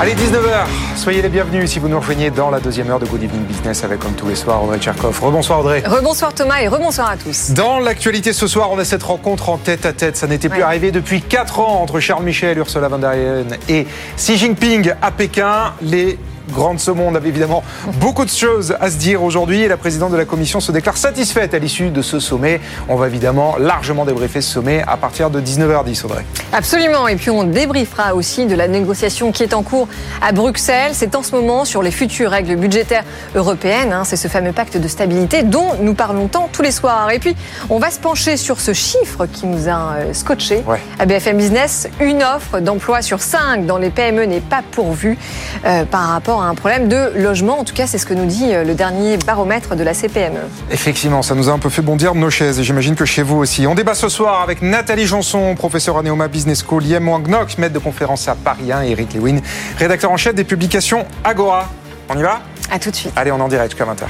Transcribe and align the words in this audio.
Allez, 0.00 0.14
19h, 0.14 0.66
soyez 0.96 1.22
les 1.22 1.28
bienvenus 1.28 1.68
si 1.72 1.80
vous 1.80 1.88
nous 1.88 1.98
rejoignez 1.98 2.30
dans 2.30 2.50
la 2.50 2.60
deuxième 2.60 2.88
heure 2.88 3.00
de 3.00 3.06
Good 3.06 3.20
Evening 3.24 3.42
Business 3.44 3.82
avec, 3.82 3.98
comme 3.98 4.12
tous 4.12 4.28
les 4.28 4.36
soirs, 4.36 4.62
Audrey 4.62 4.78
Tcherkov. 4.78 5.18
Rebonsoir 5.20 5.58
Audrey. 5.58 5.82
Rebonsoir 5.84 6.32
Thomas 6.32 6.60
et 6.60 6.68
rebonsoir 6.68 7.10
à 7.10 7.16
tous. 7.16 7.50
Dans 7.50 7.80
l'actualité 7.80 8.32
ce 8.32 8.46
soir, 8.46 8.68
on 8.70 8.78
a 8.78 8.84
cette 8.84 9.02
rencontre 9.02 9.48
en 9.48 9.56
tête 9.58 9.86
à 9.86 9.92
tête. 9.92 10.16
Ça 10.16 10.28
n'était 10.28 10.48
plus 10.48 10.58
Ouais. 10.58 10.64
arrivé 10.64 10.92
depuis 10.92 11.20
4 11.20 11.58
ans 11.58 11.82
entre 11.82 11.98
Charles 11.98 12.22
Michel, 12.22 12.58
Ursula 12.58 12.86
von 12.88 12.98
der 12.98 13.10
Leyen 13.12 13.46
et 13.68 13.88
Xi 14.16 14.36
Jinping 14.38 14.92
à 15.02 15.10
Pékin. 15.10 15.72
Les 15.82 16.16
grands 16.52 16.74
de 16.74 16.80
ce 16.80 16.90
monde 16.90 17.16
avaient 17.16 17.28
évidemment 17.28 17.62
beaucoup 18.00 18.24
de 18.24 18.30
choses 18.30 18.74
à 18.80 18.90
se 18.90 18.96
dire 18.96 19.22
aujourd'hui 19.22 19.62
et 19.62 19.68
la 19.68 19.76
présidente 19.76 20.12
de 20.12 20.16
la 20.16 20.24
commission 20.24 20.60
se 20.60 20.72
déclare 20.72 20.96
satisfaite 20.96 21.54
à 21.54 21.58
l'issue 21.58 21.90
de 21.90 22.02
ce 22.02 22.20
sommet. 22.20 22.60
On 22.88 22.96
va 22.96 23.06
évidemment 23.06 23.56
largement 23.58 24.04
débriefer 24.04 24.40
ce 24.40 24.52
sommet 24.52 24.82
à 24.86 24.96
partir 24.96 25.30
de 25.30 25.40
19h10, 25.40 26.04
Audrey. 26.04 26.24
Absolument. 26.52 27.08
Et 27.08 27.16
puis 27.16 27.30
on 27.30 27.44
débriefera 27.44 28.14
aussi 28.14 28.46
de 28.46 28.54
la 28.54 28.68
négociation 28.68 29.32
qui 29.32 29.42
est 29.42 29.54
en 29.54 29.62
cours 29.62 29.88
à 30.22 30.32
Bruxelles. 30.32 30.92
C'est 30.94 31.14
en 31.14 31.22
ce 31.22 31.34
moment 31.34 31.64
sur 31.64 31.82
les 31.82 31.90
futures 31.90 32.30
règles 32.30 32.56
budgétaires 32.56 33.04
européennes. 33.34 33.92
hein. 33.92 34.04
C'est 34.04 34.16
ce 34.16 34.28
fameux 34.28 34.52
pacte 34.52 34.76
de 34.76 34.88
stabilité 34.88 35.42
dont 35.42 35.74
nous 35.80 35.94
parlons 35.94 36.28
tant 36.28 36.48
tous 36.52 36.62
les 36.62 36.72
soirs. 36.72 37.10
Et 37.10 37.18
puis 37.18 37.36
on 37.70 37.78
va 37.78 37.90
se 37.90 37.98
pencher 37.98 38.36
sur 38.36 38.60
ce 38.60 38.72
chiffre 38.72 39.26
qui 39.26 39.46
nous 39.46 39.68
a 39.68 39.94
euh, 39.98 40.12
scotché 40.12 40.62
Ouais. 40.66 40.80
à 40.98 41.06
BFM 41.06 41.36
Business. 41.36 41.88
Une 42.00 42.22
offre 42.22 42.60
d'emploi 42.60 43.02
sur 43.02 43.20
cinq 43.20 43.66
dans 43.66 43.78
les 43.78 43.90
PME 43.90 44.24
n'est 44.24 44.40
pas 44.40 44.62
pourvue 44.70 45.18
euh, 45.64 45.84
par 45.84 46.08
rapport 46.08 46.37
à 46.40 46.46
un 46.46 46.54
problème 46.54 46.88
de 46.88 47.12
logement. 47.16 47.58
En 47.58 47.64
tout 47.64 47.74
cas, 47.74 47.86
c'est 47.86 47.98
ce 47.98 48.06
que 48.06 48.14
nous 48.14 48.26
dit 48.26 48.54
euh, 48.54 48.64
le 48.64 48.74
dernier 48.74 49.16
baromètre 49.18 49.76
de 49.76 49.82
la 49.82 49.94
CPME. 49.94 50.40
Effectivement, 50.70 51.22
ça 51.22 51.34
nous 51.34 51.48
a 51.48 51.52
un 51.52 51.58
peu 51.58 51.68
fait 51.68 51.82
bondir 51.82 52.14
de 52.14 52.18
nos 52.18 52.30
chaises 52.30 52.58
et 52.58 52.64
j'imagine 52.64 52.94
que 52.94 53.04
chez 53.04 53.22
vous 53.22 53.36
aussi. 53.36 53.66
On 53.66 53.74
débat 53.74 53.94
ce 53.94 54.08
soir 54.08 54.42
avec 54.42 54.62
Nathalie 54.62 55.06
Janson, 55.06 55.54
professeure 55.54 55.98
à 55.98 56.02
Neoma 56.02 56.28
Business 56.28 56.64
School, 56.66 56.84
Yem 56.84 57.08
Wangnok, 57.08 57.58
maître 57.58 57.74
de 57.74 57.78
conférence 57.78 58.28
à 58.28 58.34
Paris 58.34 58.72
1 58.72 58.84
et 58.84 58.90
Eric 58.90 59.14
Lewin, 59.14 59.38
rédacteur 59.78 60.10
en 60.10 60.16
chef 60.16 60.34
des 60.34 60.44
publications 60.44 61.06
Agora. 61.24 61.68
On 62.08 62.18
y 62.18 62.22
va? 62.22 62.40
À 62.70 62.78
tout 62.78 62.90
de 62.90 62.96
suite. 62.96 63.12
Allez, 63.16 63.32
on 63.32 63.40
en 63.40 63.48
direct 63.48 63.72
jusqu'à 63.72 63.84
20h. 63.84 64.06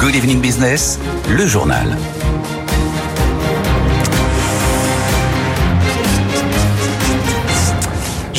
Good 0.00 0.14
Evening 0.14 0.40
Business, 0.40 0.98
le 1.28 1.46
journal. 1.46 1.96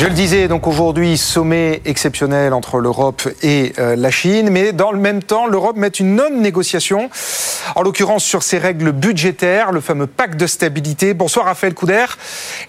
Je 0.02 0.08
le 0.08 0.14
disais, 0.14 0.48
donc 0.48 0.66
aujourd'hui, 0.66 1.16
sommet 1.16 1.80
exceptionnel 1.84 2.54
entre 2.54 2.80
l'Europe 2.80 3.28
et 3.40 3.72
euh, 3.78 3.94
la 3.94 4.10
Chine, 4.10 4.50
mais 4.50 4.72
dans 4.72 4.90
le 4.90 4.98
même 4.98 5.22
temps, 5.22 5.46
l'Europe 5.46 5.76
met 5.76 5.86
une 5.86 6.16
non-négociation, 6.16 7.08
en 7.76 7.82
l'occurrence 7.82 8.24
sur 8.24 8.42
ses 8.42 8.58
règles 8.58 8.90
budgétaires, 8.90 9.70
le 9.70 9.80
fameux 9.80 10.08
pacte 10.08 10.40
de 10.40 10.48
stabilité. 10.48 11.14
Bonsoir 11.14 11.46
Raphaël 11.46 11.72
Couder. 11.72 12.06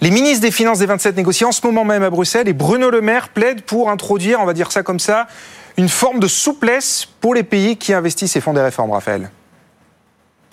Les 0.00 0.12
ministres 0.12 0.42
des 0.42 0.52
Finances 0.52 0.78
des 0.78 0.86
27 0.86 1.16
négocient 1.16 1.48
en 1.48 1.52
ce 1.52 1.66
moment 1.66 1.84
même 1.84 2.04
à 2.04 2.10
Bruxelles 2.10 2.46
et 2.46 2.52
Bruno 2.52 2.88
Le 2.88 3.00
Maire 3.00 3.30
plaide 3.30 3.62
pour 3.62 3.90
introduire, 3.90 4.38
on 4.40 4.44
va 4.46 4.52
dire 4.52 4.70
ça 4.70 4.84
comme 4.84 5.00
ça, 5.00 5.26
une 5.76 5.88
forme 5.88 6.20
de 6.20 6.28
souplesse 6.28 7.08
pour 7.20 7.34
les 7.34 7.42
pays 7.42 7.76
qui 7.76 7.92
investissent 7.94 8.36
et 8.36 8.40
font 8.40 8.52
des 8.52 8.60
réformes, 8.60 8.92
Raphaël. 8.92 9.28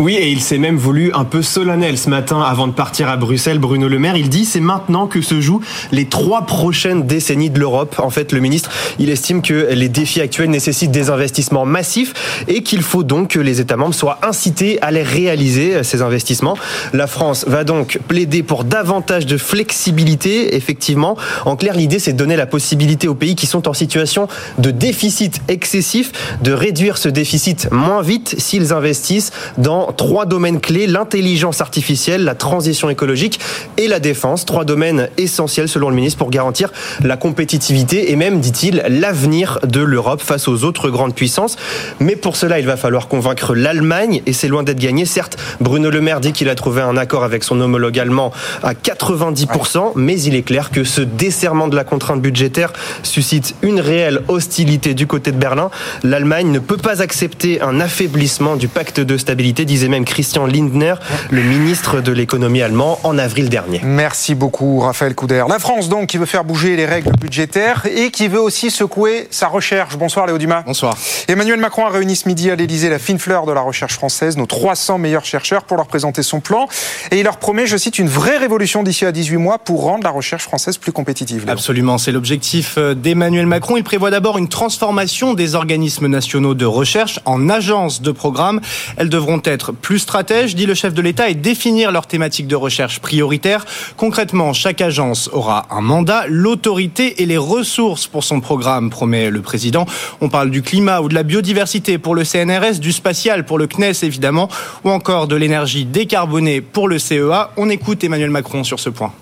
Oui, 0.02 0.16
et 0.16 0.32
il 0.32 0.42
s'est 0.42 0.58
même 0.58 0.78
voulu 0.78 1.12
un 1.14 1.26
peu 1.26 1.44
solennel 1.44 1.96
ce 1.96 2.10
matin 2.10 2.42
avant 2.42 2.66
de 2.66 2.74
partir 2.74 3.08
à 3.08 3.18
Bruxelles. 3.18 3.60
Bruno 3.60 3.88
Le 3.88 4.00
Maire, 4.00 4.18
il 4.18 4.30
dit 4.30 4.46
c'est 4.46 4.60
maintenant 4.60 5.06
que 5.06 5.22
se 5.22 5.40
jouent 5.40 5.62
les 5.92 6.06
trois 6.06 6.48
prochaines 6.48 7.06
décennies 7.06 7.52
de 7.52 7.60
l'Europe. 7.60 7.98
En 8.00 8.10
fait, 8.10 8.32
le 8.32 8.40
ministre, 8.40 8.72
il 8.98 9.12
estime 9.12 9.44
que 9.44 9.68
les 9.72 9.90
défis 9.90 10.20
actuels 10.20 10.50
nécessitent 10.50 10.90
des 10.90 11.12
investissements 11.12 11.68
massifs 11.68 12.16
et 12.48 12.64
qu'il 12.64 12.82
faut 12.82 13.04
donc 13.04 13.28
que 13.28 13.40
les 13.40 13.62
États 13.62 13.78
membres 13.78 13.94
soient 13.94 14.18
incités 14.24 14.82
à 14.82 14.90
les 14.90 15.04
réaliser, 15.04 15.84
ces 15.84 16.02
investissements. 16.02 16.58
La 16.94 17.06
France 17.06 17.46
va 17.48 17.64
donc 17.64 18.00
plaider 18.08 18.42
pour 18.42 18.64
davantage 18.64 19.28
de 19.28 19.38
flexibilité, 19.38 20.56
effectivement. 20.56 21.16
En 21.46 21.56
clair, 21.56 21.76
l'idée, 21.76 22.00
c'est 22.00 22.14
de 22.14 22.18
donner 22.18 22.38
la 22.38 22.48
possibilité 22.48 23.08
aux 23.08 23.14
pays 23.14 23.36
qui 23.36 23.46
sont 23.46 23.68
en 23.68 23.74
situation 23.74 24.28
de 24.58 24.72
déficit 24.72 25.44
excessif 25.48 26.12
de 26.42 26.54
réduire 26.54 26.98
ce 26.98 27.08
déficit 27.08 27.70
moins 27.70 28.02
vite 28.02 28.34
s'ils 28.40 28.74
investissent 28.74 29.32
dans 29.60 29.91
trois 29.96 30.26
domaines 30.26 30.60
clés, 30.60 30.88
l'intelligence 30.88 31.62
artificielle, 31.62 32.24
la 32.24 32.36
transition 32.36 32.90
écologique 32.90 33.40
et 33.78 33.88
la 33.88 34.00
défense. 34.00 34.46
Trois 34.46 34.66
domaines 34.66 35.10
essentiels 35.18 35.70
selon 35.70 35.90
le 35.90 35.96
ministre 35.96 36.18
pour 36.18 36.30
garantir 36.30 36.72
la 37.04 37.18
compétitivité 37.18 38.12
et 38.12 38.16
même, 38.16 38.40
dit-il, 38.40 38.84
l'avenir 38.88 39.60
de 39.64 39.82
l'Europe 39.82 40.22
face 40.22 40.48
aux 40.48 40.64
autres 40.64 40.90
grandes 40.90 41.16
puissances. 41.16 41.56
Mais 42.00 42.16
pour 42.16 42.36
cela, 42.36 42.60
il 42.60 42.66
va 42.66 42.78
falloir 42.78 43.08
convaincre 43.08 43.56
l'Allemagne 43.56 44.22
et 44.26 44.34
c'est 44.34 44.48
loin 44.48 44.64
d'être 44.64 44.80
gagné. 44.80 45.06
Certes, 45.06 45.38
Bruno 45.60 45.90
Le 45.90 46.02
Maire 46.02 46.20
dit 46.20 46.34
qu'il 46.34 46.50
a 46.50 46.56
trouvé 46.56 46.82
un 46.82 46.98
accord 46.98 47.24
avec 47.24 47.44
son 47.44 47.60
homologue 47.62 48.00
allemand 48.00 48.32
à 48.64 48.74
90%, 48.74 49.94
mais 49.96 50.20
il 50.22 50.36
est 50.36 50.44
clair 50.44 50.72
que 50.72 50.84
ce 50.84 51.02
desserrement 51.02 51.68
de 51.68 51.76
la 51.76 51.84
contrainte 51.84 52.22
budgétaire 52.22 52.74
suscite 53.04 53.56
une 53.62 53.80
réelle 53.80 54.22
hostilité 54.28 54.94
du 54.94 55.08
côté 55.08 55.32
de 55.32 55.38
Berlin. 55.38 55.70
L'Allemagne 56.04 56.52
ne 56.52 56.60
peut 56.60 56.78
pas 56.78 57.02
accepter 57.02 57.62
un 57.62 57.80
affaiblissement 57.80 58.56
du 58.56 58.68
pacte 58.68 59.00
de 59.00 59.18
stabilité, 59.18 59.66
même 59.90 60.06
Christian 60.06 60.46
Lindner, 60.46 60.96
le 61.30 61.42
ministre 61.42 62.02
de 62.02 62.12
l'économie 62.12 62.62
allemand, 62.62 63.00
en 63.04 63.18
avril 63.18 63.50
dernier. 63.50 63.82
Merci 63.84 64.36
beaucoup, 64.36 64.80
Raphaël 64.80 65.16
Couder. 65.16 65.46
La 65.48 65.60
France, 65.60 65.90
donc, 65.90 66.08
qui 66.08 66.18
veut 66.18 66.26
faire 66.26 66.44
bouger 66.44 66.76
les 66.76 66.86
règles 66.86 67.12
budgétaires 67.20 67.86
et 67.86 68.12
qui 68.12 68.28
veut 68.28 68.42
aussi 68.42 68.72
secouer 68.72 69.28
sa 69.32 69.48
recherche. 69.48 69.98
Bonsoir, 69.98 70.28
Léo 70.28 70.38
Dumas. 70.38 70.64
Bonsoir. 70.66 70.98
Emmanuel 71.28 71.60
Macron 71.60 71.86
a 71.86 71.90
réuni 71.90 72.16
ce 72.16 72.28
midi 72.28 72.50
à 72.52 72.56
l'Élysée 72.56 72.90
la 72.90 73.00
fine 73.00 73.20
fleur 73.20 73.46
de 73.46 73.52
la 73.52 73.62
recherche 73.62 73.94
française, 73.94 74.38
nos 74.38 74.46
300 74.46 74.98
meilleurs 74.98 75.26
chercheurs, 75.26 75.64
pour 75.64 75.78
leur 75.78 75.88
présenter 75.88 76.24
son 76.24 76.40
plan. 76.40 76.68
Et 77.12 77.20
il 77.20 77.24
leur 77.24 77.38
promet, 77.38 77.68
je 77.68 77.78
cite, 77.78 78.00
une 78.00 78.08
vraie 78.10 78.38
révolution 78.38 78.84
d'ici 78.84 79.06
à 79.06 79.12
18 79.12 79.38
mois 79.38 79.60
pour 79.60 79.84
rendre 79.84 80.04
la 80.04 80.10
recherche 80.10 80.44
française 80.44 80.78
plus 80.78 80.92
compétitive. 80.92 81.46
Léo. 81.46 81.54
Absolument, 81.54 81.98
c'est 81.98 82.12
l'objectif 82.12 82.76
euh, 82.78 82.94
d'Emmanuel 82.94 83.46
Macron. 83.46 83.78
Il 83.78 83.84
prévoit 83.84 84.12
d'abord 84.12 84.38
une 84.38 84.50
transformation 84.50 85.34
des 85.34 85.56
organismes 85.56 86.08
nationaux 86.08 86.54
de 86.54 86.66
recherche 86.66 87.20
en 87.26 87.50
agences 87.50 88.02
de 88.02 88.12
programme. 88.12 88.62
Elles 88.98 89.10
devront 89.10 89.42
être 89.46 89.61
plus 89.70 90.00
stratèges, 90.00 90.56
dit 90.56 90.66
le 90.66 90.74
chef 90.74 90.94
de 90.94 91.02
l'État, 91.02 91.30
et 91.30 91.36
définir 91.36 91.92
leurs 91.92 92.08
thématiques 92.08 92.48
de 92.48 92.56
recherche 92.56 93.00
prioritaires. 93.00 93.66
Concrètement, 93.98 94.54
chaque 94.54 94.82
agence 94.82 95.30
aura 95.32 95.68
un 95.70 95.82
mandat, 95.82 96.26
l'autorité 96.28 97.22
et 97.22 97.28
les 97.28 97.38
ressources 97.38 98.08
pour 98.08 98.24
son 98.24 98.42
programme, 98.42 98.90
promet 98.90 99.30
le 99.30 99.42
président. 99.42 99.86
On 100.22 100.30
parle 100.30 100.50
du 100.50 100.64
climat 100.64 101.02
ou 101.02 101.10
de 101.10 101.14
la 101.14 101.24
biodiversité 101.24 102.00
pour 102.00 102.16
le 102.16 102.24
CNRS, 102.24 102.80
du 102.80 102.92
spatial 102.92 103.46
pour 103.46 103.60
le 103.60 103.68
CNES 103.68 104.04
évidemment, 104.04 104.50
ou 104.84 104.90
encore 104.90 105.28
de 105.28 105.36
l'énergie 105.36 105.86
décarbonée 105.86 106.62
pour 106.62 106.88
le 106.88 106.98
CEA. 106.98 107.52
On 107.58 107.70
écoute 107.70 108.04
Emmanuel 108.04 108.32
Macron 108.32 108.64
sur 108.64 108.80
ce 108.80 108.90
point. 108.90 109.14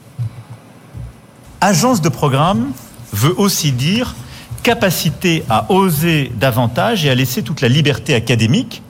Agence 1.62 2.02
de 2.02 2.08
programme 2.10 2.72
veut 3.12 3.34
aussi 3.38 3.72
dire 3.72 4.16
capacité 4.64 5.44
à 5.50 5.72
oser 5.72 6.32
davantage 6.36 7.06
et 7.06 7.10
à 7.10 7.16
laisser 7.16 7.44
toute 7.44 7.62
la 7.62 7.68
liberté 7.68 8.14
académique 8.14 8.82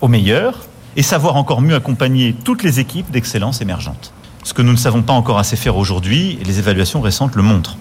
aux 0.00 0.08
meilleurs 0.08 0.66
et 0.96 1.02
savoir 1.02 1.36
encore 1.36 1.60
mieux 1.60 1.74
accompagner 1.74 2.34
toutes 2.44 2.62
les 2.62 2.80
équipes 2.80 3.10
d'excellence 3.10 3.60
émergentes. 3.60 4.12
Ce 4.44 4.54
que 4.54 4.62
nous 4.62 4.72
ne 4.72 4.76
savons 4.76 5.02
pas 5.02 5.12
encore 5.12 5.38
assez 5.38 5.56
faire 5.56 5.76
aujourd'hui, 5.76 6.38
et 6.40 6.44
les 6.44 6.58
évaluations 6.58 7.00
récentes 7.00 7.34
le 7.34 7.42
montrent. 7.42 7.76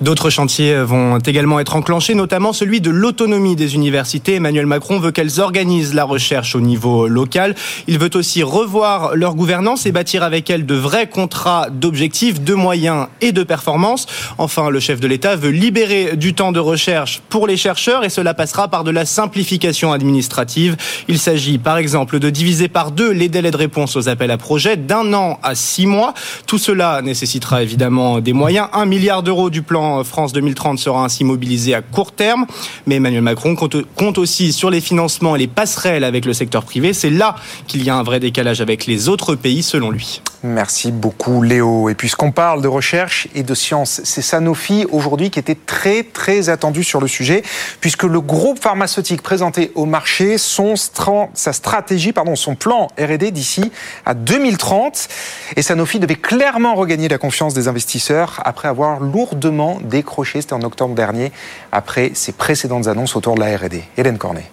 D'autres 0.00 0.28
chantiers 0.28 0.76
vont 0.82 1.18
également 1.18 1.58
être 1.58 1.74
enclenchés, 1.74 2.14
notamment 2.14 2.52
celui 2.52 2.80
de 2.82 2.90
l'autonomie 2.90 3.56
des 3.56 3.74
universités. 3.74 4.34
Emmanuel 4.34 4.66
Macron 4.66 4.98
veut 4.98 5.10
qu'elles 5.10 5.40
organisent 5.40 5.94
la 5.94 6.04
recherche 6.04 6.54
au 6.54 6.60
niveau 6.60 7.08
local. 7.08 7.54
Il 7.86 7.98
veut 7.98 8.10
aussi 8.14 8.42
revoir 8.42 9.16
leur 9.16 9.34
gouvernance 9.34 9.86
et 9.86 9.92
bâtir 9.92 10.22
avec 10.22 10.50
elles 10.50 10.66
de 10.66 10.74
vrais 10.74 11.08
contrats 11.08 11.68
d'objectifs, 11.70 12.42
de 12.42 12.54
moyens 12.54 13.06
et 13.20 13.32
de 13.32 13.42
performance. 13.42 14.06
Enfin, 14.36 14.68
le 14.68 14.80
chef 14.80 15.00
de 15.00 15.06
l'État 15.06 15.34
veut 15.34 15.50
libérer 15.50 16.16
du 16.16 16.34
temps 16.34 16.52
de 16.52 16.60
recherche 16.60 17.22
pour 17.28 17.46
les 17.46 17.56
chercheurs 17.56 18.04
et 18.04 18.10
cela 18.10 18.34
passera 18.34 18.68
par 18.68 18.84
de 18.84 18.90
la 18.90 19.06
simplification 19.06 19.92
administrative. 19.92 20.76
Il 21.08 21.18
s'agit 21.18 21.58
par 21.58 21.78
exemple 21.78 22.18
de 22.18 22.28
diviser 22.28 22.68
par 22.68 22.90
deux 22.90 23.12
les 23.12 23.28
délais 23.28 23.50
de 23.50 23.56
réponse 23.56 23.96
aux 23.96 24.08
appels 24.08 24.30
à 24.30 24.36
projets 24.36 24.76
d'un 24.76 25.14
an 25.14 25.38
à 25.42 25.54
six 25.54 25.86
mois. 25.86 26.12
Tout 26.46 26.58
cela 26.58 27.00
nécessitera 27.02 27.62
évidemment 27.62 28.20
des 28.20 28.34
moyens. 28.34 28.68
Un 28.74 28.84
milliard 28.84 29.22
d'euros 29.22 29.45
du 29.50 29.62
plan 29.62 29.76
plan 29.76 30.04
France 30.04 30.32
2030 30.32 30.78
sera 30.78 31.04
ainsi 31.04 31.22
mobilisé 31.22 31.74
à 31.74 31.82
court 31.82 32.12
terme. 32.12 32.46
Mais 32.86 32.96
Emmanuel 32.96 33.20
Macron 33.20 33.54
compte, 33.54 34.18
aussi 34.18 34.54
sur 34.54 34.70
les 34.70 34.80
financements 34.80 35.36
et 35.36 35.38
les 35.38 35.46
passerelles 35.46 36.04
avec 36.04 36.24
le 36.24 36.32
secteur 36.32 36.64
privé. 36.64 36.94
C'est 36.94 37.10
là 37.10 37.36
qu'il 37.66 37.84
y 37.84 37.90
a 37.90 37.96
un 37.96 38.02
vrai 38.02 38.20
décalage 38.20 38.62
avec 38.62 38.86
les 38.86 39.10
autres 39.10 39.34
pays, 39.34 39.62
selon 39.62 39.90
lui. 39.90 40.22
Merci 40.42 40.92
beaucoup 40.92 41.42
Léo. 41.42 41.90
Et 41.90 41.94
puisqu'on 41.94 42.32
parle 42.32 42.62
de 42.62 42.68
recherche 42.68 43.28
et 43.34 43.42
de 43.42 43.54
science, 43.54 44.00
c'est 44.04 44.22
Sanofi 44.22 44.86
aujourd'hui 44.90 45.30
qui 45.30 45.38
était 45.38 45.56
très 45.56 46.02
très 46.04 46.48
attendu 46.48 46.84
sur 46.84 47.00
le 47.00 47.08
sujet, 47.08 47.42
puisque 47.80 48.04
le 48.04 48.20
groupe 48.20 48.62
pharmaceutique 48.62 49.22
présentait 49.22 49.72
au 49.74 49.84
marché 49.84 50.38
son 50.38 50.74
sa 51.34 51.52
stratégie, 51.52 52.12
pardon, 52.12 52.36
son 52.36 52.54
plan 52.54 52.88
R&D 52.98 53.30
d'ici 53.30 53.70
à 54.04 54.14
2030. 54.14 55.08
Et 55.56 55.62
Sanofi 55.62 55.98
devait 55.98 56.14
clairement 56.14 56.74
regagner 56.74 57.08
la 57.08 57.18
confiance 57.18 57.52
des 57.52 57.68
investisseurs 57.68 58.40
après 58.44 58.68
avoir 58.68 59.00
lourdement 59.00 59.35
décroché, 59.82 60.40
c'était 60.40 60.54
en 60.54 60.62
octobre 60.62 60.94
dernier, 60.94 61.32
après 61.72 62.12
ses 62.14 62.32
précédentes 62.32 62.86
annonces 62.86 63.16
autour 63.16 63.34
de 63.34 63.40
la 63.40 63.56
R&D. 63.56 63.82
Hélène 63.96 64.18
Cornet. 64.18 64.50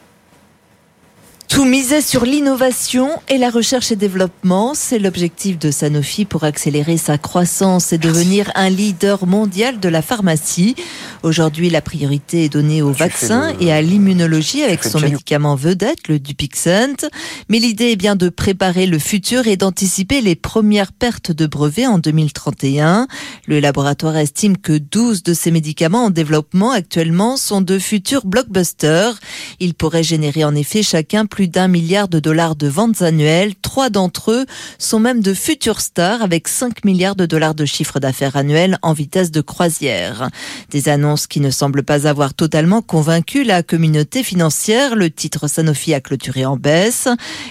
Tout 1.53 1.65
miser 1.65 2.01
sur 2.01 2.25
l'innovation 2.25 3.11
et 3.29 3.37
la 3.37 3.51
recherche 3.51 3.91
et 3.91 3.95
développement, 3.95 4.73
c'est 4.73 4.97
l'objectif 4.97 5.59
de 5.59 5.69
Sanofi 5.69 6.25
pour 6.25 6.45
accélérer 6.45 6.97
sa 6.97 7.19
croissance 7.19 7.93
et 7.93 7.99
devenir 7.99 8.51
un 8.55 8.71
leader 8.71 9.27
mondial 9.27 9.79
de 9.79 9.87
la 9.87 10.01
pharmacie. 10.01 10.75
Aujourd'hui, 11.21 11.69
la 11.69 11.81
priorité 11.81 12.45
est 12.45 12.49
donnée 12.49 12.81
aux 12.81 12.91
vaccins 12.91 13.53
et 13.59 13.71
à 13.71 13.83
l'immunologie 13.83 14.63
avec 14.63 14.83
son 14.83 14.99
médicament 14.99 15.53
vedette, 15.53 16.07
le 16.07 16.17
Dupixent. 16.17 17.05
Mais 17.49 17.59
l'idée 17.59 17.91
est 17.91 17.97
bien 17.97 18.15
de 18.15 18.29
préparer 18.29 18.87
le 18.87 18.97
futur 18.97 19.45
et 19.45 19.55
d'anticiper 19.55 20.21
les 20.21 20.35
premières 20.35 20.91
pertes 20.91 21.31
de 21.31 21.45
brevets 21.45 21.85
en 21.85 21.99
2031. 21.99 23.07
Le 23.45 23.59
laboratoire 23.59 24.17
estime 24.17 24.57
que 24.57 24.75
12 24.75 25.21
de 25.21 25.35
ces 25.35 25.51
médicaments 25.51 26.05
en 26.05 26.09
développement 26.09 26.71
actuellement 26.71 27.37
sont 27.37 27.61
de 27.61 27.77
futurs 27.77 28.25
blockbusters. 28.25 29.19
Ils 29.59 29.75
pourraient 29.75 30.01
générer 30.01 30.43
en 30.43 30.55
effet 30.55 30.81
chacun 30.81 31.27
plus 31.27 31.42
d'un 31.47 31.67
milliard 31.67 32.07
de 32.07 32.19
dollars 32.19 32.55
de 32.55 32.67
ventes 32.67 33.01
annuelles. 33.01 33.53
Trois 33.61 33.89
d'entre 33.89 34.31
eux 34.31 34.45
sont 34.77 34.99
même 34.99 35.21
de 35.21 35.33
futures 35.33 35.81
stars 35.81 36.21
avec 36.21 36.47
5 36.47 36.85
milliards 36.85 37.15
de 37.15 37.25
dollars 37.25 37.55
de 37.55 37.65
chiffre 37.65 37.99
d'affaires 37.99 38.35
annuel 38.35 38.77
en 38.81 38.93
vitesse 38.93 39.31
de 39.31 39.41
croisière. 39.41 40.29
Des 40.69 40.89
annonces 40.89 41.27
qui 41.27 41.39
ne 41.39 41.51
semblent 41.51 41.83
pas 41.83 42.07
avoir 42.07 42.33
totalement 42.33 42.81
convaincu 42.81 43.43
la 43.43 43.63
communauté 43.63 44.23
financière. 44.23 44.95
Le 44.95 45.09
titre 45.09 45.47
Sanofi 45.47 45.93
a 45.93 46.01
clôturé 46.01 46.45
en 46.45 46.57
baisse. 46.57 47.07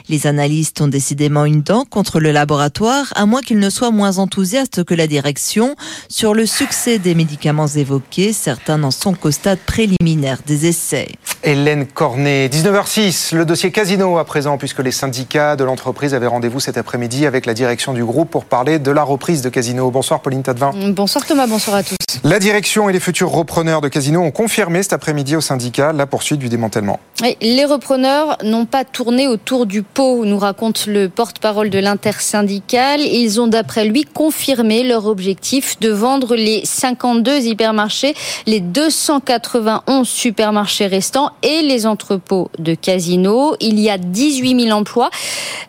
Les 0.09 0.27
analystes 0.27 0.81
ont 0.81 0.89
décidément 0.89 1.45
une 1.45 1.63
dent 1.63 1.85
contre 1.85 2.21
le 2.21 2.33
laboratoire, 2.33 3.13
à 3.17 3.27
moins 3.27 3.41
qu'ils 3.41 3.59
ne 3.59 3.71
soient 3.71 3.91
moins 3.91 4.19
enthousiastes 4.19 4.85
que 4.85 4.95
la 4.95 5.07
direction 5.07 5.77
sur 6.09 6.35
le 6.35 6.47
succès 6.47 6.99
des 6.99 7.15
médicaments 7.15 7.67
évoqués. 7.67 8.33
Certains 8.33 8.79
n'en 8.79 8.91
sont 8.91 9.15
qu'au 9.15 9.31
stade 9.31 9.59
préliminaire 9.59 10.39
des 10.47 10.67
essais. 10.67 11.09
Hélène 11.43 11.87
Cornet, 11.87 12.49
19h06, 12.49 13.35
le 13.35 13.45
dossier 13.45 13.73
Casino 13.83 14.17
à 14.17 14.25
présent, 14.25 14.59
puisque 14.59 14.79
les 14.79 14.93
syndicats 14.93 15.57
de 15.57 15.65
l'entreprise 15.65 16.15
avaient 16.15 16.29
rendez-vous 16.29 16.61
cet 16.61 16.77
après-midi 16.77 17.27
avec 17.27 17.47
la 17.47 17.53
direction 17.53 17.93
du 17.93 18.05
groupe 18.05 18.31
pour 18.31 18.45
parler 18.45 18.79
de 18.79 18.93
la 18.93 19.03
reprise 19.03 19.43
de 19.43 19.49
Casino. 19.49 19.91
Bonsoir 19.91 20.21
Pauline 20.21 20.45
Tadevin. 20.45 20.71
Bonsoir 20.91 21.27
Thomas, 21.27 21.49
bonsoir 21.49 21.79
à 21.79 21.83
tous. 21.83 21.97
La 22.23 22.39
direction 22.39 22.89
et 22.89 22.93
les 22.93 23.01
futurs 23.01 23.31
repreneurs 23.31 23.81
de 23.81 23.89
Casino 23.89 24.21
ont 24.21 24.31
confirmé 24.31 24.85
cet 24.85 24.93
après-midi 24.93 25.35
au 25.35 25.41
syndicat 25.41 25.93
la 25.93 26.07
poursuite 26.07 26.39
du 26.39 26.49
démantèlement. 26.49 27.01
les 27.41 27.65
repreneurs 27.65 28.39
n'ont 28.45 28.67
pas 28.67 28.85
tourné 28.85 29.27
autour 29.27 29.67
du 29.67 29.83
pot, 29.83 30.25
nous 30.25 30.39
raconte 30.39 30.87
le 30.87 31.09
porte-parole 31.09 31.69
de 31.69 31.81
l'intersyndicale. 31.81 33.01
Ils 33.01 33.41
ont 33.41 33.49
d'après 33.49 33.85
lui 33.85 34.05
confirmé 34.05 34.85
leur 34.85 35.07
objectif 35.07 35.81
de 35.81 35.91
vendre 35.91 36.37
les 36.37 36.61
52 36.65 37.47
hypermarchés, 37.47 38.15
les 38.47 38.61
291 38.61 40.07
supermarchés 40.07 40.87
restants 40.87 41.31
et 41.43 41.63
les 41.63 41.85
entrepôts 41.87 42.49
de 42.61 42.77
Casino. 42.77 43.57
Il 43.73 43.81
y 43.81 43.89
a 43.89 43.97
18 43.97 44.65
000 44.67 44.79
emplois 44.79 45.09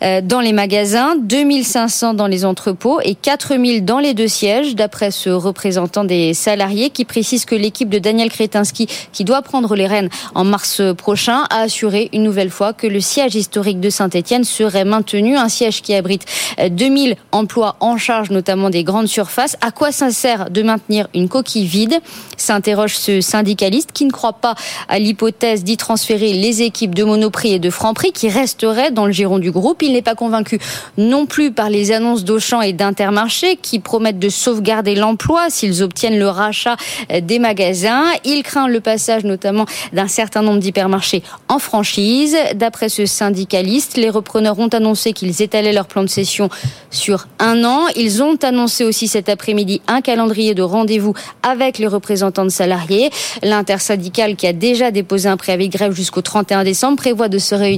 euh, 0.01 0.19
dans 0.21 0.41
les 0.41 0.51
magasins, 0.51 1.15
2 1.15 1.63
500 1.63 2.15
dans 2.15 2.27
les 2.27 2.44
entrepôts 2.44 3.00
et 3.01 3.15
4 3.15 3.55
000 3.55 3.79
dans 3.79 4.00
les 4.00 4.13
deux 4.13 4.27
sièges, 4.27 4.75
d'après 4.75 5.09
ce 5.09 5.29
représentant 5.29 6.03
des 6.03 6.33
salariés 6.33 6.89
qui 6.89 7.05
précise 7.05 7.45
que 7.45 7.55
l'équipe 7.55 7.88
de 7.88 8.00
Daniel 8.00 8.29
Kretinsky, 8.29 8.88
qui 9.13 9.23
doit 9.23 9.41
prendre 9.41 9.73
les 9.75 9.88
rênes 9.88 10.09
en 10.35 10.44
mars 10.44 10.81
prochain, 10.97 11.45
a 11.50 11.61
assuré 11.61 12.09
une 12.11 12.23
nouvelle 12.23 12.50
fois 12.50 12.73
que 12.73 12.88
le 12.88 13.00
siège 13.00 13.35
historique 13.35 13.79
de 13.79 13.89
Saint-Etienne 13.89 14.44
serait 14.44 14.83
maintenu, 14.83 15.38
un 15.38 15.47
siège 15.47 15.81
qui 15.81 15.94
abrite 15.94 16.25
2000 16.69 17.11
euh, 17.11 17.15
emplois 17.31 17.77
en 17.79 17.95
charge 17.95 18.31
notamment 18.31 18.69
des 18.69 18.83
grandes 18.83 19.07
surfaces. 19.07 19.55
À 19.61 19.71
quoi 19.71 19.94
ça 19.94 20.11
sert 20.11 20.50
de 20.50 20.61
maintenir 20.61 21.07
une 21.13 21.29
coquille 21.29 21.67
vide? 21.67 22.01
S'interroge 22.35 22.97
ce 22.97 23.21
syndicaliste 23.21 23.94
qui 23.94 24.03
ne 24.03 24.11
croit 24.11 24.33
pas 24.33 24.55
à 24.89 25.00
l'hypothèse 25.00 25.63
d'y 25.63 25.77
transférer 25.77 26.33
les 26.33 26.63
équipes 26.63 26.94
de 26.94 27.05
Monoprix 27.05 27.53
et 27.53 27.59
de 27.59 27.69
Franprix 27.83 28.13
qui 28.13 28.30
resteraient 28.30 28.91
dans 28.91 29.06
le 29.06 29.12
giron 29.12 29.39
du 29.39 29.51
groupe. 29.51 29.83
Il 29.83 29.91
n'est 29.91 30.01
pas 30.01 30.15
convaincu 30.15 30.57
non 30.97 31.25
plus 31.25 31.51
par 31.51 31.69
les 31.69 31.91
annonces 31.91 32.24
d'Auchan 32.24 32.62
et 32.62 32.71
d'Intermarché 32.71 33.57
qui 33.57 33.80
promettent 33.80 34.19
de 34.19 34.30
sauvegarder 34.30 34.95
l'emploi 34.95 35.47
s'ils 35.50 35.83
obtiennent 35.83 36.18
le 36.18 36.30
rachat 36.30 36.77
des 37.21 37.39
magasins. 37.39 38.06
Il 38.24 38.44
craint 38.44 38.69
le 38.69 38.80
passage 38.80 39.25
notamment 39.25 39.65
d'un 39.91 40.07
certain 40.07 40.41
nombre 40.44 40.59
d'hypermarchés 40.59 41.24
en 41.50 41.59
franchise. 41.59 42.38
D'après 42.56 42.88
ce 42.88 43.06
syndicaliste, 43.06 43.97
les 43.97 44.09
repreneurs 44.09 44.59
ont 44.59 44.69
annoncé 44.69 45.12
qu'ils 45.12 45.41
étalaient 45.41 45.74
leur 45.74 45.88
plan 45.88 46.03
de 46.03 46.07
cession 46.07 46.47
sur 46.89 47.27
un 47.39 47.65
an. 47.65 47.81
Ils 47.97 48.24
ont 48.24 48.38
annoncé 48.44 48.86
aussi 48.86 49.09
cet 49.09 49.27
après-midi 49.27 49.81
un 49.88 50.00
calendrier 50.00 50.53
de 50.53 50.62
rendez-vous 50.62 51.15
avec 51.45 51.79
les 51.79 51.88
représentants 51.88 52.45
de 52.45 52.50
salariés. 52.50 53.09
L'intersyndicale 53.41 54.38
qui 54.38 54.47
a 54.47 54.53
déjà 54.53 54.89
déposé 54.89 55.27
un 55.27 55.36
préavis 55.36 55.68
de 55.68 55.74
grève 55.74 55.91
jusqu'au 55.91 56.21
31 56.21 56.63
décembre 56.63 56.95
prévoit 56.95 57.27
de 57.27 57.39
se 57.39 57.53
réunir 57.53 57.73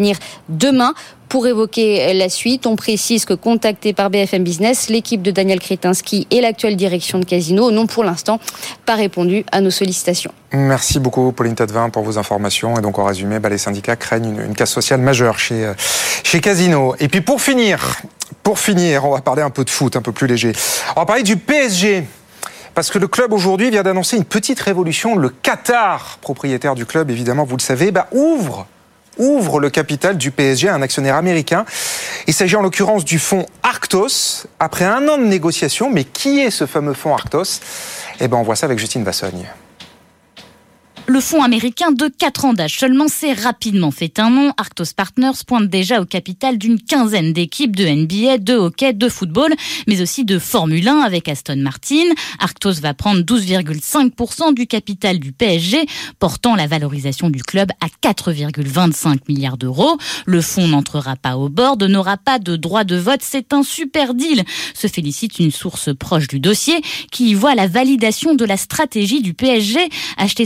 demain 0.50 0.94
pour 1.30 1.48
évoquer 1.48 2.14
la 2.14 2.30
suite, 2.30 2.68
on 2.68 2.76
précise 2.76 3.26
que 3.26 3.34
contacté 3.34 3.94
par 3.94 4.10
BFM 4.10 4.44
Business, 4.44 4.90
l'équipe 4.90 5.22
de 5.22 5.32
Daniel 5.32 5.60
Kretinsky 5.60 6.28
et 6.32 6.40
l'actuelle 6.40 6.76
direction 6.76 7.20
de 7.20 7.26
Casino 7.26 7.72
n'ont 7.72 7.88
pour 7.88 8.04
l'instant 8.04 8.40
pas 8.86 8.96
répondu 8.96 9.44
à 9.52 9.62
nos 9.62 9.72
sollicitations. 9.72 10.32
Merci 10.54 11.00
beaucoup 11.00 11.32
Pauline 11.32 11.56
Tadevin 11.56 11.90
pour 11.90 12.04
vos 12.04 12.18
informations. 12.18 12.78
Et 12.78 12.82
donc 12.82 13.00
en 13.00 13.04
résumé, 13.04 13.40
bah, 13.40 13.50
les 13.50 13.58
syndicats 13.58 13.96
craignent 13.96 14.40
une, 14.40 14.54
casse 14.56 14.72
sociale 14.72 15.02
majeure 15.02 15.40
chez, 15.40 15.66
euh, 15.66 15.74
chez 16.24 16.40
Casino. 16.40 16.96
Et 17.00 17.08
puis 17.08 17.22
pour 17.22 17.42
finir, 17.42 17.98
pour 18.44 18.60
finir, 18.60 19.06
on 19.06 19.12
va 19.12 19.22
parler 19.22 19.42
un 19.42 19.50
peu 19.50 19.66
de 19.66 19.70
foot, 19.70 19.96
un 19.96 20.02
peu 20.02 20.12
plus 20.12 20.28
léger. 20.28 20.54
On 20.96 21.02
va 21.02 21.06
parler 21.06 21.24
du 21.24 21.38
PSG. 21.38 22.06
Parce 22.76 22.92
que 22.92 23.00
le 23.00 23.08
club 23.08 23.32
aujourd'hui 23.32 23.72
vient 23.72 23.84
d'annoncer 23.84 24.18
une 24.18 24.26
petite 24.26 24.60
révolution. 24.60 25.16
Le 25.16 25.30
Qatar, 25.30 26.18
propriétaire 26.22 26.76
du 26.76 26.86
club, 26.86 27.10
évidemment, 27.10 27.46
vous 27.46 27.56
le 27.56 27.62
savez, 27.62 27.92
bah, 27.92 28.08
ouvre 28.12 28.68
ouvre 29.18 29.60
le 29.60 29.70
capital 29.70 30.18
du 30.18 30.32
PSG 30.32 30.70
à 30.70 30.76
un 30.76 30.82
actionnaire 30.82 31.16
américain. 31.16 31.66
Il 32.28 32.34
s'agit 32.34 32.56
en 32.56 32.62
l'occurrence 32.62 33.06
du 33.06 33.20
fonds 33.20 33.46
Arctos. 33.64 34.46
Après 34.60 34.86
un 34.86 35.08
an 35.08 35.18
de 35.18 35.26
négociation, 35.26 35.90
mais 35.90 36.04
qui 36.04 36.40
est 36.40 36.52
ce 36.52 36.66
fameux 36.66 36.94
fonds 36.94 37.14
Arctos? 37.14 37.62
Eh 38.20 38.28
ben, 38.28 38.38
on 38.38 38.44
voit 38.44 38.56
ça 38.56 38.66
avec 38.66 38.80
Justine 38.80 39.04
Vassogne. 39.04 39.48
Le 41.08 41.20
fonds 41.20 41.44
américain 41.44 41.92
de 41.92 42.08
4 42.08 42.46
ans 42.46 42.54
d'âge 42.54 42.80
seulement 42.80 43.08
s'est 43.08 43.34
rapidement 43.34 43.92
fait 43.92 44.18
un 44.18 44.32
nom. 44.32 44.52
Arctos 44.58 44.94
Partners 44.96 45.44
pointe 45.46 45.70
déjà 45.70 46.02
au 46.02 46.06
capital 46.06 46.58
d'une 46.58 46.80
quinzaine 46.80 47.32
d'équipes 47.32 47.76
de 47.76 47.86
NBA, 47.86 48.40
de 48.40 48.56
hockey, 48.56 48.92
de 48.94 49.08
football, 49.08 49.54
mais 49.86 50.02
aussi 50.02 50.26
de 50.26 50.40
Formule 50.40 50.88
1 50.88 51.02
avec 51.02 51.30
Aston 51.30 51.58
Martin. 51.58 52.06
Arctos 52.40 52.82
va 52.82 52.96
prendre 52.96 53.22
12,5% 53.22 54.56
du 54.56 54.66
capital 54.66 55.20
du 55.20 55.32
PSG, 55.32 55.86
portant 56.18 56.56
la 56.56 56.66
valorisation 56.66 57.30
du 57.30 57.44
club 57.44 57.70
à 57.82 57.88
4,25 58.02 59.20
milliards 59.30 59.58
d'euros. 59.58 60.00
Le 60.26 60.42
fonds 60.42 60.68
n'entrera 60.68 61.16
pas 61.16 61.38
au 61.38 61.50
bord, 61.50 61.78
n'aura 61.78 62.18
pas 62.18 62.40
de 62.40 62.56
droit 62.56 62.84
de 62.84 62.96
vote. 62.96 63.22
C'est 63.22 63.54
un 63.54 63.62
super 63.62 64.16
deal, 64.16 64.44
se 64.74 64.88
félicite 64.88 65.38
une 65.38 65.52
source 65.52 65.96
proche 65.96 66.28
du 66.28 66.40
dossier 66.40 66.82
qui 67.12 67.30
y 67.30 67.34
voit 67.36 67.54
la 67.54 67.68
validation 67.68 68.34
de 68.34 68.44
la 68.44 68.58
stratégie 68.58 69.22
du 69.22 69.36
PSG, 69.36 69.80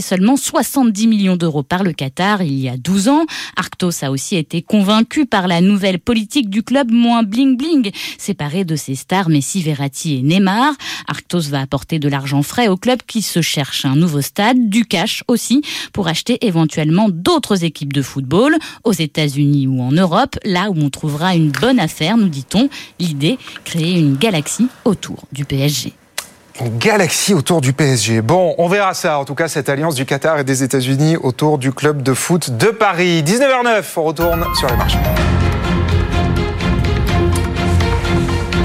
seulement 0.02 0.36
70 0.50 1.06
millions 1.06 1.36
d'euros 1.36 1.62
par 1.62 1.84
le 1.84 1.92
Qatar 1.92 2.42
il 2.42 2.58
y 2.58 2.68
a 2.68 2.76
12 2.76 3.08
ans. 3.08 3.24
Arctos 3.56 4.02
a 4.02 4.10
aussi 4.10 4.34
été 4.34 4.62
convaincu 4.62 5.24
par 5.24 5.46
la 5.46 5.60
nouvelle 5.60 6.00
politique 6.00 6.50
du 6.50 6.64
club 6.64 6.90
moins 6.90 7.22
bling-bling, 7.22 7.94
séparé 8.18 8.64
de 8.64 8.74
ses 8.74 8.96
stars 8.96 9.28
Messi, 9.28 9.62
Verratti 9.62 10.16
et 10.16 10.22
Neymar. 10.22 10.72
Arctos 11.06 11.42
va 11.50 11.60
apporter 11.60 12.00
de 12.00 12.08
l'argent 12.08 12.42
frais 12.42 12.66
au 12.66 12.76
club 12.76 12.98
qui 13.06 13.22
se 13.22 13.42
cherche 13.42 13.84
un 13.84 13.94
nouveau 13.94 14.22
stade, 14.22 14.68
du 14.68 14.84
cash 14.84 15.22
aussi, 15.28 15.62
pour 15.92 16.08
acheter 16.08 16.44
éventuellement 16.44 17.08
d'autres 17.08 17.62
équipes 17.62 17.92
de 17.92 18.02
football 18.02 18.56
aux 18.82 18.92
États-Unis 18.92 19.68
ou 19.68 19.80
en 19.80 19.92
Europe, 19.92 20.36
là 20.44 20.70
où 20.70 20.74
on 20.76 20.90
trouvera 20.90 21.36
une 21.36 21.52
bonne 21.52 21.78
affaire, 21.78 22.16
nous 22.16 22.28
dit-on. 22.28 22.68
L'idée, 22.98 23.38
créer 23.64 24.00
une 24.00 24.16
galaxie 24.16 24.66
autour 24.84 25.28
du 25.30 25.44
PSG 25.44 25.92
galaxie 26.68 27.34
autour 27.34 27.60
du 27.60 27.72
PSG. 27.72 28.22
Bon, 28.22 28.54
on 28.58 28.68
verra 28.68 28.94
ça, 28.94 29.18
en 29.18 29.24
tout 29.24 29.34
cas, 29.34 29.48
cette 29.48 29.68
alliance 29.68 29.94
du 29.94 30.04
Qatar 30.04 30.38
et 30.38 30.44
des 30.44 30.62
États-Unis 30.62 31.16
autour 31.16 31.58
du 31.58 31.72
club 31.72 32.02
de 32.02 32.14
foot 32.14 32.56
de 32.56 32.66
Paris. 32.66 33.22
19h09, 33.22 33.84
on 33.96 34.02
retourne 34.02 34.44
sur 34.54 34.68
les 34.68 34.76
marchés. 34.76 34.98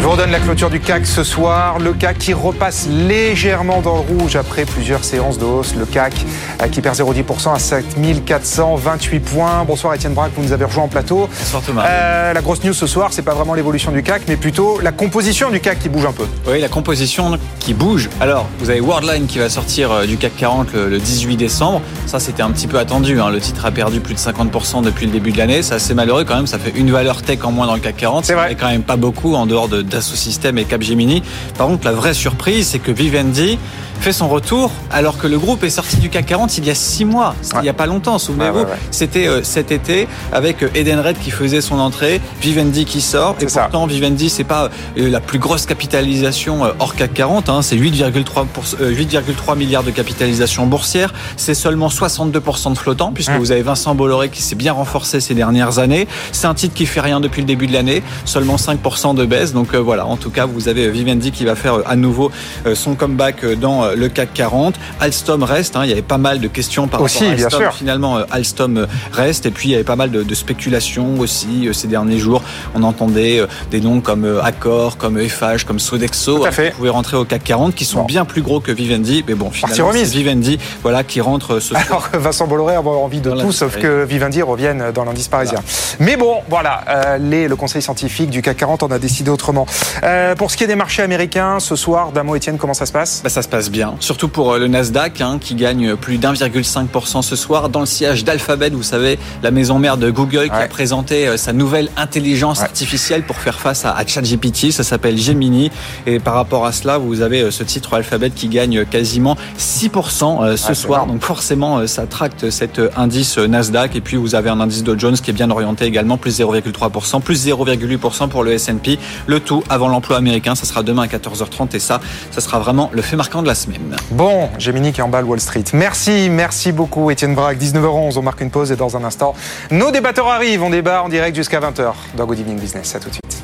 Je 0.05 0.07
vous 0.07 0.13
redonne 0.17 0.29
donne 0.29 0.39
la 0.39 0.45
clôture 0.45 0.69
du 0.69 0.79
CAC 0.79 1.07
ce 1.07 1.23
soir. 1.23 1.79
Le 1.79 1.91
CAC 1.91 2.19
qui 2.19 2.33
repasse 2.35 2.87
légèrement 2.87 3.81
dans 3.81 3.95
le 3.95 4.01
rouge 4.01 4.35
après 4.35 4.63
plusieurs 4.63 5.03
séances 5.03 5.39
de 5.39 5.45
hausse. 5.45 5.73
Le 5.73 5.87
CAC 5.87 6.13
euh, 6.61 6.67
qui 6.67 6.79
perd 6.81 6.95
0,10% 6.95 7.55
à 7.55 7.57
7428 7.57 9.19
points. 9.19 9.63
Bonsoir 9.65 9.95
Étienne 9.95 10.13
Braque, 10.13 10.33
vous 10.37 10.43
nous 10.43 10.51
avez 10.51 10.65
rejoint 10.65 10.83
en 10.83 10.87
plateau. 10.87 11.27
Bonsoir 11.39 11.63
Thomas. 11.63 11.85
Euh, 11.87 12.33
la 12.33 12.41
grosse 12.43 12.63
news 12.63 12.73
ce 12.73 12.85
soir, 12.85 13.13
c'est 13.13 13.23
pas 13.23 13.33
vraiment 13.33 13.55
l'évolution 13.55 13.91
du 13.91 14.03
CAC, 14.03 14.21
mais 14.27 14.35
plutôt 14.35 14.79
la 14.79 14.91
composition 14.91 15.49
du 15.49 15.59
CAC 15.59 15.79
qui 15.79 15.89
bouge 15.89 16.05
un 16.05 16.11
peu. 16.11 16.27
Oui, 16.47 16.61
la 16.61 16.69
composition 16.69 17.39
qui 17.59 17.73
bouge. 17.73 18.07
Alors, 18.21 18.45
vous 18.59 18.69
avez 18.69 18.81
Worldline 18.81 19.25
qui 19.25 19.39
va 19.39 19.49
sortir 19.49 19.91
euh, 19.91 20.05
du 20.05 20.17
CAC 20.17 20.35
40 20.37 20.71
le, 20.75 20.87
le 20.87 20.99
18 20.99 21.35
décembre. 21.35 21.81
Ça, 22.05 22.19
c'était 22.19 22.43
un 22.43 22.51
petit 22.51 22.67
peu 22.67 22.77
attendu. 22.77 23.19
hein. 23.19 23.31
Le 23.31 23.39
titre 23.39 23.65
a 23.65 23.71
perdu 23.71 24.01
plus 24.01 24.13
de 24.13 24.19
50% 24.19 24.83
depuis 24.83 25.07
le 25.07 25.11
début 25.11 25.31
de 25.31 25.39
l'année. 25.39 25.63
C'est 25.63 25.73
assez 25.73 25.95
malheureux 25.95 26.25
quand 26.25 26.35
même. 26.35 26.45
Ça 26.45 26.59
fait 26.59 26.73
une 26.75 26.91
valeur 26.91 27.23
tech 27.23 27.39
en 27.43 27.51
moins 27.51 27.65
dans 27.65 27.73
le 27.73 27.81
CAC 27.81 27.97
40. 27.97 28.25
C'est 28.25 28.35
vrai. 28.35 28.51
Et 28.51 28.55
quand 28.55 28.69
même 28.69 28.83
pas 28.83 28.97
beaucoup 28.97 29.33
en 29.33 29.47
dehors 29.47 29.67
de 29.67 29.94
Dassault 29.95 30.17
Systèmes 30.17 30.57
et 30.57 30.65
Capgemini. 30.65 31.23
Par 31.57 31.67
contre, 31.67 31.85
la 31.85 31.93
vraie 31.93 32.13
surprise, 32.13 32.67
c'est 32.67 32.79
que 32.79 32.91
Vivendi 32.91 33.57
fait 33.99 34.13
son 34.13 34.27
retour 34.27 34.71
alors 34.91 35.17
que 35.17 35.25
le 35.27 35.39
groupe 35.39 35.63
est 35.63 35.69
sorti 35.69 35.97
du 35.97 36.09
CAC 36.09 36.27
40 36.27 36.57
il 36.59 36.65
y 36.65 36.69
a 36.69 36.75
six 36.75 37.05
mois. 37.05 37.33
C'était 37.41 37.57
Il 37.59 37.63
n'y 37.63 37.69
a 37.69 37.73
pas 37.73 37.85
longtemps, 37.87 38.17
souvenez-vous. 38.19 38.59
Ouais, 38.59 38.65
ouais, 38.65 38.69
ouais. 38.71 38.77
C'était 38.91 39.27
euh, 39.27 39.41
cet 39.43 39.71
été 39.71 40.07
avec 40.31 40.61
euh, 40.63 40.69
Edenred 40.75 41.17
qui 41.17 41.31
faisait 41.31 41.61
son 41.61 41.79
entrée, 41.79 42.21
Vivendi 42.41 42.85
qui 42.85 43.01
sort. 43.01 43.35
Et 43.39 43.43
C'est 43.43 43.49
ça. 43.49 43.61
pourtant, 43.63 43.87
Vivendi, 43.87 44.29
c'est 44.29 44.43
pas 44.43 44.69
euh, 44.97 45.09
la 45.09 45.19
plus 45.21 45.39
grosse 45.39 45.65
capitalisation 45.65 46.65
euh, 46.65 46.71
hors 46.79 46.95
CAC 46.95 47.13
40. 47.13 47.49
hein. 47.49 47.61
c'est 47.61 47.75
8,3 47.77 48.45
pour- 48.45 48.63
euh, 48.81 48.91
8,3 48.93 49.57
milliards 49.57 49.83
de 49.83 49.91
capitalisation 49.91 50.67
boursière. 50.67 51.13
C'est 51.37 51.53
seulement 51.55 51.87
62% 51.89 52.73
de 52.73 52.77
flottant 52.77 53.11
puisque 53.11 53.31
Mmh. 53.31 53.37
vous 53.39 53.51
avez 53.51 53.63
Vincent 53.63 53.95
Bolloré 53.95 54.29
qui 54.29 54.41
s'est 54.43 54.55
bien 54.55 54.71
renforcé 54.73 55.19
ces 55.19 55.33
dernières 55.33 55.79
années. 55.79 56.07
C'est 56.31 56.45
un 56.47 56.53
titre 56.53 56.73
qui 56.75 56.85
fait 56.85 57.01
rien 57.01 57.19
depuis 57.19 57.41
le 57.41 57.47
début 57.47 57.65
de 57.67 57.73
l'année, 57.73 58.03
seulement 58.25 58.55
5% 58.57 59.15
de 59.15 59.25
baisse. 59.25 59.51
Donc 59.53 59.73
voilà, 59.73 60.05
en 60.05 60.15
tout 60.15 60.29
cas, 60.29 60.45
vous 60.45 60.67
avez 60.67 60.89
Vivendi 60.91 61.31
qui 61.31 61.43
va 61.43 61.55
faire 61.55 61.79
à 61.87 61.95
nouveau 61.95 62.31
son 62.75 62.93
comeback 62.95 63.43
dans 63.59 63.94
le 63.95 64.09
CAC 64.09 64.33
40. 64.33 64.75
Alstom 64.99 65.43
reste. 65.43 65.75
hein. 65.75 65.81
il 65.83 65.89
y 65.89 65.93
avait 65.93 66.01
pas 66.01 66.17
mal 66.17 66.39
de 66.39 66.47
questions 66.47 66.87
par 66.87 67.01
Aussi, 67.01 67.19
rapport 67.19 67.31
à 67.31 67.35
bien 67.35 67.45
Alstom. 67.45 67.61
sûr. 67.61 67.73
Finalement, 67.73 68.17
euh, 68.17 68.23
Alstom 68.31 68.77
euh, 68.77 68.85
reste. 69.11 69.45
Et 69.45 69.51
puis, 69.51 69.69
il 69.69 69.71
y 69.71 69.75
avait 69.75 69.83
pas 69.83 69.95
mal 69.95 70.11
de, 70.11 70.23
de 70.23 70.35
spéculations 70.35 71.19
aussi 71.19 71.67
euh, 71.67 71.73
ces 71.73 71.87
derniers 71.87 72.17
jours. 72.19 72.43
On 72.73 72.83
entendait 72.83 73.41
des 73.71 73.81
noms 73.81 74.01
comme 74.01 74.39
Accor, 74.43 74.97
comme 74.97 75.17
FH, 75.19 75.63
comme 75.65 75.79
Sodexo. 75.79 76.39
Tout 76.39 76.45
à 76.45 76.51
fait. 76.51 76.69
qui 76.71 76.77
pouvaient 76.77 76.89
rentrer 76.89 77.17
au 77.17 77.25
CAC 77.25 77.43
40, 77.43 77.75
qui 77.75 77.85
sont 77.85 77.99
Bon. 77.99 78.05
bien 78.05 78.25
plus 78.25 78.41
gros 78.41 78.59
que 78.59 78.71
Vivendi. 78.71 79.23
Mais 79.27 79.35
bon, 79.35 79.49
finalement, 79.51 79.91
c'est. 79.93 80.03
Vivendi, 80.05 80.59
voilà, 80.83 81.03
qui 81.03 81.21
rentre 81.21 81.59
ce 81.59 81.69
soir. 81.69 81.83
Alors 81.87 82.09
Vincent 82.13 82.47
Bolloré 82.47 82.75
a 82.75 82.81
envie 82.81 83.21
de 83.21 83.29
Dans 83.31 83.37
tout, 83.41 83.51
sauf 83.51 83.77
que 83.77 84.03
Vivendi 84.03 84.41
revienne 84.41 84.91
dans 84.93 85.03
l'indice 85.05 85.27
parisien. 85.27 85.59
Mais 85.99 86.15
bon, 86.17 86.37
voilà, 86.49 86.83
euh, 86.89 87.17
les, 87.17 87.47
le 87.47 87.55
conseil 87.55 87.81
scientifique 87.81 88.29
du 88.29 88.41
CAC 88.41 88.57
40 88.57 88.83
en 88.83 88.87
a 88.87 88.99
décidé 88.99 89.29
autrement. 89.31 89.65
Euh, 90.03 90.35
pour 90.35 90.51
ce 90.51 90.57
qui 90.57 90.63
est 90.63 90.67
des 90.67 90.75
marchés 90.75 91.01
américains, 91.03 91.59
ce 91.59 91.75
soir, 91.75 92.11
d'un 92.11 92.23
mot, 92.23 92.35
Étienne, 92.35 92.57
comment 92.57 92.73
ça 92.73 92.85
se 92.85 92.91
passe? 92.91 93.21
Bah, 93.23 93.29
ça 93.29 93.41
se 93.41 93.47
passe 93.47 93.69
bien, 93.69 93.74
surtout 93.99 94.27
pour 94.27 94.53
euh, 94.53 94.59
le 94.59 94.67
Nasdaq 94.67 95.21
hein, 95.21 95.37
qui 95.39 95.55
gagne 95.55 95.95
plus 95.95 96.17
d'1,5% 96.17 97.21
ce 97.21 97.35
soir. 97.35 97.69
Dans 97.69 97.79
le 97.81 97.85
sillage 97.85 98.23
d'Alphabet, 98.23 98.69
vous 98.69 98.83
savez, 98.83 99.17
la 99.43 99.51
maison 99.51 99.79
mère 99.79 99.97
de 99.97 100.09
Google 100.11 100.45
qui 100.45 100.51
a 100.55 100.67
présenté 100.67 101.27
euh, 101.27 101.37
sa 101.37 101.53
nouvelle 101.53 101.89
intelligence 101.97 102.59
Ouais. 102.59 102.65
artificielle 102.65 103.23
pour 103.23 103.37
faire 103.37 103.59
face 103.59 103.85
à, 103.85 103.91
à 103.91 104.05
ChatGPT, 104.05 104.71
ça 104.71 104.83
s'appelle 104.83 105.17
Gemini. 105.17 105.71
Et 106.05 106.19
par 106.19 106.35
rapport 106.35 106.65
à 106.65 106.71
cela, 106.71 106.97
vous 106.97 107.21
avez 107.21 107.41
euh, 107.41 107.51
ce 107.51 107.63
titre 107.63 107.93
Alphabet 107.93 108.29
qui 108.29 108.47
gagne 108.47 108.85
quasiment 108.85 109.35
6% 109.59 110.43
euh, 110.43 110.57
ce 110.57 110.71
Ah, 110.71 110.75
soir. 110.75 111.05
Donc 111.07 111.21
forcément, 111.23 111.85
ça 111.87 112.05
tracte 112.07 112.49
cet 112.49 112.79
indice 112.95 113.37
Nasdaq. 113.37 113.95
Et 113.95 114.01
puis 114.01 114.17
vous 114.17 114.35
avez 114.35 114.49
un 114.49 114.59
indice 114.59 114.83
Dow 114.83 114.97
Jones 114.97 115.15
qui 115.17 115.29
est 115.31 115.33
bien 115.33 115.49
orienté 115.51 115.85
également, 115.85 116.17
plus 116.17 116.39
0,3%, 116.39 117.21
plus 117.21 117.45
0,8% 117.47 118.27
pour 118.29 118.43
le 118.43 118.51
S&P. 118.53 118.97
Le 119.27 119.39
tout 119.39 119.63
avant 119.69 119.87
l'emploi 119.87 120.17
américain, 120.17 120.55
ça 120.55 120.65
sera 120.65 120.83
demain 120.83 121.03
à 121.03 121.07
14h30 121.07 121.75
et 121.75 121.79
ça, 121.79 121.99
ça 122.31 122.41
sera 122.41 122.59
vraiment 122.59 122.89
le 122.93 123.01
fait 123.01 123.15
marquant 123.15 123.41
de 123.41 123.47
la 123.47 123.55
semaine. 123.55 123.64
Bon, 124.11 124.49
Gemini 124.59 124.91
qui 124.91 125.01
emballe 125.01 125.25
Wall 125.25 125.39
Street. 125.39 125.63
Merci, 125.73 126.29
merci 126.29 126.71
beaucoup 126.71 127.11
Étienne 127.11 127.35
Braque. 127.35 127.57
19h11, 127.57 128.17
on 128.17 128.21
marque 128.21 128.41
une 128.41 128.51
pause 128.51 128.71
et 128.71 128.75
dans 128.75 128.95
un 128.97 129.03
instant, 129.03 129.33
nos 129.71 129.91
débatteurs 129.91 130.27
arrivent. 130.27 130.63
On 130.63 130.69
débat 130.69 131.03
en 131.03 131.09
direct 131.09 131.35
jusqu'à 131.35 131.59
20h 131.59 131.93
dans 132.15 132.25
Good 132.25 132.39
Evening 132.39 132.59
Business. 132.59 132.95
À 132.95 132.99
tout 132.99 133.09
de 133.09 133.13
suite. 133.13 133.43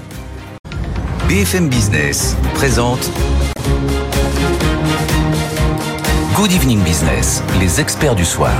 BFM 1.27 1.69
Business 1.69 2.35
présente 2.53 3.09
Good 6.41 6.53
Evening 6.53 6.79
Business, 6.79 7.43
les 7.59 7.79
experts 7.79 8.15
du 8.15 8.25
soir. 8.25 8.51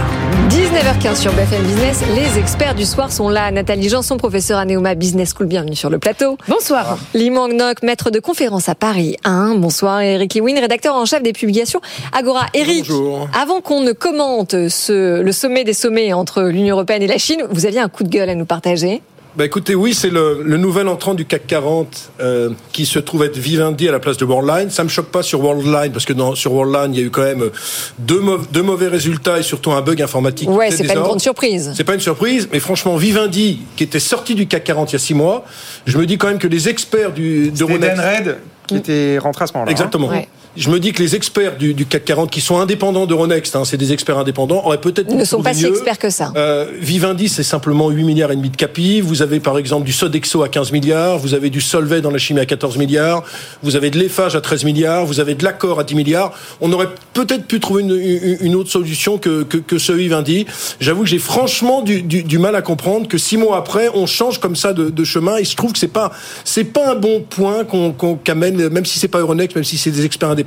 19h15 0.50 1.16
sur 1.16 1.34
BFM 1.34 1.64
Business, 1.64 2.04
les 2.14 2.38
experts 2.38 2.76
du 2.76 2.86
soir 2.86 3.12
sont 3.12 3.28
là. 3.28 3.50
Nathalie 3.50 3.90
Janson, 3.90 4.18
professeur 4.18 4.60
à 4.60 4.66
Neoma 4.66 4.94
Business 4.94 5.34
School, 5.36 5.48
bienvenue 5.48 5.76
sur 5.76 5.90
le 5.90 5.98
plateau. 5.98 6.38
Bonsoir. 6.48 7.00
Limang 7.16 7.52
Nok, 7.52 7.82
maître 7.82 8.12
de 8.12 8.20
conférence 8.20 8.70
à 8.70 8.76
Paris 8.76 9.18
1. 9.24 9.56
Bonsoir. 9.56 10.02
Et 10.02 10.14
Eric 10.14 10.36
Lewin, 10.36 10.60
rédacteur 10.62 10.94
en 10.94 11.06
chef 11.06 11.24
des 11.24 11.34
publications 11.34 11.82
Agora. 12.14 12.46
Eric, 12.54 12.88
Bonjour. 12.88 13.28
avant 13.34 13.62
qu'on 13.62 13.82
ne 13.82 13.94
commente 13.94 14.70
ce, 14.70 15.20
le 15.20 15.32
sommet 15.32 15.64
des 15.64 15.74
sommets 15.74 16.14
entre 16.14 16.44
l'Union 16.44 16.76
Européenne 16.76 17.02
et 17.02 17.08
la 17.08 17.18
Chine, 17.18 17.42
vous 17.50 17.66
aviez 17.66 17.80
un 17.80 17.90
coup 17.90 18.04
de 18.04 18.10
gueule 18.10 18.30
à 18.30 18.36
nous 18.36 18.46
partager. 18.46 19.02
Bah 19.38 19.46
écoutez, 19.46 19.76
oui, 19.76 19.94
c'est 19.94 20.10
le, 20.10 20.42
le 20.44 20.58
nouvel 20.58 20.90
entrant 20.90 21.14
du 21.14 21.26
CAC 21.26 21.48
40 21.48 22.12
euh, 22.20 22.50
qui 22.74 22.86
se 22.86 23.00
trouve 23.00 23.24
être 23.24 23.38
Vivendi 23.38 23.88
à 23.88 23.92
la 23.94 24.00
place 24.00 24.18
de 24.18 24.26
Worldline. 24.26 24.70
Ça 24.70 24.84
me 24.84 24.90
choque 24.90 25.06
pas 25.08 25.24
sur 25.24 25.40
Worldline 25.42 25.94
parce 25.94 26.04
que 26.04 26.12
dans, 26.12 26.36
sur 26.36 26.52
Worldline, 26.54 26.94
il 26.94 27.00
y 27.00 27.04
a 27.04 27.06
eu 27.06 27.10
quand 27.12 27.22
même 27.24 27.50
deux, 27.98 28.20
mau- 28.20 28.40
deux 28.52 28.62
mauvais 28.62 28.88
résultats 28.90 29.40
et 29.40 29.44
surtout 29.44 29.72
un 29.72 29.82
bug 29.82 30.02
informatique. 30.02 30.50
Ouais, 30.50 30.70
c'est 30.72 30.84
pas 30.84 30.94
une 30.96 31.00
grande 31.04 31.22
surprise. 31.22 31.72
C'est 31.78 31.86
pas 31.86 31.94
une 31.94 32.02
surprise, 32.02 32.50
mais 32.52 32.60
franchement, 32.60 32.98
Vivendi, 32.98 33.62
qui 33.78 33.84
était 33.86 34.02
sorti 34.02 34.36
du 34.36 34.48
CAC 34.48 34.66
40 34.66 34.92
il 34.92 34.94
y 34.94 34.96
a 34.98 35.00
six 35.00 35.14
mois, 35.14 35.46
je 35.86 35.98
me 35.98 36.06
dis 36.06 36.18
quand 36.18 36.28
même 36.28 36.40
que 36.40 36.48
les 36.48 36.68
experts 36.68 37.14
du 37.14 37.52
Dan 37.52 38.00
Red 38.00 38.38
qui 38.68 38.76
était 38.76 39.18
rentré 39.18 39.44
à 39.44 39.48
ce 39.48 39.54
moment-là. 39.54 39.70
hein. 39.70 39.72
Exactement. 39.72 40.08
Ouais. 40.10 40.28
Je 40.58 40.70
me 40.70 40.79
dis 40.81 40.91
que 40.91 41.01
les 41.01 41.15
experts 41.15 41.55
du, 41.58 41.74
du 41.74 41.86
CAC 41.86 42.03
40 42.03 42.29
qui 42.29 42.41
sont 42.41 42.60
indépendants 42.60 43.05
d'Euronext, 43.05 43.55
hein, 43.55 43.63
c'est 43.63 43.77
des 43.77 43.93
experts 43.93 44.17
indépendants, 44.17 44.65
auraient 44.65 44.81
peut-être 44.81 45.10
ne 45.10 45.24
sont 45.24 45.41
pas 45.41 45.51
trouvé 45.51 45.53
si 45.53 45.63
mieux. 45.63 45.77
experts 45.77 45.98
que 45.98 46.10
ça. 46.10 46.34
Euh, 46.36 46.65
Vivendi, 46.77 47.29
c'est 47.29 47.41
simplement 47.43 47.89
8 47.89 48.03
milliards 48.03 48.34
et 48.34 48.36
demi 48.36 48.50
de 48.50 48.58
capi. 48.58 49.00
Vous 49.00 49.22
avez 49.22 49.39
par 49.39 49.58
exemple 49.58 49.86
du 49.86 49.93
Sodexo 49.93 50.43
à 50.43 50.50
15 50.50 50.74
milliards, 50.74 51.17
vous 51.20 51.34
avez 51.34 51.50
du 51.50 51.62
Solvay 51.62 52.01
dans 52.01 52.12
la 52.12 52.17
chimie 52.17 52.41
à 52.41 52.46
14 52.46 52.77
milliards, 52.77 53.24
vous 53.63 53.77
avez 53.77 53.91
de 53.91 53.98
l'Eiffage 53.98 54.36
à 54.36 54.41
13 54.41 54.65
milliards, 54.65 55.05
vous 55.05 55.22
avez 55.22 55.36
de 55.36 55.43
l'Accor 55.46 55.79
à 55.79 55.86
10 55.86 55.96
milliards. 55.96 56.34
On 56.60 56.70
aurait 56.74 56.89
peut-être 57.13 57.46
pu 57.46 57.62
trouver 57.62 57.84
une, 57.84 57.91
une- 57.91 58.38
une 58.41 58.55
autre 58.55 58.70
solution 58.72 59.17
que, 59.17 59.43
que, 59.43 59.55
que 59.58 59.77
ce 59.77 59.93
Vivendi. 59.93 60.46
J'avoue 60.81 61.03
que 61.03 61.10
j'ai 61.10 61.20
franchement 61.20 61.81
du, 61.81 62.01
du, 62.01 62.24
du 62.24 62.39
mal 62.39 62.58
à 62.58 62.62
comprendre 62.62 63.08
que 63.08 63.17
six 63.17 63.38
mois 63.38 63.55
après, 63.58 63.88
on 63.93 64.05
change 64.05 64.39
comme 64.41 64.58
ça 64.58 64.74
de, 64.74 64.89
de 64.89 65.03
chemin. 65.05 65.38
Et 65.38 65.46
je 65.46 65.55
trouve 65.55 65.72
que 65.72 65.79
c'est 65.79 65.88
pas 65.88 66.12
c'est 66.43 66.65
pas 66.65 66.91
un 66.91 66.96
bon 66.96 67.22
point 67.22 67.63
qu'on 67.63 67.93
qu'on 67.93 68.15
qu'amène, 68.15 68.67
même 68.67 68.86
si 68.86 69.00
c'est 69.00 69.08
pas 69.08 69.20
Euronext, 69.20 69.55
même 69.55 69.63
si 69.63 69.77
c'est 69.77 69.91
des 69.91 70.03
experts 70.03 70.27
indépendants. 70.27 70.41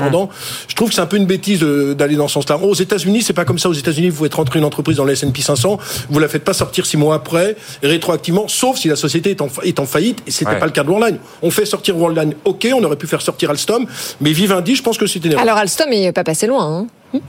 Je 0.69 0.75
trouve 0.75 0.89
que 0.89 0.95
c'est 0.95 1.01
un 1.01 1.07
peu 1.07 1.17
une 1.17 1.27
bêtise 1.27 1.61
d'aller 1.61 2.17
dans 2.17 2.29
ce 2.29 2.35
sens-là. 2.35 2.59
Aux 2.59 2.75
États-Unis, 2.75 3.23
c'est 3.23 3.33
pas 3.33 3.45
comme 3.45 3.59
ça. 3.59 3.69
Aux 3.69 3.73
États-Unis, 3.75 4.11
vous 4.11 4.25
faites 4.25 4.35
rentrer 4.35 4.59
une 4.59 4.65
entreprise 4.65 4.97
dans 4.97 5.05
le 5.05 5.13
S&P 5.13 5.41
500, 5.43 5.79
vous 6.11 6.19
la 6.19 6.29
faites 6.29 6.45
pas 6.45 6.53
sortir 6.55 6.87
six 6.87 6.97
mois 6.97 7.15
après, 7.15 7.57
rétroactivement, 7.83 8.49
sauf 8.49 8.79
si 8.79 8.89
la 8.89 8.97
société 8.97 9.31
est 9.31 9.41
en, 9.41 9.49
fa- 9.49 9.63
est 9.65 9.79
en 9.79 9.87
faillite. 9.87 10.23
Et 10.27 10.31
c'était 10.31 10.51
Ouais. 10.53 10.59
pas 10.59 10.67
le 10.67 10.73
cas 10.73 10.83
de 10.83 10.89
Worldline. 10.89 11.19
On 11.43 11.51
fait 11.51 11.67
sortir 11.67 11.97
Worldline, 11.97 12.35
ok, 12.45 12.69
on 12.75 12.83
aurait 12.85 12.97
pu 12.97 13.07
faire 13.07 13.23
sortir 13.23 13.51
Alstom, 13.51 13.87
mais 14.21 14.33
Vivendi, 14.33 14.75
je 14.77 14.83
pense 14.83 14.99
que 14.99 15.07
c'était. 15.07 15.35
Alors 15.35 15.57
Alstom 15.59 15.93
est 15.93 16.13
pas 16.13 16.25
passé 16.25 16.47
loin, 16.47 16.65
hein 16.67 16.87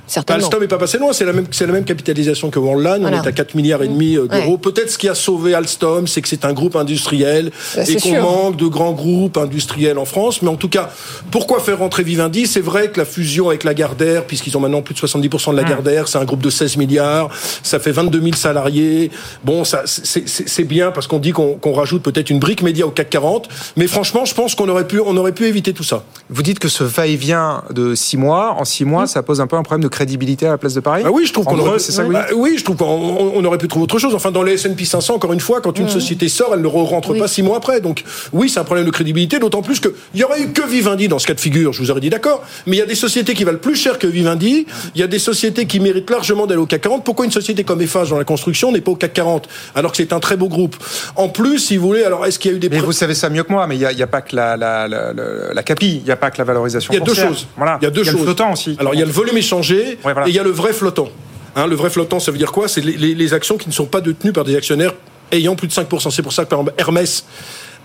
Certainement. 0.07 0.43
Alstom 0.45 0.63
est 0.63 0.67
pas 0.67 0.77
passé 0.77 0.97
loin, 0.97 1.13
c'est 1.13 1.25
la 1.25 1.33
même, 1.33 1.45
c'est 1.51 1.65
la 1.65 1.73
même 1.73 1.85
capitalisation 1.85 2.49
que 2.49 2.59
Worldline. 2.59 3.01
Voilà. 3.01 3.19
On 3.19 3.23
est 3.23 3.27
à 3.27 3.31
4 3.31 3.55
milliards 3.55 3.83
et 3.83 3.87
demi 3.87 4.17
euh, 4.17 4.27
d'euros. 4.27 4.53
Ouais. 4.53 4.57
Peut-être 4.57 4.89
ce 4.91 4.97
qui 4.97 5.09
a 5.09 5.15
sauvé 5.15 5.53
Alstom, 5.53 6.07
c'est 6.07 6.21
que 6.21 6.27
c'est 6.27 6.45
un 6.45 6.53
groupe 6.53 6.75
industriel 6.75 7.51
Bah, 7.75 7.83
et 7.87 7.95
qu'on 7.97 8.21
manque 8.21 8.57
de 8.57 8.67
grands 8.67 8.93
groupes 8.93 9.37
industriels 9.37 9.97
en 9.97 10.05
France. 10.05 10.41
Mais 10.41 10.49
en 10.49 10.55
tout 10.55 10.69
cas, 10.69 10.89
pourquoi 11.31 11.59
faire 11.59 11.79
rentrer 11.79 12.03
Vivendi? 12.03 12.47
C'est 12.47 12.61
vrai 12.61 12.89
que 12.89 12.99
la 12.99 13.05
fusion 13.05 13.49
avec 13.49 13.63
Lagardère, 13.63 14.25
puisqu'ils 14.25 14.55
ont 14.57 14.59
maintenant 14.59 14.81
plus 14.81 14.93
de 14.95 14.99
70% 14.99 15.51
de 15.51 15.55
Lagardère, 15.57 16.07
c'est 16.07 16.17
un 16.17 16.25
groupe 16.25 16.41
de 16.41 16.49
16 16.49 16.77
milliards, 16.77 17.29
ça 17.63 17.79
fait 17.79 17.91
22 17.91 18.21
000 18.21 18.33
salariés. 18.35 19.11
Bon, 19.43 19.63
ça, 19.63 19.83
c'est- 19.85 20.63
bien 20.65 20.89
parce 20.91 21.05
qu'on 21.05 21.19
dit 21.19 21.31
qu'on 21.31 21.73
rajoute 21.73 22.01
peut-être 22.01 22.31
une 22.31 22.39
brique 22.39 22.63
média 22.63 22.87
au 22.87 22.89
CAC 22.89 23.09
40. 23.11 23.49
Mais 23.77 23.85
franchement, 23.85 24.25
je 24.25 24.33
pense 24.33 24.55
qu'on 24.55 24.67
aurait 24.67 24.87
pu, 24.87 24.99
on 24.99 25.15
aurait 25.15 25.31
pu 25.31 25.45
éviter 25.45 25.73
tout 25.73 25.83
ça. 25.83 26.03
Vous 26.29 26.41
dites 26.41 26.57
que 26.57 26.69
ce 26.69 26.83
va-et-vient 26.83 27.63
de 27.71 27.93
6 27.93 28.17
mois, 28.17 28.55
en 28.59 28.65
6 28.65 28.83
mois, 28.85 29.05
ça 29.05 29.21
pose 29.21 29.41
un 29.41 29.47
peu 29.47 29.55
un 29.57 29.63
problème 29.75 29.83
de 29.89 29.93
crédibilité 29.93 30.47
à 30.47 30.51
la 30.51 30.57
place 30.57 30.73
de 30.73 30.79
Paris 30.79 31.03
Bah 31.03 31.09
oui, 31.13 31.25
je 31.25 31.33
trouve 31.33 31.47
En 31.47 31.51
qu'on 31.51 31.57
gros, 31.57 31.67
aurait, 31.67 31.79
c'est 31.79 31.91
ça 31.91 32.01
que 32.03 32.07
vous 32.07 32.13
Bah 32.13 32.25
oui, 32.35 32.55
je 32.57 32.63
trouve 32.63 32.77
qu'on 32.77 32.85
on- 32.85 33.33
on 33.35 33.45
aurait 33.45 33.57
pu 33.57 33.67
trouver 33.67 33.83
autre 33.83 33.99
chose. 33.99 34.15
Enfin, 34.15 34.31
dans 34.31 34.43
les 34.43 34.53
S&P 34.53 34.85
500, 34.85 35.15
encore 35.15 35.33
une 35.33 35.39
fois, 35.39 35.61
quand 35.61 35.77
une 35.79 35.89
société 35.89 36.29
sort, 36.29 36.51
elle 36.53 36.61
ne 36.61 36.67
rentre 36.67 37.13
pas 37.13 37.27
six 37.27 37.43
mois 37.43 37.57
après. 37.57 37.81
Donc, 37.81 38.03
oui, 38.33 38.49
c'est 38.49 38.59
un 38.59 38.63
problème 38.63 38.85
de 38.85 38.91
crédibilité, 38.91 39.39
d'autant 39.39 39.61
plus 39.61 39.79
qu'il 39.79 39.91
y 40.15 40.23
aurait 40.23 40.41
eu 40.41 40.47
que 40.51 40.65
Vivendi 40.67 41.07
dans 41.07 41.19
ce 41.19 41.27
cas 41.27 41.33
de 41.33 41.39
figure. 41.39 41.73
Je 41.73 41.81
vous 41.81 41.91
aurais 41.91 41.99
dit 42.01 42.09
d'accord. 42.09 42.43
Mais 42.65 42.77
il 42.77 42.79
y 42.79 42.81
a 42.81 42.85
des 42.85 42.95
sociétés 42.95 43.33
qui 43.33 43.43
valent 43.43 43.57
plus 43.59 43.75
cher 43.75 43.99
que 43.99 44.07
Vivendi. 44.07 44.65
Il 44.95 45.01
y 45.01 45.03
a 45.03 45.07
des 45.07 45.19
sociétés 45.19 45.65
qui 45.65 45.79
méritent 45.79 46.09
largement 46.09 46.47
d'aller 46.47 46.61
au 46.61 46.65
CAC 46.65 46.81
40. 46.81 47.03
Pourquoi 47.03 47.25
une 47.25 47.31
société 47.31 47.63
comme 47.63 47.81
Eiffage 47.81 48.09
dans 48.09 48.17
la 48.17 48.23
construction 48.23 48.71
n'est 48.71 48.81
pas 48.81 48.91
au 48.91 48.95
CAC 48.95 49.13
40 49.13 49.47
alors 49.75 49.91
que 49.91 49.97
c'est 49.97 50.13
un 50.13 50.19
très 50.19 50.37
beau 50.37 50.47
groupe? 50.47 50.75
En 51.15 51.29
plus, 51.29 51.59
si 51.59 51.77
vous 51.77 51.87
voulez, 51.87 52.03
alors 52.03 52.25
est-ce 52.25 52.39
qu'il 52.39 52.51
y 52.51 52.53
a 52.53 52.57
eu 52.57 52.59
des 52.59 52.69
Mais 52.69 52.79
vous 52.79 52.91
savez 52.91 53.13
ça 53.13 53.29
mieux 53.29 53.43
que 53.43 53.51
moi, 53.51 53.67
mais 53.67 53.75
il 53.75 53.79
n'y 53.79 53.85
a, 53.85 53.91
il 53.91 53.97
y 53.97 54.03
a 54.03 54.07
pas 54.07 54.21
que 54.21 54.35
la, 54.35 54.55
la, 54.57 54.87
la, 54.87 55.13
la- 55.13 55.53
la 55.53 55.63
CAPI, 55.63 55.97
il 55.97 56.03
n'y 56.03 56.11
a 56.11 56.15
pas 56.15 56.31
que 56.31 56.37
la 56.37 56.43
valorisation 56.43 56.93
Il 56.93 56.99
y 56.99 57.01
a 57.01 57.05
deux 57.05 57.13
choses. 57.13 57.47
Voilà. 57.57 57.77
Il 57.81 57.85
y 57.85 57.87
a 57.87 57.91
deux 57.91 58.03
le 58.03 58.11
choses. 58.11 58.21
flottant 58.23 58.53
aussi. 58.53 58.75
Alors 58.79 58.93
il 58.93 58.99
y 58.99 59.03
a 59.03 59.05
le 59.05 59.11
volume 59.11 59.37
échangé 59.37 59.64
Ouais, 59.73 59.97
voilà. 60.13 60.27
et 60.27 60.29
il 60.31 60.35
y 60.35 60.39
a 60.39 60.43
le 60.43 60.49
vrai 60.51 60.73
flottant. 60.73 61.09
Hein, 61.55 61.67
le 61.67 61.75
vrai 61.75 61.89
flottant, 61.89 62.19
ça 62.19 62.31
veut 62.31 62.37
dire 62.37 62.51
quoi? 62.51 62.67
C'est 62.67 62.81
les, 62.81 62.93
les- 62.93 63.15
les 63.15 63.33
actions 63.33 63.57
qui 63.57 63.67
ne 63.69 63.73
sont 63.73 63.85
pas 63.85 64.01
détenues 64.01 64.33
par 64.33 64.43
des 64.43 64.55
actionnaires 64.55 64.93
ayant 65.31 65.55
plus 65.55 65.67
de 65.67 65.73
5%. 65.73 66.09
C'est 66.11 66.21
pour 66.21 66.33
ça 66.33 66.43
que 66.45 66.49
par 66.49 66.59
exemple 66.59 66.75
Hermès 66.79 67.25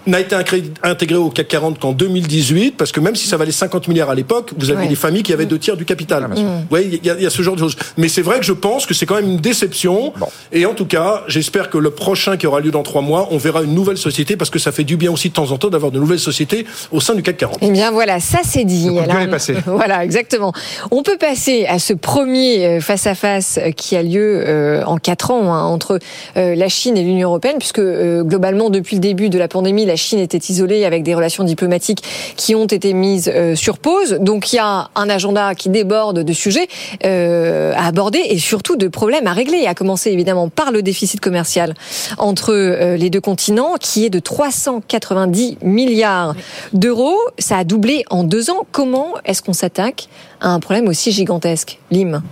n'a 0.07 0.21
été 0.21 0.35
intégré 0.83 1.17
au 1.17 1.31
CAC 1.31 1.49
40 1.49 1.79
qu'en 1.79 1.93
2018, 1.93 2.77
parce 2.77 2.93
que 2.93 3.01
même 3.01 3.17
si 3.17 3.27
ça 3.27 3.37
valait 3.37 3.53
50 3.53 3.89
milliards 3.89 4.11
à 4.11 4.15
l'époque, 4.15 4.53
vous 4.57 4.71
aviez 4.71 4.85
Ouais. 4.85 4.89
des 4.89 4.95
familles 4.95 5.23
qui 5.23 5.33
avaient 5.33 5.47
deux 5.47 5.59
tiers 5.59 5.77
du 5.77 5.85
capital. 5.85 6.27
sûr. 6.35 6.45
Vous 6.45 6.51
voyez, 6.71 7.01
il 7.03 7.07
y, 7.07 7.11
a- 7.11 7.15
il 7.17 7.23
y 7.23 7.27
a 7.27 7.31
ce 7.31 7.43
genre 7.43 7.55
de 7.55 7.61
choses. 7.61 7.77
Mais 7.97 8.09
c'est 8.09 8.23
vrai 8.23 8.39
que 8.39 8.45
je 8.45 8.53
pense 8.53 8.87
que 8.87 8.95
c'est 8.95 9.05
quand 9.07 9.17
même 9.17 9.27
une 9.31 9.37
déception. 9.39 10.13
Et 10.53 10.65
en 10.67 10.75
tout 10.75 10.87
cas, 10.87 11.23
j'espère 11.29 11.71
que 11.71 11.79
le 11.79 11.91
prochain 11.91 12.37
qui 12.37 12.47
aura 12.47 12.61
lieu 12.61 12.71
dans 12.71 12.83
trois 12.83 13.03
mois, 13.03 13.29
on 13.31 13.37
verra 13.39 13.63
une 13.63 13.75
nouvelle 13.75 13.99
société, 13.99 14.37
parce 14.37 14.51
que 14.51 14.59
ça 14.59 14.73
fait 14.73 14.85
du 14.85 14.97
bien 14.97 15.11
aussi 15.13 15.29
de 15.29 15.35
temps 15.35 15.51
en 15.53 15.59
temps 15.59 15.69
d'avoir 15.69 15.93
de 15.93 15.99
nouvelles 15.99 16.19
sociétés 16.19 16.67
au 16.93 17.01
sein 17.01 17.15
du 17.15 17.23
CAC 17.23 17.37
40. 17.37 17.59
Eh 17.63 17.71
bien 17.71 17.91
voilà, 17.91 18.21
ça 18.21 18.39
c'est 18.45 18.65
dit. 18.65 18.89
Alors, 18.99 19.19
est 19.21 19.29
passé. 19.29 19.55
Voilà, 19.67 20.05
exactement. 20.05 20.53
On 20.91 21.03
peut 21.03 21.17
passer 21.19 21.67
à 21.67 21.79
ce 21.79 21.93
premier 21.93 22.65
euh, 22.67 22.81
face-à-face 22.81 23.59
euh, 23.63 23.71
qui 23.71 23.97
a 23.97 24.03
lieu 24.03 24.43
euh, 24.47 24.83
en 24.85 24.97
quatre 24.99 25.31
ans 25.31 25.53
hein, 25.55 25.63
entre 25.65 25.99
euh, 26.37 26.55
la 26.55 26.69
Chine 26.69 26.97
et 26.97 27.03
l'Union 27.03 27.29
européenne, 27.29 27.57
puisque 27.59 27.79
euh, 27.79 28.23
globalement 28.23 28.71
depuis 28.71 28.97
le 28.97 29.01
début 29.01 29.29
de 29.31 29.39
la 29.39 29.49
pandémie, 29.49 29.87
la 29.91 29.97
Chine 29.97 30.21
était 30.21 30.39
isolée 30.39 30.85
avec 30.85 31.03
des 31.03 31.17
relations 31.17 31.43
diplomatiques 31.43 32.05
qui 32.37 32.55
ont 32.55 32.67
été 32.67 32.93
mises 32.93 33.29
euh, 33.35 33.57
sur 33.57 33.79
pause. 33.79 34.19
Donc 34.21 34.53
il 34.53 34.57
y 34.57 34.59
a 34.61 34.89
un 34.95 35.11
agenda 35.11 35.57
qui 35.57 35.69
déborde 35.69 36.21
de 36.21 36.33
sujets 36.33 36.69
euh, 37.05 37.73
à 37.75 37.87
aborder 37.87 38.21
et 38.25 38.39
surtout 38.39 38.77
de 38.77 38.87
problèmes 38.87 39.27
à 39.27 39.33
régler. 39.33 39.67
À 39.67 39.75
commencer 39.75 40.11
évidemment 40.11 40.49
par 40.49 40.71
le 40.71 40.83
déficit 40.83 41.19
commercial 41.19 41.75
entre 42.19 42.53
euh, 42.53 42.97
les 42.97 43.11
deux 43.11 43.21
continents, 43.21 43.75
qui 43.81 44.05
est 44.05 44.11
de 44.11 44.21
390 44.21 45.59
milliards 45.63 46.37
d'euros. 46.73 47.19
Ça 47.39 47.59
a 47.59 47.65
doublé 47.65 48.05
en 48.11 48.23
deux 48.23 48.51
ans. 48.51 48.65
Comment 48.71 49.15
est-ce 49.25 49.43
qu'on 49.43 49.53
s'attaque 49.53 50.09
à 50.41 50.51
un 50.51 50.61
problème 50.61 50.87
aussi 50.87 51.11
gigantesque? 51.11 51.81
Lim 51.91 52.23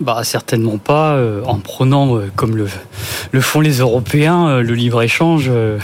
Bah 0.00 0.24
certainement 0.24 0.78
pas 0.78 1.14
euh, 1.14 1.42
en 1.44 1.58
prenant 1.58 2.16
euh, 2.16 2.30
comme 2.34 2.56
le, 2.56 2.66
le 3.30 3.40
font 3.40 3.60
les 3.60 3.78
Européens 3.78 4.48
euh, 4.48 4.62
le 4.62 4.74
libre 4.74 5.02
échange 5.02 5.46
euh, 5.48 5.78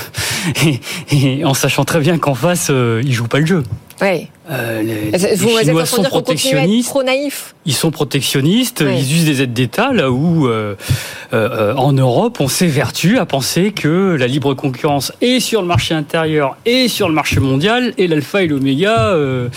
et, 1.12 1.44
en 1.44 1.54
sachant 1.54 1.84
très 1.84 2.00
bien 2.00 2.18
qu'en 2.18 2.34
face 2.34 2.70
ils 2.70 3.12
jouent 3.12 3.28
pas 3.28 3.38
le 3.38 3.46
jeu. 3.46 3.62
Ouais. 4.00 4.28
Euh, 4.50 4.82
les, 4.82 5.36
Chinois 5.64 5.86
sont 5.86 6.02
protectionnistes. 6.02 6.88
trop 6.88 7.02
naïf 7.02 7.54
Ils 7.66 7.74
sont 7.74 7.90
protectionnistes, 7.90 8.82
ils 8.86 9.14
usent 9.14 9.24
des 9.24 9.42
aides 9.42 9.52
d'État 9.52 9.92
là 9.92 10.10
où 10.10 10.48
euh, 10.48 10.74
euh, 11.32 11.74
en 11.76 11.92
Europe 11.92 12.38
on 12.40 12.48
s'évertue 12.48 13.18
à 13.18 13.26
penser 13.26 13.70
que 13.72 14.16
la 14.18 14.26
libre 14.26 14.54
concurrence 14.54 15.12
est 15.20 15.38
sur 15.40 15.62
le 15.62 15.68
marché 15.68 15.94
intérieur 15.94 16.56
et 16.66 16.88
sur 16.88 17.08
le 17.08 17.14
marché 17.14 17.38
mondial 17.38 17.94
est 17.96 18.06
l'alpha 18.08 18.42
et 18.42 18.48
l'oméga 18.48 19.10
euh, 19.10 19.48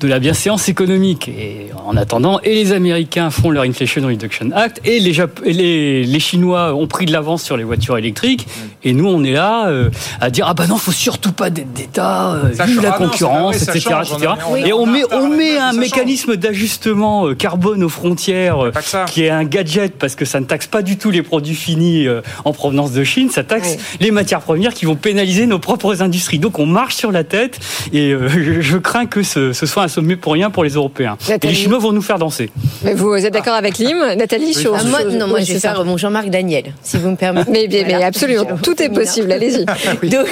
de 0.00 0.08
la 0.08 0.18
bienséance 0.18 0.68
économique. 0.68 1.28
Et 1.28 1.68
en 1.86 1.96
attendant, 1.96 2.38
et 2.40 2.54
les 2.54 2.72
Américains 2.72 3.30
font 3.30 3.50
leur 3.50 3.64
Inflation 3.64 4.02
Reduction 4.06 4.50
Act 4.54 4.80
et 4.84 5.00
les, 5.00 5.12
Jap- 5.14 5.42
et 5.44 5.52
les, 5.54 6.04
les 6.04 6.20
Chinois 6.20 6.74
ont 6.74 6.86
pris 6.86 7.06
de 7.06 7.12
l'avance 7.12 7.42
sur 7.42 7.56
les 7.56 7.64
voitures 7.64 7.96
électriques 7.96 8.46
et 8.84 8.92
nous 8.92 9.06
on 9.08 9.24
est 9.24 9.32
là 9.32 9.68
euh, 9.68 9.88
à 10.20 10.28
dire 10.30 10.46
ah 10.48 10.54
bah 10.54 10.66
non 10.66 10.76
faut 10.76 10.92
surtout 10.92 11.32
pas 11.32 11.48
d'aide 11.48 11.72
d'État, 11.72 12.32
euh, 12.32 12.50
la 12.58 12.64
Ah 12.64 12.98
non, 13.00 13.06
concurrence, 13.06 13.62
etc. 13.62 13.94
etc. 14.34 14.66
Et 14.66 14.72
on 14.72 14.86
met, 14.86 15.02
on 15.12 15.30
un 15.60 15.72
mécanisme 15.72 16.36
d'ajustement 16.36 17.28
euh, 17.28 17.34
carbone 17.34 17.82
aux 17.82 17.88
frontières 17.88 18.70
qui 19.06 19.24
est 19.24 19.30
un 19.30 19.44
gadget 19.44 19.94
parce 19.96 20.14
que 20.14 20.24
ça 20.24 20.40
ne 20.40 20.44
taxe 20.44 20.66
pas 20.66 20.82
du 20.82 20.96
tout 20.96 21.10
les 21.10 21.22
produits 21.22 21.54
finis 21.54 22.06
euh, 22.06 22.20
en 22.44 22.52
provenance 22.52 22.92
de 22.92 23.04
Chine, 23.04 23.30
ça 23.30 23.44
taxe 23.44 23.76
les 24.00 24.10
matières 24.10 24.40
premières 24.40 24.74
qui 24.74 24.84
vont 24.86 24.96
pénaliser 24.96 25.46
nos 25.46 25.58
propres 25.58 26.02
industries. 26.02 26.38
Donc 26.38 26.58
on 26.58 26.66
marche 26.66 26.96
sur 26.96 27.12
la 27.12 27.24
tête 27.24 27.58
et 27.92 28.10
euh, 28.12 28.28
je, 28.28 28.60
je 28.60 28.76
crains 28.78 29.06
que 29.06 29.22
ce, 29.22 29.52
ce 29.52 29.66
soit 29.66 29.82
un 29.84 29.88
sommet 29.88 30.16
pour 30.16 30.32
rien 30.32 30.50
pour 30.50 30.64
les 30.64 30.70
Européens. 30.74 31.16
Et 31.28 31.46
les 31.46 31.54
Chinois 31.54 31.78
vont 31.78 31.92
nous 31.92 32.02
faire 32.02 32.18
danser. 32.18 32.50
Mais 32.82 32.94
vous 32.94 33.14
êtes 33.14 33.32
d'accord 33.32 33.54
avec 33.54 33.78
Lim 33.78 33.98
Nathalie 34.16 34.54
Ah, 34.56 34.82
moi, 34.84 35.00
sur- 35.00 35.12
non, 35.12 35.26
moi 35.28 35.38
oui, 35.38 35.44
je 35.44 35.52
vais 35.54 35.60
faire 35.60 35.84
mon 35.84 35.96
Jean-Marc 35.96 36.28
Daniel, 36.30 36.72
si 36.82 36.96
vous 36.98 37.10
me 37.10 37.16
permettez. 37.16 37.50
Mais, 37.50 37.66
mais, 37.70 37.82
mais 37.82 37.90
Voilà. 37.90 38.06
absolument, 38.06 38.44
tout 38.62 38.80
est 38.82 38.88
possible, 38.88 39.30
allez-y. 39.32 39.64
Donc, 40.06 40.26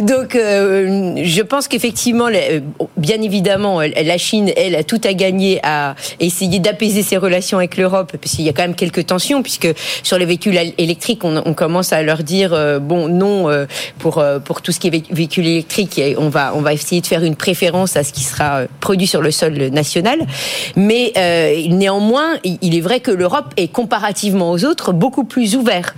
donc 0.00 0.34
euh, 0.36 1.14
je 1.22 1.42
pense 1.42 1.68
qu'effectivement, 1.68 2.28
bien 2.96 3.20
évidemment, 3.22 3.80
la 3.80 4.18
Chine, 4.18 4.50
elle, 4.56 4.74
a 4.74 4.84
tout 4.84 5.00
à 5.04 5.12
gagner 5.12 5.60
à 5.62 5.94
essayer 6.20 6.58
d'apaiser 6.58 7.02
ses 7.02 7.16
relations 7.16 7.58
avec 7.58 7.76
l'Europe, 7.76 8.12
parce 8.20 8.34
qu'il 8.36 8.44
y 8.44 8.48
a 8.48 8.52
quand 8.52 8.62
même 8.62 8.74
quelques 8.74 9.06
tensions, 9.06 9.42
puisque 9.42 9.68
sur 10.02 10.18
les 10.18 10.24
véhicules 10.24 10.56
él- 10.56 10.74
électriques, 10.78 11.24
on, 11.24 11.54
commence 11.54 11.92
à 11.92 12.02
leur 12.02 12.22
dire 12.22 12.52
euh, 12.52 12.78
bon, 12.78 13.08
non 13.08 13.48
euh, 13.50 13.66
pour 13.98 14.18
euh, 14.18 14.38
pour 14.38 14.62
tout 14.62 14.72
ce 14.72 14.78
qui 14.80 14.88
est 14.88 14.90
vé- 14.90 15.04
véhicule 15.10 15.46
électrique, 15.46 16.00
on 16.18 16.28
va 16.28 16.52
on 16.54 16.60
va 16.60 16.72
essayer 16.72 17.00
de 17.00 17.06
faire 17.06 17.24
une 17.24 17.36
préférence 17.36 17.96
à 17.96 18.04
ce 18.04 18.12
qui 18.12 18.22
sera 18.22 18.62
produit 18.80 19.06
sur 19.06 19.20
le 19.22 19.30
sol 19.30 19.54
national. 19.72 20.20
Mais 20.76 21.12
néanmoins, 21.68 22.38
il 22.44 22.76
est 22.76 22.80
vrai 22.80 23.00
que 23.00 23.10
l'Europe 23.10 23.52
est 23.56 23.68
comparativement 23.68 24.50
aux 24.52 24.64
autres 24.64 24.92
beaucoup 24.92 25.24
plus 25.24 25.56
ouvert. 25.56 25.94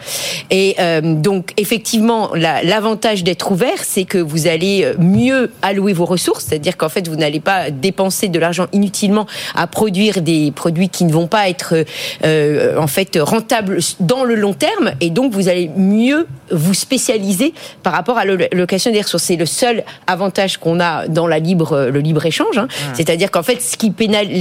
Et 0.51 0.77
donc 1.03 1.53
effectivement, 1.57 2.31
la- 2.35 2.63
l'avantage 2.63 3.25
d'être 3.25 3.51
ouvert, 3.53 3.83
c'est 3.83 4.05
que 4.05 4.19
vous 4.19 4.47
allez 4.47 4.93
mieux 4.99 5.51
allouer 5.63 5.93
vos 5.93 6.05
ressources, 6.07 6.50
c'est-à-dire 6.51 6.77
qu'en 6.77 6.89
fait, 6.89 7.09
vous 7.09 7.17
n'allez 7.17 7.41
pas 7.41 7.71
dépenser 7.71 8.29
de 8.29 8.39
l'argent 8.39 8.67
inutilement 8.73 9.27
à 9.55 9.67
produire 9.67 10.21
des 10.21 10.51
produits 10.51 10.89
qui 10.89 11.05
ne 11.05 11.13
vont 11.13 11.27
pas 11.29 11.49
être 11.49 11.75
euh, 12.25 12.77
en 12.79 12.87
fait 12.89 13.17
rentables 13.21 13.79
dans 14.01 14.25
le 14.25 14.35
long 14.35 14.53
terme, 14.53 14.91
et 15.01 15.11
donc 15.11 15.33
vous 15.33 15.49
allez 15.49 15.71
mieux 15.77 16.27
vous 16.51 16.75
spécialiser 16.75 17.55
par 17.85 17.93
rapport 17.93 18.19
à 18.19 18.25
l'allocation 18.25 18.91
des 18.91 19.01
ressources. 19.01 19.23
C'est 19.23 19.37
le 19.37 19.47
seul 19.47 19.85
avantage 20.09 20.57
qu'on 20.59 20.81
a 20.81 21.07
dans 21.07 21.29
la 21.29 21.39
libre, 21.39 21.89
le 21.93 22.01
libre 22.01 22.27
échange, 22.27 22.59
hein. 22.59 22.67
c'est-à-dire 22.95 23.31
qu'en 23.31 23.45
fait, 23.45 23.63
ce 23.63 23.77
qui 23.77 23.93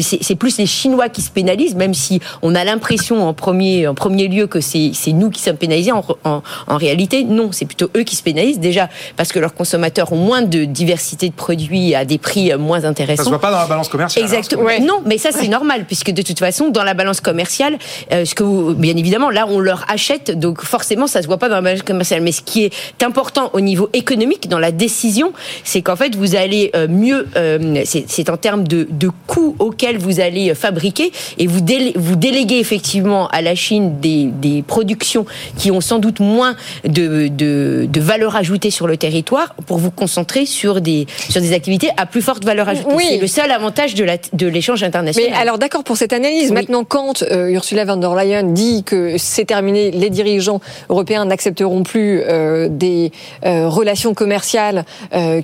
c'est- 0.01 0.35
plus 0.35 0.57
les 0.57 0.65
Chinois 0.65 1.09
qui 1.09 1.21
se 1.21 1.29
pénalisent, 1.29 1.75
même 1.75 1.93
si 1.93 2.19
on 2.41 2.55
a 2.55 2.63
l'impression 2.63 3.27
en 3.27 3.33
premier, 3.33 3.87
en 3.87 3.93
premier 3.93 4.27
lieu 4.27 4.47
que 4.47 4.59
c'est 4.61 4.91
c'est 4.93 5.11
nous 5.11 5.29
qui 5.29 5.41
sommes 5.41 5.57
pénalisés. 5.57 5.91
En, 5.91 6.03
en- 6.23 6.41
en 6.67 6.77
réalité, 6.77 7.23
non, 7.23 7.51
c'est 7.51 7.65
plutôt 7.65 7.89
eux 7.95 8.03
qui 8.03 8.15
se 8.15 8.23
pénalisent 8.23 8.59
déjà 8.59 8.89
parce 9.15 9.31
que 9.31 9.37
leurs 9.39 9.53
consommateurs 9.53 10.11
ont 10.13 10.17
moins 10.17 10.41
de 10.41 10.65
diversité 10.65 11.29
de 11.29 11.33
produits 11.33 11.93
à 11.99 12.05
des 12.05 12.17
prix 12.17 12.51
euh, 12.51 12.57
moins 12.57 12.83
intéressants. 12.85 13.17
Ça 13.23 13.23
se 13.25 13.29
voit 13.29 13.39
pas 13.41 13.51
dans 13.51 13.59
la 13.59 13.65
balance 13.67 13.89
commerciale. 13.89 14.23
hein, 14.25 14.27
Exactement. 14.27 14.63
Non, 14.81 15.01
mais 15.05 15.17
ça 15.17 15.29
c'est 15.31 15.47
normal 15.47 15.85
puisque 15.85 16.11
de 16.11 16.21
toute 16.21 16.39
façon 16.39 16.69
dans 16.69 16.83
la 16.83 16.93
balance 16.93 17.21
commerciale, 17.21 17.77
euh, 18.11 18.25
ce 18.25 18.33
que 18.35 18.43
vous, 18.43 18.73
bien 18.73 18.95
évidemment 18.95 19.29
là 19.29 19.45
on 19.47 19.59
leur 19.59 19.85
achète 19.89 20.37
donc 20.39 20.63
forcément 20.63 21.07
ça 21.07 21.21
se 21.21 21.27
voit 21.27 21.37
pas 21.37 21.49
dans 21.49 21.55
la 21.55 21.61
balance 21.61 21.83
commerciale. 21.83 22.21
Mais 22.21 22.31
ce 22.31 22.41
qui 22.41 22.63
est 22.65 23.03
important 23.03 23.49
au 23.53 23.61
niveau 23.61 23.89
économique 23.93 24.47
dans 24.49 24.59
la 24.59 24.71
décision, 24.71 25.33
c'est 25.63 25.81
qu'en 25.81 25.95
fait 25.95 26.15
vous 26.15 26.35
allez 26.35 26.71
euh, 26.75 26.87
mieux, 26.87 27.27
euh, 27.35 27.83
c'est 27.85 28.29
en 28.29 28.37
termes 28.37 28.67
de, 28.67 28.87
de 28.89 29.09
coûts 29.27 29.55
auxquels 29.59 29.97
vous 29.97 30.19
allez 30.19 30.53
fabriquer 30.55 31.11
et 31.37 31.47
vous 31.47 31.61
délé- 31.61 31.93
vous 31.95 32.15
déléguez 32.15 32.59
effectivement 32.59 33.27
à 33.29 33.41
la 33.41 33.55
Chine 33.55 33.99
des, 33.99 34.25
des 34.25 34.61
productions 34.63 35.25
qui 35.57 35.71
ont 35.71 35.81
sans 35.81 35.99
doute 35.99 36.19
moins 36.19 36.55
de, 36.85 37.27
de, 37.27 37.87
de 37.91 38.01
valeur 38.01 38.35
ajoutée 38.35 38.71
sur 38.71 38.87
le 38.87 38.97
territoire 38.97 39.55
pour 39.67 39.77
vous 39.77 39.91
concentrer 39.91 40.45
sur 40.45 40.81
des 40.81 41.07
sur 41.29 41.41
des 41.41 41.53
activités 41.53 41.88
à 41.97 42.05
plus 42.05 42.21
forte 42.21 42.45
valeur 42.45 42.69
ajoutée. 42.69 42.93
Oui. 42.93 43.05
C'est 43.09 43.17
le 43.17 43.27
seul 43.27 43.51
avantage 43.51 43.95
de 43.95 44.47
l'échange 44.47 44.83
international. 44.83 45.31
Mais 45.31 45.37
alors 45.37 45.57
d'accord 45.57 45.83
pour 45.83 45.97
cette 45.97 46.13
analyse. 46.13 46.51
Maintenant, 46.51 46.83
quand 46.83 47.23
euh, 47.23 47.49
Ursula 47.49 47.85
von 47.85 47.97
der 47.97 48.15
Leyen 48.15 48.43
dit 48.43 48.83
que 48.83 49.17
c'est 49.17 49.45
terminé, 49.45 49.91
les 49.91 50.09
dirigeants 50.09 50.61
européens 50.89 51.25
n'accepteront 51.25 51.83
plus 51.83 52.21
euh, 52.21 52.67
des 52.69 53.11
euh, 53.45 53.67
relations 53.67 54.13
commerciales 54.13 54.85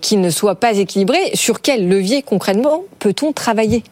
qui 0.01 0.17
ne 0.17 0.29
soient 0.29 0.55
pas 0.55 0.77
équilibrées, 0.77 1.31
sur 1.33 1.61
quel 1.61 1.87
levier 1.87 2.21
concrètement 2.21 2.83
peut-on 2.99 3.31
travailler? 3.31 3.83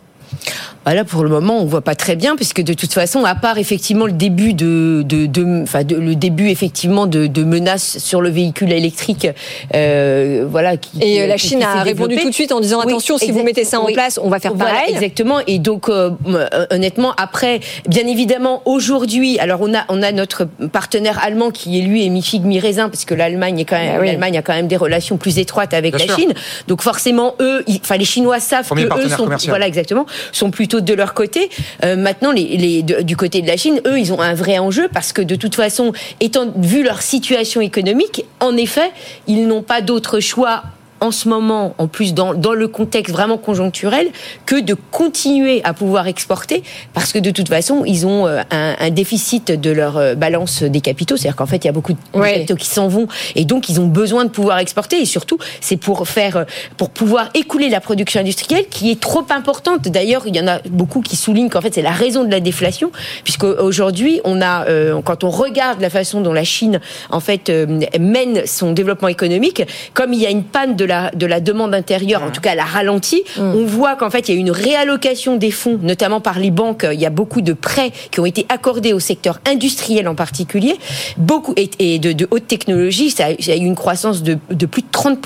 Bah 0.85 0.93
là, 0.93 1.03
pour 1.05 1.23
le 1.23 1.29
moment, 1.29 1.59
on 1.61 1.65
voit 1.65 1.81
pas 1.81 1.95
très 1.95 2.15
bien, 2.15 2.35
puisque 2.35 2.61
de 2.61 2.73
toute 2.73 2.91
façon, 2.93 3.23
à 3.23 3.35
part 3.35 3.57
effectivement 3.57 4.05
le 4.05 4.11
début 4.11 4.53
de, 4.53 5.01
de, 5.05 5.25
de- 5.27 5.63
enfin, 5.63 5.83
de- 5.83 5.95
le 5.95 6.15
début 6.15 6.49
effectivement 6.49 7.05
de, 7.07 7.27
de 7.27 7.43
menaces 7.43 7.99
sur 7.99 8.21
le 8.21 8.29
véhicule 8.29 8.71
électrique, 8.71 9.27
euh, 9.75 10.45
voilà. 10.49 10.77
Qui, 10.77 10.89
Et 11.01 11.21
euh, 11.21 11.27
la 11.27 11.35
qui- 11.35 11.47
Chine 11.47 11.59
qui 11.59 11.65
a 11.65 11.83
répondu 11.83 12.17
tout 12.17 12.29
de 12.29 12.33
suite 12.33 12.51
en 12.51 12.59
disant 12.59 12.79
Oui, 12.79 12.91
attention, 12.91 13.17
si 13.17 13.31
vous 13.31 13.43
mettez 13.43 13.63
ça 13.63 13.79
en 13.79 13.85
oui. 13.85 13.93
place, 13.93 14.19
on 14.21 14.29
va 14.29 14.39
faire 14.39 14.53
Voilà, 14.53 14.73
pareil. 14.73 14.93
exactement. 14.93 15.37
Et 15.47 15.59
donc, 15.59 15.87
euh, 15.89 16.11
euh, 16.27 16.65
honnêtement, 16.71 17.13
après, 17.17 17.59
bien 17.87 18.05
évidemment, 18.07 18.61
aujourd'hui, 18.65 19.39
alors 19.39 19.59
on 19.61 19.73
a, 19.73 19.85
on 19.89 20.01
a 20.03 20.11
notre 20.11 20.45
partenaire 20.71 21.19
allemand 21.23 21.51
qui 21.51 21.79
est 21.79 21.81
lui 21.83 22.05
est 22.05 22.09
mi 22.09 22.21
figue 22.21 22.43
mi 22.45 22.59
raisin, 22.59 22.89
parce 22.89 23.05
que 23.05 23.13
l'Allemagne 23.13 23.59
est 23.59 23.65
quand 23.65 23.77
même, 23.77 23.93
Ah 23.95 23.99
oui. 24.01 24.07
l'Allemagne 24.07 24.37
a 24.37 24.41
quand 24.41 24.53
même 24.53 24.67
des 24.67 24.77
relations 24.77 25.17
plus 25.17 25.39
étroites 25.39 25.73
avec 25.73 25.95
Bien 25.95 26.05
la 26.07 26.13
sûr. 26.13 26.19
Chine. 26.23 26.33
Donc 26.67 26.81
forcément, 26.81 27.35
eux, 27.39 27.63
enfin 27.81 27.97
les 27.97 28.05
Chinois 28.05 28.39
savent 28.39 28.65
Premier 28.67 28.85
que 28.87 28.99
eux 28.99 29.09
sont, 29.09 29.23
commercial. 29.23 29.49
voilà 29.51 29.67
exactement, 29.67 30.05
sont 30.31 30.51
plutôt 30.51 30.72
de 30.79 30.93
leur 30.93 31.13
côté. 31.13 31.49
Euh, 31.83 31.95
maintenant, 31.95 32.33
du 32.33 33.17
côté 33.17 33.41
de 33.41 33.47
la 33.47 33.57
Chine, 33.57 33.81
eux, 33.85 33.99
ils 33.99 34.13
ont 34.13 34.21
un 34.21 34.33
vrai 34.33 34.59
enjeu 34.59 34.87
parce 34.91 35.13
que 35.13 35.21
de 35.21 35.35
toute 35.35 35.55
façon, 35.55 35.93
étant 36.19 36.51
vu 36.55 36.83
leur 36.83 37.01
situation 37.01 37.61
économique, 37.61 38.25
en 38.39 38.55
effet, 38.57 38.91
ils 39.27 39.47
n'ont 39.47 39.63
pas 39.63 39.81
d'autre 39.81 40.19
choix 40.19 40.63
en 41.03 41.11
ce 41.11 41.27
moment, 41.27 41.75
en 41.77 41.87
plus 41.87 42.13
dans, 42.13 42.33
dans 42.33 42.53
le 42.53 42.67
contexte 42.67 43.11
vraiment 43.13 43.37
conjoncturel, 43.37 44.07
que 44.45 44.59
de 44.59 44.73
continuer 44.91 45.61
à 45.65 45.73
pouvoir 45.73 46.07
exporter, 46.07 46.63
parce 46.93 47.11
que 47.11 47.19
de 47.19 47.29
toute 47.31 47.49
façon, 47.49 47.83
ils 47.85 48.07
ont 48.07 48.25
euh, 48.25 48.41
un, 48.51 48.75
un 48.79 48.89
déficit 48.89 49.51
de 49.51 49.69
leur 49.71 49.97
euh, 49.97 50.15
balance 50.15 50.63
des 50.63 50.79
capitaux, 50.81 51.17
c'est-à-dire 51.17 51.35
qu'en 51.35 51.45
fait, 51.45 51.57
il 51.57 51.65
y 51.65 51.69
a 51.69 51.73
beaucoup 51.73 51.93
de 51.93 51.97
Ouais. 52.13 52.33
capitaux 52.35 52.55
qui 52.55 52.67
s'en 52.67 52.87
vont, 52.87 53.07
et 53.35 53.43
donc 53.43 53.69
ils 53.69 53.81
ont 53.81 53.87
besoin 53.87 54.23
de 54.23 54.29
pouvoir 54.29 54.59
exporter, 54.59 55.01
et 55.01 55.05
surtout, 55.05 55.37
c'est 55.61 55.77
pour 55.77 56.07
faire, 56.07 56.37
euh, 56.37 56.43
pour 56.77 56.89
pouvoir 56.89 57.29
écouler 57.33 57.67
la 57.69 57.81
production 57.81 58.19
industrielle 58.21 58.65
qui 58.69 58.89
est 58.91 58.99
trop 58.99 59.25
importante. 59.29 59.81
D'ailleurs, 59.89 60.23
il 60.25 60.35
y 60.35 60.39
en 60.39 60.47
a 60.47 60.59
beaucoup 60.69 61.01
qui 61.01 61.15
soulignent 61.17 61.49
qu'en 61.49 61.61
fait, 61.61 61.73
c'est 61.73 61.81
la 61.81 61.91
raison 61.91 62.23
de 62.23 62.31
la 62.31 62.39
déflation, 62.39 62.91
puisque 63.25 63.43
aujourd'hui, 63.43 64.21
on 64.23 64.41
a, 64.41 64.65
euh, 64.67 65.01
quand 65.03 65.23
on 65.25 65.29
regarde 65.29 65.81
la 65.81 65.89
façon 65.89 66.21
dont 66.21 66.33
la 66.33 66.45
Chine, 66.55 66.79
en 67.09 67.19
fait, 67.19 67.49
euh, 67.49 67.65
mène 67.99 68.45
son 68.45 68.71
développement 68.71 69.09
économique, 69.09 69.63
comme 69.93 70.13
il 70.13 70.21
y 70.21 70.25
a 70.25 70.29
une 70.29 70.43
panne 70.43 70.75
de 70.75 70.85
la, 70.85 70.92
de 71.13 71.25
la 71.25 71.39
demande 71.39 71.73
intérieure, 71.75 72.23
en 72.23 72.31
tout 72.31 72.41
cas, 72.41 72.51
elle 72.53 72.59
a 72.59 72.65
ralenti, 72.65 73.23
on 73.37 73.65
voit 73.65 73.95
qu'en 73.95 74.09
fait, 74.09 74.29
il 74.29 74.35
y 74.35 74.37
a 74.37 74.39
une 74.39 74.51
réallocation 74.51 75.35
des 75.37 75.51
fonds, 75.51 75.79
notamment 75.81 76.21
par 76.21 76.39
les 76.39 76.51
banques. 76.51 76.85
Il 76.91 76.99
y 76.99 77.05
a 77.05 77.09
beaucoup 77.09 77.41
de 77.41 77.53
prêts 77.53 77.91
qui 78.11 78.19
ont 78.19 78.25
été 78.25 78.45
accordés 78.49 78.93
au 78.93 78.99
secteur 78.99 79.39
industriel 79.49 80.07
en 80.07 80.15
particulier, 80.15 80.75
beaucoup 81.17 81.53
et, 81.57 81.69
et 81.79 81.99
de, 81.99 82.11
de 82.11 82.27
haute 82.31 82.47
technologie. 82.47 83.09
Ça, 83.09 83.25
a- 83.27 83.41
ça 83.41 83.51
a 83.51 83.55
eu 83.55 83.59
une 83.65 83.75
croissance 83.75 84.23
de, 84.23 84.37
de 84.49 84.65
plus 84.65 84.81
de 84.81 84.87
30 84.91 85.17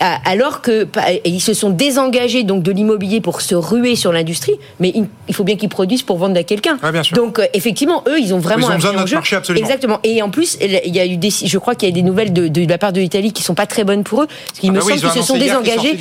à- 0.00 0.18
alors 0.28 0.62
que 0.62 0.86
ils 1.24 1.40
se 1.40 1.54
sont 1.54 1.70
désengagés 1.70 2.42
donc 2.44 2.62
de 2.62 2.70
l'immobilier 2.72 3.20
pour 3.20 3.40
se 3.40 3.54
ruer 3.54 3.96
sur 3.96 4.12
l'industrie. 4.12 4.54
Mais 4.80 4.92
il, 5.28 5.34
faut 5.34 5.44
bien 5.44 5.56
qu'ils 5.56 5.68
produisent 5.68 6.02
pour 6.02 6.18
vendre 6.18 6.38
à 6.38 6.42
quelqu'un. 6.42 6.78
Donc 7.14 7.38
euh, 7.38 7.46
effectivement, 7.54 8.02
eux, 8.08 8.18
ils 8.18 8.34
ont 8.34 8.38
vraiment 8.38 8.66
Ils 8.66 8.70
ont 8.70 8.72
un 8.72 8.76
besoin 8.76 8.92
de 8.92 8.96
notre 8.98 9.14
marché, 9.14 9.36
absolument. 9.36 9.64
Exactement. 9.66 9.98
Et 10.04 10.22
en 10.22 10.30
plus, 10.30 10.56
il 10.60 10.94
y 10.94 11.00
a 11.00 11.06
eu 11.06 11.16
des, 11.16 11.30
je 11.30 11.58
crois 11.58 11.74
qu'il 11.74 11.88
y 11.88 11.92
a 11.92 11.94
des 11.94 12.02
nouvelles 12.02 12.32
de, 12.32 12.48
de 12.48 12.68
la 12.68 12.78
part 12.78 12.92
de 12.92 13.00
l'Italie 13.00 13.32
qui 13.32 13.42
sont 13.42 13.54
pas 13.54 13.66
très 13.66 13.84
bonnes 13.84 14.04
pour 14.04 14.22
eux, 14.22 14.26
parce 14.26 14.60
Ah 14.75 14.75
me 14.76 14.80
bah 14.80 14.86
oui, 14.86 14.98
semble 14.98 15.12
qu'ils 15.12 15.22
se 15.22 15.28
sont 15.28 15.38
désengagés. 15.38 15.98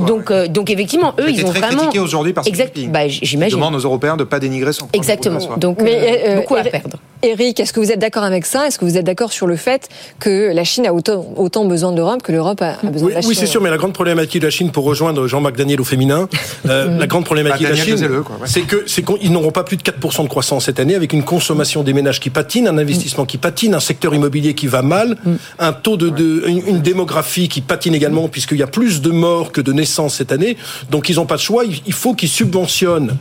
donc, 0.00 0.30
euh, 0.30 0.48
donc 0.48 0.70
effectivement, 0.70 1.14
eux, 1.18 1.30
ils 1.30 1.44
ont 1.44 1.50
très 1.50 1.60
vraiment 1.60 1.90
aujourd'hui 1.96 2.32
par 2.32 2.46
exact. 2.46 2.78
Bah, 2.88 3.08
j'imagine. 3.08 3.56
demande 3.56 3.74
aux 3.74 3.80
Européens 3.80 4.16
de 4.16 4.22
ne 4.22 4.28
pas 4.28 4.40
dénigrer 4.40 4.72
son 4.72 4.88
Exactement. 4.92 5.38
Donc, 5.56 5.80
Mais, 5.80 5.94
euh, 5.94 6.30
euh, 6.30 6.36
beaucoup 6.36 6.56
à 6.56 6.62
perdre. 6.62 6.98
Eric, 7.22 7.60
est-ce 7.60 7.72
que 7.74 7.80
vous 7.80 7.92
êtes 7.92 7.98
d'accord 7.98 8.24
avec 8.24 8.46
ça? 8.46 8.66
Est-ce 8.66 8.78
que 8.78 8.84
vous 8.86 8.96
êtes 8.96 9.04
d'accord 9.04 9.30
sur 9.32 9.46
le 9.46 9.56
fait 9.56 9.88
que 10.20 10.52
la 10.54 10.64
Chine 10.64 10.86
a 10.86 10.94
autant, 10.94 11.26
autant 11.36 11.66
besoin 11.66 11.92
de 11.92 11.96
l'Europe 11.98 12.22
que 12.22 12.32
l'Europe 12.32 12.62
a, 12.62 12.78
a 12.82 12.90
besoin 12.90 13.08
Oui, 13.08 13.10
de 13.10 13.14
la 13.16 13.20
Chine? 13.20 13.28
oui, 13.30 13.36
c'est 13.36 13.46
sûr, 13.46 13.60
mais 13.60 13.68
la 13.68 13.76
grande 13.76 13.92
problématique 13.92 14.40
de 14.40 14.46
la 14.46 14.50
Chine, 14.50 14.70
pour 14.70 14.84
rejoindre 14.84 15.26
Jean-Marc 15.26 15.54
Daniel 15.56 15.80
au 15.80 15.84
féminin, 15.84 16.28
euh, 16.66 16.98
la 16.98 17.06
grande 17.06 17.26
problématique 17.26 17.66
Bah, 17.66 17.72
de 17.72 17.78
la 17.78 17.84
Chine, 17.84 18.22
c'est 18.46 18.62
que 18.62 18.84
c'est 18.86 19.02
qu'ils 19.04 19.32
n'auront 19.32 19.50
pas 19.50 19.64
plus 19.64 19.76
de 19.76 19.82
4% 19.82 20.22
de 20.22 20.28
croissance 20.28 20.64
cette 20.64 20.80
année, 20.80 20.94
avec 20.94 21.12
une 21.12 21.22
consommation 21.24 21.82
des 21.82 21.92
ménages 21.92 22.20
qui 22.20 22.30
patine, 22.30 22.66
un 22.68 22.78
investissement 22.78 23.26
qui 23.26 23.36
patine, 23.36 23.74
un 23.74 23.80
secteur 23.80 24.14
immobilier 24.14 24.54
qui 24.54 24.66
va 24.66 24.80
mal, 24.80 25.16
un 25.58 25.72
taux 25.74 25.96
de, 25.98 26.08
de 26.08 26.44
une, 26.48 26.66
une 26.66 26.80
démographie 26.80 27.48
qui 27.48 27.60
patine 27.60 27.94
également, 27.94 28.28
puisqu'il 28.28 28.58
y 28.58 28.62
a 28.62 28.66
plus 28.66 29.02
de 29.02 29.10
morts 29.10 29.52
que 29.52 29.60
de 29.60 29.72
naissances 29.72 30.14
cette 30.14 30.32
année. 30.32 30.56
Donc 30.90 31.10
ils 31.10 31.16
n'ont 31.16 31.26
pas 31.26 31.36
de 31.36 31.40
choix. 31.42 31.64
Il, 31.66 31.80
il 31.86 31.92
faut 31.92 32.14
qu'ils 32.14 32.28
subventionnent 32.30 33.16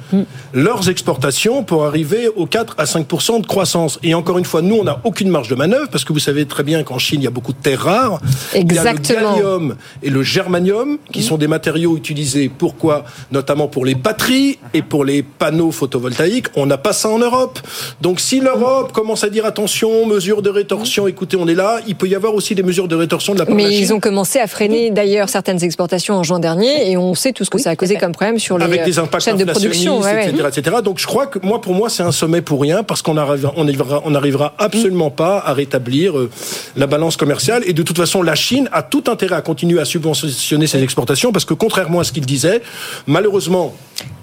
leurs 0.54 0.90
exportations 0.90 1.64
pour 1.64 1.86
arriver 1.86 2.30
aux 2.30 2.46
4 2.46 2.76
à 2.78 2.86
5% 2.86 3.42
de 3.42 3.48
croissance. 3.48 3.89
Et 4.04 4.14
encore 4.14 4.38
une 4.38 4.46
fois, 4.46 4.62
nous, 4.62 4.76
on 4.76 4.84
n'a 4.84 5.00
aucune 5.04 5.30
marge 5.30 5.48
de 5.48 5.56
manœuvre, 5.56 5.88
parce 5.92 6.04
que 6.04 6.14
vous 6.14 6.20
savez 6.20 6.46
très 6.46 6.64
bien 6.64 6.84
qu'en 6.84 7.00
Chine, 7.00 7.22
il 7.22 7.24
y 7.24 7.28
a 7.28 7.32
beaucoup 7.32 7.54
de 7.54 7.58
terres 7.58 7.82
rares. 7.82 8.20
Exactement. 8.54 9.00
Il 9.04 9.14
y 9.14 9.16
a 9.16 9.22
le 9.22 9.36
gallium 9.36 9.76
et 10.04 10.10
le 10.10 10.24
germanium, 10.24 10.98
qui 11.12 11.24
sont 11.24 11.38
des 11.38 11.48
matériaux 11.48 11.98
utilisés 11.98 12.50
pourquoi? 12.50 13.06
Notamment 13.32 13.68
pour 13.68 13.86
les 13.86 13.96
batteries 13.96 14.60
et 14.74 14.82
pour 14.82 15.06
les 15.06 15.24
panneaux 15.24 15.72
photovoltaïques. 15.72 16.48
On 16.56 16.66
n'a 16.66 16.78
pas 16.78 16.94
ça 16.94 17.10
en 17.10 17.20
Europe. 17.20 17.60
Donc 18.02 18.20
si 18.20 18.40
l'Europe 18.40 18.92
commence 18.92 19.24
à 19.24 19.30
dire 19.30 19.46
attention, 19.46 20.06
mesures 20.06 20.42
de 20.42 20.50
rétorsion, 20.50 21.08
écoutez, 21.08 21.38
on 21.38 21.48
est 21.48 21.56
là, 21.56 21.80
il 21.88 21.96
peut 21.96 22.08
y 22.08 22.16
avoir 22.16 22.34
aussi 22.34 22.56
des 22.56 22.64
mesures 22.64 22.88
de 22.88 22.96
rétorsion 22.96 23.34
de 23.34 23.40
la 23.40 23.46
part 23.46 23.56
de 23.56 23.62
la 23.62 23.68
Mais 23.68 23.74
Chine. 23.74 23.84
ils 23.84 23.94
ont 23.94 24.00
commencé 24.00 24.40
à 24.40 24.48
freiner 24.48 24.92
d'ailleurs 24.92 25.30
certaines 25.30 25.64
exportations 25.64 26.16
en 26.16 26.24
juin 26.24 26.40
dernier 26.40 26.92
et 26.92 26.98
on 26.98 27.16
sait 27.16 27.32
tout 27.32 27.46
ce 27.46 27.50
que 27.50 27.58
ça 27.58 27.72
a 27.72 27.76
causé 27.76 27.96
comme 27.96 28.12
problème 28.12 28.40
sur 28.40 28.58
les 28.58 28.66
avec 28.66 28.84
des 28.86 29.00
euh, 29.00 29.04
impacts 29.04 29.24
chaînes 29.26 29.38
de 29.38 29.46
production. 29.46 30.00
ouais, 30.00 30.14
ouais. 30.14 30.30
etc., 30.30 30.48
etc. 30.56 30.78
Donc 30.84 31.00
je 31.00 31.08
crois 31.08 31.28
que 31.28 31.40
moi, 31.42 31.62
pour 31.62 31.74
moi, 31.74 31.90
c'est 31.90 32.04
un 32.04 32.12
sommet 32.12 32.42
pour 32.42 32.62
rien 32.62 32.84
parce 32.84 33.02
qu'on 33.02 33.18
on 33.18 33.68
on 34.06 34.16
arrivera 34.16 34.54
absolument 34.58 35.10
pas 35.12 35.40
à 35.40 35.54
rétablir 35.54 36.18
euh, 36.18 36.30
la 36.76 36.88
balance 36.88 37.18
commerciale. 37.18 37.64
Et 37.66 37.74
de 37.74 37.84
toute 37.84 37.98
façon, 37.98 38.22
la 38.22 38.36
Chine 38.36 38.70
a 38.72 38.84
tout 38.84 39.04
intérêt 39.08 39.36
à 39.36 39.42
continuer 39.42 39.80
à 39.80 39.86
subventionner 39.86 40.68
ses 40.68 40.82
exportations 40.84 41.32
parce 41.32 41.46
que 41.46 41.54
contrairement 41.54 42.00
à 42.00 42.04
ce 42.04 42.12
qu'il 42.12 42.26
disait, 42.26 42.62
malheureusement. 43.08 43.76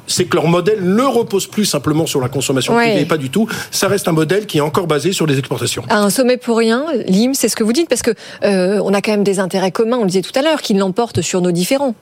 C'est 0.09 0.27
que 0.27 0.37
leur 0.37 0.47
modèle 0.47 0.79
ne 0.85 1.03
repose 1.03 1.49
plus 1.49 1.65
simplement 1.65 2.07
sur 2.07 2.21
la 2.21 2.29
consommation 2.29 2.77
Ouais. 2.77 2.91
privée, 2.93 3.07
pas 3.07 3.17
du 3.17 3.29
tout. 3.29 3.49
Ça 3.73 3.89
reste 3.89 4.07
un 4.07 4.13
modèle 4.13 4.47
qui 4.47 4.59
est 4.59 4.61
encore 4.61 4.87
basé 4.87 5.11
sur 5.13 5.27
les 5.27 5.37
exportations. 5.37 5.83
À 5.89 5.99
un 5.99 6.11
sommet 6.11 6.37
pour 6.37 6.59
rien, 6.59 6.87
Lim, 7.09 7.35
c'est 7.35 7.49
ce 7.49 7.57
que 7.57 7.65
vous 7.65 7.73
dites 7.73 7.89
parce 7.89 8.03
que 8.03 8.13
euh, 8.45 8.81
on 8.85 8.95
a 8.95 9.03
quand 9.03 9.11
même 9.11 9.25
des 9.25 9.41
intérêts 9.41 9.73
communs. 9.73 9.97
On 9.97 10.03
le 10.03 10.07
disait 10.07 10.23
tout 10.23 10.39
à 10.39 10.43
l'heure, 10.43 10.63
qui 10.63 10.75
l'emportent 10.75 11.23
sur 11.23 11.41
nos 11.41 11.51
différents. 11.51 11.97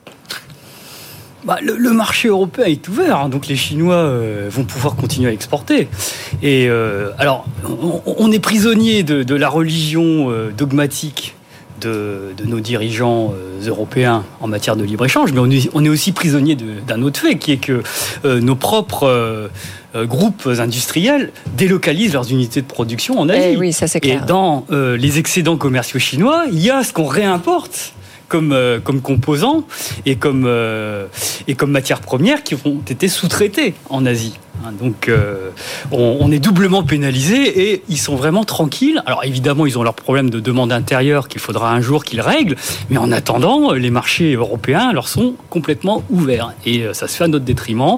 Bah, 1.45 1.59
le, 1.61 1.77
le 1.77 1.91
marché 1.91 2.27
européen 2.27 2.65
est 2.65 2.87
ouvert, 2.87 3.19
hein, 3.19 3.29
donc 3.29 3.45
les 3.45 3.55
Chinois 3.55 3.93
euh, 3.93 4.49
vont 4.51 4.63
pouvoir 4.63 4.95
continuer 4.95 5.29
à 5.29 5.33
exporter. 5.33 5.87
Et 6.41 6.67
euh, 6.67 7.11
alors, 7.19 7.45
on, 7.63 8.01
on 8.17 8.31
est 8.31 8.39
prisonnier 8.39 9.03
de, 9.03 9.21
de 9.21 9.35
la 9.35 9.47
religion 9.47 10.31
euh, 10.31 10.49
dogmatique 10.49 11.35
de, 11.81 12.33
de 12.35 12.45
nos 12.45 12.61
dirigeants 12.61 13.33
européens 13.67 14.23
en 14.39 14.47
matière 14.47 14.75
de 14.75 14.83
libre-échange, 14.83 15.33
mais 15.33 15.39
on 15.39 15.51
est, 15.51 15.69
on 15.73 15.85
est 15.85 15.89
aussi 15.89 16.13
prisonnier 16.13 16.55
d'un 16.55 17.01
autre 17.03 17.19
fait, 17.19 17.37
qui 17.37 17.51
est 17.51 17.57
que 17.57 17.83
nos 18.23 18.55
propres 18.55 19.49
groupes 19.93 20.47
industriels 20.57 21.31
délocalisent 21.57 22.13
leurs 22.13 22.31
unités 22.31 22.61
de 22.61 22.65
production 22.65 23.19
en 23.19 23.27
Asie. 23.27 23.49
Eh 23.51 23.57
oui, 23.57 23.73
ça, 23.73 23.87
c'est 23.87 23.99
clair. 23.99 24.23
Et 24.23 24.25
dans 24.25 24.65
les 24.71 25.19
excédents 25.19 25.57
commerciaux 25.57 25.99
chinois, 25.99 26.45
il 26.49 26.59
y 26.59 26.71
a 26.71 26.81
ce 26.83 26.93
qu'on 26.93 27.07
réimporte 27.07 27.93
comme, 28.35 28.51
euh, 28.51 28.81
comme 28.81 28.99
composants 28.99 29.63
et 30.05 30.17
comme, 30.17 30.43
euh, 30.45 31.07
et 31.47 31.55
comme 31.55 31.71
matières 31.71 32.01
premières 32.01 32.43
qui 32.43 32.55
ont 32.65 32.81
été 32.85 33.07
sous-traitées 33.07 33.75
en 33.89 34.05
Asie. 34.05 34.37
Hein, 34.63 34.71
donc 34.79 35.09
euh, 35.09 35.49
on, 35.91 36.17
on 36.19 36.31
est 36.31 36.39
doublement 36.39 36.83
pénalisé 36.83 37.71
et 37.71 37.83
ils 37.89 37.97
sont 37.97 38.15
vraiment 38.15 38.43
tranquilles. 38.43 39.01
Alors 39.05 39.23
évidemment, 39.23 39.65
ils 39.65 39.77
ont 39.77 39.83
leurs 39.83 39.93
problèmes 39.95 40.29
de 40.29 40.39
demande 40.39 40.71
intérieure 40.71 41.27
qu'il 41.27 41.41
faudra 41.41 41.71
un 41.71 41.81
jour 41.81 42.03
qu'ils 42.05 42.21
règlent, 42.21 42.55
mais 42.89 42.97
en 42.97 43.11
attendant, 43.11 43.73
les 43.73 43.89
marchés 43.89 44.33
européens 44.33 44.93
leur 44.93 45.07
sont 45.07 45.35
complètement 45.49 46.03
ouverts 46.09 46.53
et 46.65 46.83
euh, 46.83 46.93
ça 46.93 47.07
se 47.07 47.17
fait 47.17 47.23
à 47.25 47.27
notre 47.27 47.45
détriment. 47.45 47.97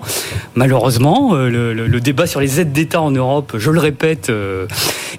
Malheureusement, 0.56 1.36
euh, 1.36 1.50
le, 1.50 1.74
le- 1.74 1.88
le 1.88 2.00
débat 2.02 2.28
sur 2.28 2.40
les 2.40 2.60
aides 2.60 2.72
d'État 2.74 3.02
en 3.02 3.12
Europe, 3.12 3.54
je 3.58 3.72
le 3.72 3.80
répète, 3.80 4.30
euh, 4.30 4.66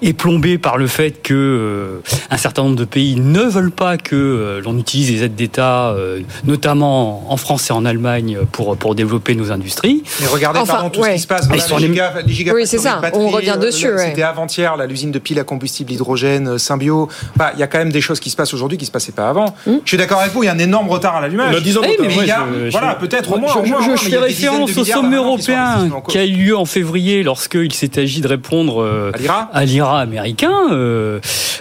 est 0.01 0.13
plombé 0.13 0.57
par 0.57 0.77
le 0.77 0.87
fait 0.87 1.21
que 1.21 1.33
euh, 1.33 2.01
un 2.29 2.37
certain 2.37 2.63
nombre 2.63 2.75
de 2.75 2.85
pays 2.85 3.15
ne 3.15 3.41
veulent 3.41 3.71
pas 3.71 3.97
que 3.97 4.15
euh, 4.15 4.61
l'on 4.63 4.77
utilise 4.77 5.11
les 5.11 5.23
aides 5.23 5.35
d'État, 5.35 5.89
euh, 5.91 6.19
notamment 6.45 7.31
en 7.31 7.37
France 7.37 7.69
et 7.69 7.73
en 7.73 7.85
Allemagne, 7.85 8.39
pour, 8.51 8.75
pour 8.77 8.95
développer 8.95 9.35
nos 9.35 9.51
industries. 9.51 10.03
Mais 10.21 10.27
regardez, 10.27 10.59
Enfin, 10.59 10.73
pardon, 10.73 10.89
tout 10.89 10.99
ouais. 11.01 11.11
ce 11.11 11.15
qui 11.15 11.21
se 11.21 11.27
passe. 11.29 11.47
Voilà, 11.47 11.63
sont 11.63 11.77
les 11.77 11.87
les- 11.87 11.93
giga- 11.93 12.11
les 12.25 12.33
gigafactories 12.33 12.63
Oui, 12.63 12.67
c'est 12.67 12.77
ça. 12.77 12.97
batteries, 12.97 13.21
On 13.23 13.29
revient 13.29 13.53
euh, 13.55 13.57
dessus, 13.57 13.89
ouais. 13.93 14.07
C'était 14.09 14.23
avant-hier, 14.23 14.75
l'usine 14.87 15.11
de 15.11 15.19
piles 15.19 15.39
à 15.39 15.43
combustible 15.43 15.91
hydrogène, 15.93 16.47
euh, 16.49 16.57
Symbio. 16.57 17.07
Enfin, 17.35 17.51
Il 17.53 17.59
y 17.59 17.63
a 17.63 17.67
quand 17.67 17.77
même 17.77 17.91
des 17.91 18.01
choses 18.01 18.19
qui 18.19 18.29
se 18.29 18.35
passent 18.35 18.53
aujourd'hui 18.53 18.77
qui 18.77 18.85
se 18.85 18.91
passaient 18.91 19.11
pas 19.13 19.29
avant. 19.29 19.55
Hmm. 19.65 19.77
Je 19.85 19.89
suis 19.89 19.97
d'accord 19.97 20.19
avec 20.19 20.33
vous, 20.33 20.43
il 20.43 20.47
y 20.47 20.49
a 20.49 20.53
un 20.53 20.59
énorme 20.59 20.89
retard 20.89 21.15
à 21.15 21.21
l'allumage. 21.21 21.53
On 21.55 21.57
a 21.57 21.61
10 21.61 21.77
ans 21.77 21.81
de 21.81 21.87
Oui, 21.87 21.95
mais 22.01 22.13
moi, 22.13 22.23
il 22.23 22.27
y 22.27 22.31
a- 22.31 22.45
je- 22.65 22.69
voilà, 22.71 22.95
peut-être 22.95 23.31
au 23.33 23.37
moins. 23.37 23.53
je, 23.63 23.69
moins, 23.69 23.81
je 23.81 23.89
mais 23.91 23.97
fais 23.97 24.17
référence 24.17 24.77
au 24.77 24.83
sommet 24.85 25.15
européen 25.17 25.89
qui 26.07 26.17
a 26.17 26.25
eu 26.25 26.31
lieu 26.33 26.57
en 26.57 26.65
février 26.65 27.23
lorsqu'il 27.23 27.71
s'est 27.73 27.97
agi 27.99 28.21
de 28.21 28.27
répondre 28.27 28.81
euh, 28.81 29.11
À 29.53 29.65
l'IRA 29.65 29.99
américain. 29.99 30.51
euh, 30.71 31.19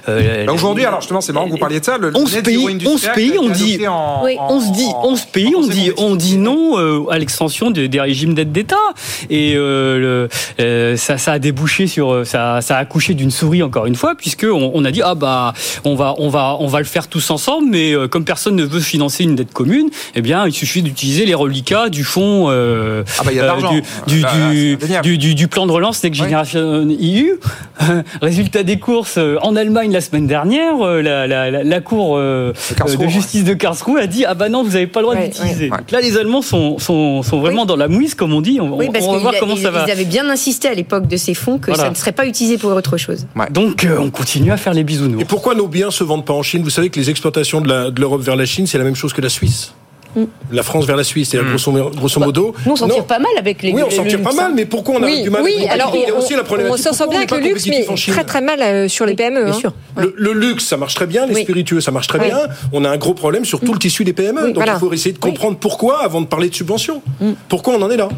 euh, 0.08 0.46
Bah, 0.46 0.52
Aujourd'hui, 0.52 0.84
alors 0.84 1.00
justement, 1.00 1.20
c'est 1.20 1.32
marrant 1.32 1.46
que 1.46 1.50
vous 1.52 1.58
parliez 1.58 1.80
de 1.80 1.84
ça. 1.84 1.98
Le 1.98 2.12
11 2.16 2.34
Net 2.34 2.44
pays, 2.44 2.56
Zero 2.56 2.68
Industry 2.68 2.88
11 2.94 3.04
Act 3.06 3.14
pays 3.14 3.38
ont 3.38 3.48
dit, 3.48 3.86
en- 3.88 4.24
Oui, 4.24 4.36
on 4.48 4.60
se 4.60 4.72
dit, 4.72 4.86
en- 4.94 5.04
11 5.06 5.24
pays 5.26 5.52
conseil 5.52 5.70
dit, 5.70 5.92
on 5.98 6.16
dit 6.16 6.36
non 6.38 7.08
à 7.10 7.18
l'extension 7.18 7.70
des, 7.70 7.88
des 7.88 8.00
régimes 8.00 8.34
d'aide 8.34 8.52
d'État 8.52 8.76
et 9.30 9.54
euh, 9.58 9.98
le- 9.98 10.28
euh, 10.60 10.96
ça, 10.96 11.18
ça 11.18 11.32
a 11.32 11.38
débouché 11.38 11.86
sur, 11.86 12.12
euh, 12.12 12.24
ça, 12.24 12.60
ça 12.60 12.76
a 12.76 12.80
accouché 12.80 13.14
d'une 13.14 13.30
souris 13.30 13.62
encore 13.62 13.86
une 13.86 13.94
fois 13.96 14.14
puisque 14.16 14.44
on, 14.50 14.70
on 14.74 14.84
a 14.84 14.90
dit 14.90 15.02
ah 15.04 15.14
bah 15.14 15.52
on 15.84 15.94
va, 15.94 16.14
on 16.18 16.28
va, 16.28 16.56
on 16.60 16.66
va 16.66 16.78
le 16.78 16.84
faire 16.84 17.08
tous 17.08 17.30
ensemble, 17.30 17.68
mais 17.70 17.92
euh, 17.92 18.08
comme 18.08 18.24
personne 18.24 18.56
ne 18.56 18.64
veut 18.64 18.80
financer 18.80 19.24
une 19.24 19.34
dette 19.36 19.52
commune, 19.52 19.90
eh 20.14 20.22
bien 20.22 20.46
il 20.46 20.52
suffit 20.52 20.82
d'utiliser 20.82 21.26
les 21.26 21.34
reliquats 21.34 21.88
du 21.88 22.04
fonds 22.04 22.46
euh, 22.50 23.02
Ah 23.18 23.22
bah, 23.24 23.30
il 23.32 23.36
y 23.36 23.40
a 23.40 23.54
euh, 23.54 23.56
du, 24.06 24.14
du, 24.16 24.20
Là, 24.22 24.28
là, 24.32 24.50
du, 24.50 24.70
c'est 24.70 24.74
indéniable. 24.84 25.04
du, 25.04 25.18
du- 25.18 25.34
du 25.34 25.48
plan 25.48 25.66
de 25.66 25.72
relance 25.72 26.02
Next 26.02 26.20
Oui. 26.20 26.26
Generation 26.28 26.86
EU. 26.88 27.38
Résultat 28.22 28.62
des 28.62 28.78
courses 28.78 29.18
en 29.42 29.56
Allemagne 29.56 29.92
la 29.92 30.00
semaine 30.00 30.26
dernière, 30.26 30.76
la, 30.78 31.26
la, 31.26 31.50
la, 31.50 31.64
la 31.64 31.80
cour 31.80 32.16
euh, 32.16 32.52
De 32.98 33.06
justice 33.08 33.44
de 33.44 33.54
Karlsruhe 33.54 33.98
a 34.00 34.06
dit 34.06 34.24
ah 34.24 34.34
bah 34.34 34.48
non 34.48 34.62
vous 34.62 34.70
n'avez 34.72 34.86
pas 34.86 35.00
le 35.00 35.04
droit 35.06 35.16
Ouais, 35.16 35.28
d'utiliser. 35.28 35.70
ouais. 35.70 35.76
Là 35.90 36.00
les 36.00 36.16
Allemands 36.16 36.42
sont, 36.42 36.78
sont, 36.78 37.22
sont 37.22 37.40
vraiment 37.40 37.66
dans 37.66 37.76
la 37.76 37.88
mouise 37.88 38.14
comme 38.14 38.32
on 38.32 38.40
dit. 38.40 38.58
On, 38.60 38.76
Oui, 38.76 38.88
parce 38.92 39.04
on 39.06 39.12
va 39.12 39.18
voir 39.18 39.34
comment 39.40 39.47
ils- 39.56 39.62
ça 39.62 39.70
va. 39.70 39.84
ils 39.86 39.90
avaient 39.90 40.04
bien 40.04 40.28
insisté 40.28 40.68
à 40.68 40.74
l'époque 40.74 41.06
de 41.06 41.16
ces 41.16 41.34
fonds 41.34 41.58
que 41.58 41.66
Voilà. 41.66 41.84
ça 41.84 41.90
ne 41.90 41.94
serait 41.94 42.12
pas 42.12 42.26
utilisé 42.26 42.58
pour 42.58 42.70
autre 42.72 42.96
chose. 42.96 43.26
Donc 43.50 43.84
euh, 43.84 43.96
on 43.98 44.10
continue 44.10 44.52
à 44.52 44.56
faire 44.56 44.74
les 44.74 44.84
bisounours. 44.84 45.22
Et 45.22 45.24
pourquoi 45.24 45.54
nos 45.54 45.68
biens 45.68 45.90
se 45.90 46.04
vendent 46.04 46.24
pas 46.24 46.34
en 46.34 46.42
Chine? 46.42 46.62
Vous 46.62 46.70
savez 46.70 46.90
que 46.90 46.98
les 46.98 47.10
exportations 47.10 47.60
de 47.60 48.00
l'Europe 48.00 48.20
vers 48.22 48.36
la 48.36 48.46
Chine, 48.46 48.66
c'est 48.66 48.78
la 48.78 48.84
même 48.84 48.96
chose 48.96 49.12
que 49.12 49.20
la 49.20 49.28
Suisse. 49.28 49.72
La 50.50 50.62
France 50.62 50.84
vers 50.86 50.96
la 50.96 51.04
Suisse, 51.04 51.28
c'est 51.30 51.38
grosso, 51.38 51.70
grosso 51.94 52.18
modo. 52.20 52.54
Nous, 52.66 52.72
on 52.72 52.76
s'en 52.76 52.88
tire 52.88 53.04
pas 53.04 53.18
mal 53.18 53.30
avec 53.38 53.62
les 53.62 53.72
Oui, 53.72 53.82
on 53.86 53.90
s'en 53.90 54.04
tire 54.04 54.22
pas 54.22 54.32
mal, 54.32 54.52
mais 54.54 54.64
pourquoi 54.64 54.96
on 54.96 55.02
a 55.02 55.06
oui, 55.06 55.22
du 55.22 55.30
mal 55.30 55.42
oui, 55.42 55.66
alors 55.68 55.92
Il 55.94 56.00
y 56.00 56.10
a 56.10 56.14
aussi 56.14 56.34
la 56.34 56.42
on, 56.70 56.76
s'en 56.76 56.92
sort 56.92 57.08
bien 57.08 57.20
on 57.20 57.22
avec 57.22 57.30
le 57.30 57.38
luxe, 57.38 57.66
mais 57.66 57.84
très 58.08 58.24
très 58.24 58.40
mal 58.40 58.60
euh, 58.60 58.88
sur 58.88 59.06
les 59.06 59.14
PME. 59.14 59.44
Bien 59.44 59.52
hein. 59.52 59.56
sûr. 59.56 59.72
Le, 59.96 60.14
le 60.16 60.32
luxe, 60.32 60.64
ça 60.66 60.76
marche 60.76 60.94
très 60.94 61.06
bien, 61.06 61.26
les 61.26 61.34
Oui. 61.34 61.42
spiritueux, 61.42 61.80
ça 61.80 61.90
marche 61.90 62.06
très 62.08 62.18
Oui. 62.18 62.26
bien. 62.26 62.38
On 62.72 62.84
a 62.84 62.90
un 62.90 62.96
gros 62.96 63.14
problème 63.14 63.44
sur 63.44 63.60
tout 63.60 63.72
le 63.72 63.78
tissu 63.78 64.02
des 64.04 64.12
PME. 64.12 64.46
donc 64.46 64.54
voilà. 64.56 64.74
il 64.74 64.78
faut 64.80 64.92
essayer 64.92 65.12
de 65.12 65.18
comprendre 65.18 65.58
pourquoi 65.58 66.02
avant 66.02 66.20
de 66.20 66.26
parler 66.26 66.48
de 66.48 66.54
subventions. 66.54 67.02
Pourquoi 67.48 67.74
on 67.74 67.82
en 67.82 67.90
est 67.90 67.96
là? 67.98 68.08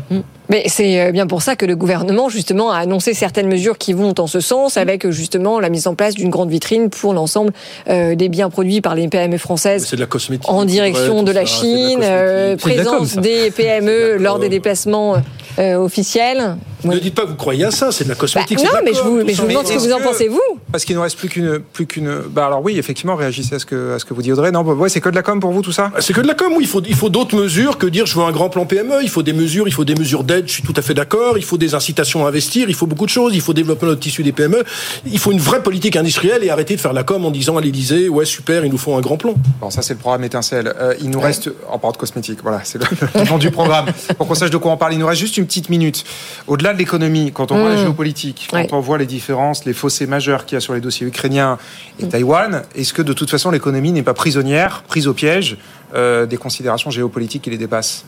Mais 0.50 0.64
c'est 0.66 1.00
euh, 1.00 1.12
bien 1.12 1.26
pour 1.26 1.42
ça 1.42 1.56
que 1.56 1.64
le 1.64 1.76
gouvernement, 1.76 2.28
justement, 2.28 2.70
a 2.72 2.78
annoncé 2.78 3.14
certaines 3.14 3.46
mesures 3.48 3.78
qui 3.78 3.92
vont 3.92 4.12
en 4.18 4.26
ce 4.26 4.40
sens, 4.40 4.76
avec 4.76 5.06
euh, 5.06 5.10
justement 5.12 5.60
la 5.60 5.70
mise 5.70 5.86
en 5.86 5.94
place 5.94 6.14
d'une 6.14 6.28
grande 6.30 6.50
vitrine 6.50 6.90
pour 6.90 7.14
l'ensemble 7.14 7.52
euh, 7.88 8.14
des 8.16 8.28
biens 8.28 8.50
produits 8.50 8.80
par 8.80 8.94
les 8.96 9.06
PME 9.08 9.38
françaises 9.38 9.86
C'est 9.88 9.96
de 9.96 10.00
la 10.00 10.06
cosmétique. 10.06 10.50
en 10.50 10.64
direction 10.64 11.18
Ouais, 11.18 11.24
de 11.24 11.30
la 11.32 11.46
ça, 11.46 11.52
c'est 11.60 11.66
de 11.66 11.70
la 11.72 11.76
Chine, 11.86 11.98
cosmétique. 12.00 12.10
euh, 12.10 12.56
C'est 12.58 12.70
de 12.70 12.76
la 12.76 12.84
com, 12.84 12.92
présence 12.96 13.16
des 13.22 13.50
PME 13.52 14.16
lors 14.18 14.38
des 14.40 14.48
déplacements 14.48 15.16
euh, 15.58 15.76
officiels. 15.76 16.56
Ne 16.84 16.98
dites 16.98 17.14
pas 17.14 17.22
que 17.22 17.28
vous 17.28 17.34
croyez 17.36 17.64
à 17.64 17.70
ça, 17.70 17.92
c'est 17.92 18.04
de 18.04 18.08
la 18.08 18.14
Bah, 18.14 18.20
cosmétique. 18.20 18.58
c'est 18.58 18.64
non, 18.66 18.78
de 18.80 18.84
mais 18.84 18.94
je 18.94 19.00
vous, 19.02 19.18
tout 19.20 19.24
mais 19.26 19.32
je 19.32 19.36
ça. 19.36 19.42
vous 19.42 19.48
demande 19.48 19.66
ce 19.66 19.72
que 19.74 19.78
vous 19.78 19.92
en 19.92 20.00
pensez, 20.00 20.28
vous 20.28 20.40
Parce 20.72 20.84
qu'il 20.84 20.96
ne 20.96 21.00
reste 21.00 21.16
plus 21.18 21.28
qu'une. 21.28 21.58
Plus 21.72 21.86
qu'une. 21.86 22.10
Bah 22.30 22.46
alors 22.46 22.62
oui, 22.62 22.78
effectivement, 22.78 23.14
réagissez 23.16 23.54
à 23.56 23.58
ce 23.58 23.66
que, 23.66 23.94
à 23.94 23.98
ce 23.98 24.04
que 24.04 24.14
vous 24.14 24.22
dit 24.22 24.32
Audrey. 24.32 24.50
Non, 24.52 24.62
bah, 24.62 24.72
ouais, 24.72 24.88
c'est 24.88 25.00
que 25.00 25.08
de 25.08 25.14
la 25.14 25.22
com 25.22 25.40
pour 25.40 25.52
vous, 25.52 25.62
tout 25.62 25.72
ça? 25.72 25.90
C'est 26.00 26.12
que 26.12 26.20
de 26.20 26.26
la 26.26 26.34
com, 26.34 26.52
oui. 26.56 26.58
Il 26.62 26.66
faut, 26.68 26.82
il 26.86 26.94
faut 26.94 27.08
d'autres 27.08 27.36
mesures 27.36 27.78
que 27.78 27.86
dire 27.86 28.06
je 28.06 28.16
veux 28.18 28.24
un 28.24 28.32
grand 28.32 28.48
plan 28.50 28.66
PME. 28.66 29.02
Il 29.02 29.08
faut 29.10 29.22
des 29.22 29.32
mesures, 29.32 29.66
il 29.68 29.72
faut 29.74 29.84
des 29.84 29.94
mesures 29.94 30.24
d'aide, 30.24 30.44
je 30.46 30.52
suis 30.52 30.62
tout 30.62 30.74
à 30.76 30.82
fait 30.82 30.94
d'accord. 30.94 31.36
Il 31.38 31.44
faut 31.44 31.58
des 31.58 31.74
incitations 31.74 32.24
à 32.24 32.28
investir, 32.28 32.68
il 32.68 32.74
faut 32.74 32.86
beaucoup 32.86 33.06
de 33.06 33.10
choses. 33.10 33.34
Il 33.34 33.40
faut 33.40 33.52
développer 33.54 33.86
notre 33.86 34.00
tissu 34.00 34.22
des 34.22 34.32
PME. 34.32 34.64
Il 35.06 35.18
faut 35.18 35.32
une 35.32 35.38
vraie 35.40 35.62
politique 35.62 35.96
industrielle 35.96 36.44
et 36.44 36.50
arrêter 36.50 36.76
de 36.76 36.80
faire 36.80 36.92
la 36.92 37.02
com 37.02 37.24
en 37.24 37.30
disant 37.30 37.56
à 37.56 37.60
l'Élysée, 37.60 38.08
ouais, 38.08 38.24
super, 38.24 38.64
il 38.64 38.70
nous 38.70 38.78
faut 38.78 38.94
un 38.94 39.00
grand 39.00 39.16
plan. 39.16 39.34
Bon, 39.60 39.70
ça, 39.70 39.82
c'est 39.82 39.94
le 39.94 39.98
programme 40.00 40.24
étincelle. 40.24 40.72
Euh, 40.80 40.94
il 41.00 41.10
nous 41.10 41.20
reste. 41.20 41.50
En 41.68 41.78
parlant 41.78 41.92
de 41.92 41.98
cosmétique, 41.98 42.38
voilà, 42.42 42.60
c'est 42.64 42.78
le, 42.78 42.84
le 43.24 43.28
nom 43.28 43.38
du 43.38 43.50
programme. 43.50 43.86
Pour 44.16 44.26
qu'on 44.26 44.34
sache 44.34 44.50
de 44.50 44.56
quoi 44.56 44.72
on 44.72 44.76
parle, 44.76 44.92
il 44.92 44.98
nous 44.98 45.06
reste 45.06 45.20
juste 45.20 45.36
une 45.36 45.46
petite 45.46 45.68
minute. 45.70 46.04
Au-delà 46.46 46.69
de 46.72 46.78
l'économie, 46.78 47.33
quand 47.33 47.52
on 47.52 47.59
voit 47.61 47.68
la 47.70 47.76
géopolitique, 47.76 48.48
quand 48.50 48.56
Ouais. 48.56 48.68
on 48.72 48.80
voit 48.80 48.98
les 48.98 49.06
différences, 49.06 49.64
les 49.64 49.72
fossés 49.72 50.06
majeurs 50.06 50.44
qu'il 50.44 50.56
y 50.56 50.59
a 50.59 50.61
sur 50.61 50.74
les 50.74 50.80
dossiers 50.80 51.06
ukrainiens 51.06 51.59
et 51.98 52.09
Taïwan, 52.09 52.62
est-ce 52.74 52.92
que 52.92 53.02
de 53.02 53.12
toute 53.12 53.30
façon 53.30 53.50
l'économie 53.50 53.92
n'est 53.92 54.02
pas 54.02 54.14
prisonnière, 54.14 54.83
prise 54.88 55.06
au 55.09 55.14
piège 55.14 55.56
euh, 55.94 56.26
des 56.26 56.37
considérations 56.37 56.90
géopolitiques 56.90 57.42
qui 57.42 57.50
les 57.50 57.59
dépassent? 57.59 58.04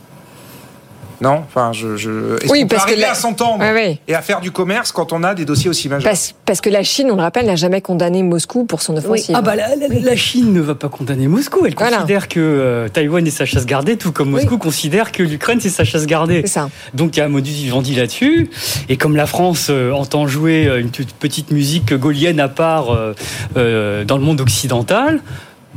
Non 1.23 1.43
Enfin, 1.47 1.73
je. 1.73 1.97
je... 1.97 2.37
Est-ce 2.43 2.51
Oui, 2.51 2.63
qu'on 2.63 2.67
peut 2.67 2.75
parce 2.75 2.85
que 2.85 2.91
arriver 2.91 3.03
la- 3.03 3.13
à 3.13 3.15
s'entendre 3.15 3.61
Ouais, 3.61 3.73
ouais. 3.73 3.99
et 4.09 4.15
à 4.15 4.23
faire 4.23 4.41
du 4.41 4.51
commerce 4.51 4.91
quand 4.93 5.13
on 5.13 5.23
a 5.23 5.35
des 5.35 5.45
dossiers 5.45 5.71
aussi 5.71 5.89
majeurs 5.89 6.11
parce, 6.11 6.35
parce 6.45 6.61
que 6.61 6.69
la 6.69 6.83
Chine, 6.83 7.09
on 7.13 7.17
le 7.17 7.23
rappelle, 7.23 7.47
n'a 7.47 7.55
jamais 7.57 7.81
condamné 7.81 8.23
Moscou 8.25 8.65
pour 8.65 8.83
son 8.83 8.97
offensive. 8.97 9.35
Ah 9.39 9.41
bah 9.41 9.55
la, 9.55 9.77
la- 9.77 9.89
la 9.89 10.17
Chine 10.17 10.53
ne 10.53 10.61
va 10.61 10.75
pas 10.75 10.89
condamner 10.89 11.29
Moscou. 11.29 11.65
Elle 11.65 11.75
Voilà. 11.79 11.99
considère 11.99 12.29
que 12.29 12.41
euh, 12.41 12.89
Taïwan 12.89 13.25
est 13.27 13.31
sa 13.31 13.45
chasse 13.47 13.67
gardée, 13.67 13.97
tout 13.97 14.11
comme 14.13 14.31
Moscou 14.31 14.59
considère 14.59 15.13
que 15.13 15.23
l'Ukraine 15.23 15.61
c'est 15.61 15.69
sa 15.71 15.85
chasse 15.85 16.07
gardée. 16.07 16.41
C'est 16.43 16.49
ça. 16.55 16.69
Donc 16.95 17.17
il 17.17 17.21
y 17.21 17.23
a 17.23 17.27
un 17.27 17.29
modus 17.29 17.53
vivendi 17.53 17.95
là-dessus. 17.95 18.51
Et 18.89 18.97
comme 18.97 19.15
la 19.17 19.27
France 19.27 19.69
euh, 19.71 19.93
entend 19.93 20.27
jouer 20.27 20.67
euh, 20.67 20.81
une 20.81 20.91
toute 20.91 21.13
petite 21.13 21.53
musique 21.53 21.95
gaulienne 21.95 22.41
à 22.41 22.49
part 22.49 22.91
euh, 22.93 23.15
euh, 23.57 24.05
dans 24.05 24.17
le 24.19 24.25
monde 24.25 24.41
occidental. 24.41 25.21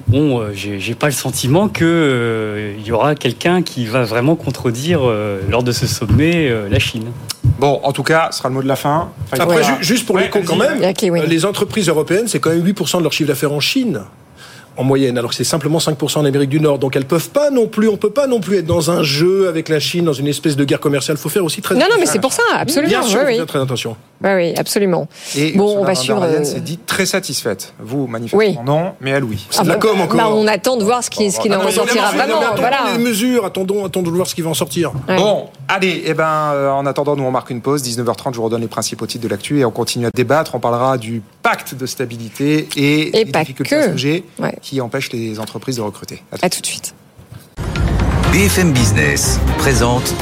Bon, 0.07 0.39
euh, 0.41 0.51
j'ai 0.53 0.93
pas 0.95 1.07
le 1.07 1.13
sentiment 1.13 1.69
que 1.69 1.85
euh, 1.85 2.73
il 2.77 2.85
y 2.85 2.91
aura 2.91 3.15
quelqu'un 3.15 3.61
qui 3.61 3.85
va 3.85 4.03
vraiment 4.03 4.35
contredire 4.35 4.99
euh, 5.03 5.39
lors 5.49 5.63
de 5.63 5.71
ce 5.71 5.87
sommet 5.87 6.49
euh, 6.49 6.67
la 6.69 6.79
Chine. 6.79 7.05
Bon, 7.59 7.79
en 7.83 7.93
tout 7.93 8.03
cas, 8.03 8.27
ce 8.31 8.39
sera 8.39 8.49
le 8.49 8.55
mot 8.55 8.61
de 8.61 8.67
la 8.67 8.75
fin. 8.75 9.09
Enfin, 9.31 9.41
Après, 9.43 9.59
voilà. 9.61 9.77
ju- 9.79 9.83
juste 9.83 10.05
pour 10.05 10.15
Ouais, 10.17 10.23
les 10.23 10.29
cons 10.29 10.41
quand 10.45 10.57
même, 10.57 10.79
oui. 10.81 11.19
euh, 11.21 11.25
les 11.25 11.45
entreprises 11.45 11.87
européennes, 11.87 12.27
c'est 12.27 12.39
quand 12.39 12.49
même 12.49 12.65
8% 12.65 12.97
de 12.97 13.03
leur 13.03 13.13
chiffre 13.13 13.29
d'affaires 13.29 13.53
en 13.53 13.61
Chine. 13.61 14.01
En 14.77 14.83
moyenne, 14.83 15.17
alors 15.17 15.29
que 15.29 15.37
c'est 15.37 15.45
simplement 15.45 15.77
5% 15.79 16.17
en 16.19 16.25
Amérique 16.25 16.49
du 16.49 16.59
Nord. 16.59 16.79
Donc 16.79 16.97
elles 16.97 17.05
peuvent 17.05 17.29
pas 17.29 17.49
non 17.49 17.65
plus, 17.67 17.87
on 17.87 17.95
peut 17.95 18.09
pas 18.09 18.27
non 18.27 18.41
plus 18.41 18.57
être 18.57 18.65
dans 18.65 18.91
un 18.91 19.03
jeu 19.03 19.47
avec 19.47 19.69
la 19.69 19.79
Chine, 19.79 20.03
dans 20.03 20.11
une 20.11 20.27
espèce 20.27 20.57
de 20.57 20.65
guerre 20.65 20.81
commerciale. 20.81 21.15
faut 21.15 21.29
faire 21.29 21.45
aussi 21.45 21.61
très 21.61 21.75
Non, 21.75 21.79
non, 21.79 21.85
mais 21.91 21.93
attention. 22.01 22.11
c'est 22.11 22.19
pour 22.19 22.33
ça, 22.33 22.41
absolument. 22.57 22.89
Bien 22.89 23.01
sûr, 23.03 23.19
oui, 23.19 23.23
faut 23.23 23.31
oui. 23.31 23.35
faire 23.37 23.45
très 23.45 23.61
attention. 23.61 23.95
Oui, 24.25 24.31
oui, 24.33 24.53
absolument. 24.57 25.07
Et 25.37 25.51
Bon, 25.53 25.65
Ursula 25.65 25.81
on 25.81 25.85
va 25.85 25.95
suivre, 25.95 26.23
euh, 26.23 26.43
s'est 26.43 26.59
dit 26.59 26.77
très 26.79 27.05
satisfaite. 27.05 27.73
Vous, 27.79 28.07
manifestement, 28.07 28.39
Oui. 28.39 28.57
non, 28.65 28.93
mais 28.99 29.11
elle, 29.11 29.23
oui. 29.23 29.45
C'est 29.51 29.63
de 29.63 29.67
la 29.69 29.75
bah, 29.75 29.79
com 29.87 30.01
encore. 30.01 30.17
bah, 30.17 30.29
on 30.29 30.47
attend 30.47 30.77
de 30.77 30.83
voir 30.83 31.03
ce 31.03 31.09
qui, 31.09 31.31
ce 31.31 31.39
qu'il 31.39 31.53
Ah 31.53 31.59
en 31.59 31.65
ressortira 31.65 32.11
vraiment. 32.11 32.39
Voilà. 32.57 32.77
les 32.97 33.03
mesures, 33.03 33.45
attendons, 33.45 33.85
attendons 33.85 34.09
de 34.09 34.15
voir 34.15 34.27
ce 34.27 34.33
qui 34.35 34.41
va 34.41 34.49
en 34.49 34.53
sortir. 34.55 34.91
Ouais. 35.07 35.15
Bon, 35.17 35.49
allez, 35.67 36.03
eh 36.05 36.13
ben, 36.13 36.51
euh, 36.53 36.69
en 36.71 36.85
attendant, 36.85 37.15
nous 37.15 37.23
on 37.23 37.31
marque 37.31 37.51
une 37.51 37.61
pause, 37.61 37.83
19h30, 37.83 38.31
je 38.33 38.37
vous 38.37 38.43
redonne 38.43 38.61
les 38.61 38.67
principaux 38.67 39.05
titres 39.05 39.23
de 39.23 39.29
l'actu 39.29 39.59
et 39.59 39.65
on 39.65 39.71
continue 39.71 40.07
à 40.07 40.09
débattre. 40.13 40.55
On 40.55 40.59
parlera 40.59 40.97
du 40.97 41.21
pacte 41.43 41.75
de 41.75 41.85
stabilité 41.85 42.67
et, 42.75 43.19
Et 43.21 43.25
pas 43.25 43.39
difficultés 43.41 43.75
que. 43.75 43.81
associées 43.89 44.25
Ouais. 44.39 44.55
qui 44.61 44.81
empêchent 44.81 45.11
les 45.11 45.39
entreprises 45.39 45.75
de 45.77 45.81
recruter. 45.81 46.23
À 46.31 46.37
tout 46.37 46.45
À 46.45 46.49
tout 46.49 46.61
de 46.61 46.65
suite. 46.65 46.95
BFM 48.31 48.73
Business 48.73 49.39
présente 49.59 50.13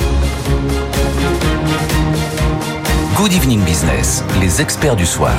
Good 3.15 3.31
Evening 3.33 3.59
Business, 3.63 4.23
les 4.41 4.59
experts 4.59 4.95
du 4.95 5.05
soir. 5.05 5.35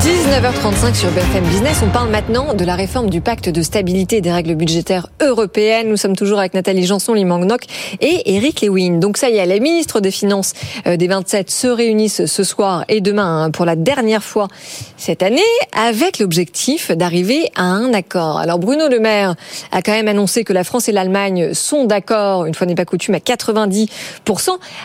19h35 0.00 0.94
sur 0.94 1.10
BFM 1.12 1.44
Business. 1.44 1.80
On 1.82 1.88
parle 1.88 2.10
maintenant 2.10 2.52
de 2.52 2.64
la 2.64 2.74
réforme 2.74 3.08
du 3.08 3.22
pacte 3.22 3.48
de 3.48 3.62
stabilité 3.62 4.20
des 4.20 4.30
règles 4.30 4.54
budgétaires 4.54 5.08
européennes. 5.22 5.88
Nous 5.88 5.96
sommes 5.96 6.14
toujours 6.14 6.38
avec 6.38 6.52
Nathalie 6.52 6.84
Janson, 6.84 7.14
Limang 7.14 7.46
et 8.00 8.34
Eric 8.36 8.60
Lewin. 8.60 8.98
Donc 8.98 9.16
ça 9.16 9.30
y 9.30 9.36
est, 9.36 9.46
les 9.46 9.60
ministres 9.60 10.00
des 10.00 10.10
Finances 10.10 10.52
euh, 10.86 10.98
des 10.98 11.06
27 11.06 11.50
se 11.50 11.68
réunissent 11.68 12.26
ce 12.26 12.44
soir 12.44 12.84
et 12.88 13.00
demain 13.00 13.44
hein, 13.44 13.50
pour 13.50 13.64
la 13.64 13.76
dernière 13.76 14.22
fois 14.22 14.48
cette 14.98 15.22
année 15.22 15.40
avec 15.72 16.18
l'objectif 16.18 16.90
d'arriver 16.90 17.50
à 17.56 17.62
un 17.62 17.94
accord. 17.94 18.38
Alors 18.38 18.58
Bruno 18.58 18.88
Le 18.88 19.00
Maire 19.00 19.36
a 19.72 19.80
quand 19.80 19.92
même 19.92 20.08
annoncé 20.08 20.44
que 20.44 20.52
la 20.52 20.64
France 20.64 20.88
et 20.88 20.92
l'Allemagne 20.92 21.54
sont 21.54 21.84
d'accord, 21.84 22.44
une 22.44 22.54
fois 22.54 22.66
n'est 22.66 22.74
pas 22.74 22.84
coutume, 22.84 23.14
à 23.14 23.18
90%. 23.18 23.88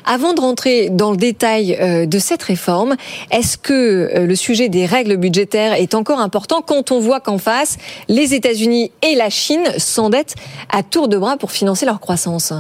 Avant 0.06 0.34
de 0.34 0.40
rentrer 0.40 0.90
dans 0.90 1.12
le 1.12 1.18
détail 1.18 1.78
euh, 1.82 2.06
de 2.06 2.21
cette 2.22 2.44
réforme, 2.44 2.96
est-ce 3.32 3.58
que 3.58 3.74
euh, 3.74 4.26
le 4.26 4.36
sujet 4.36 4.70
des 4.70 4.86
règles 4.86 5.18
budgétaires 5.18 5.74
est 5.74 5.94
encore 5.96 6.20
important 6.20 6.62
quand 6.62 6.92
on 6.92 7.00
voit 7.00 7.20
qu'en 7.20 7.38
face, 7.38 7.78
les 8.08 8.34
États-Unis 8.34 8.92
et 9.02 9.16
la 9.16 9.30
Chine 9.30 9.64
s'endettent 9.78 10.36
à 10.70 10.84
tour 10.84 11.08
de 11.08 11.18
bras 11.18 11.38
pour 11.38 11.52
financer 11.52 11.86
leur 11.86 12.00
croissance? 12.00 12.54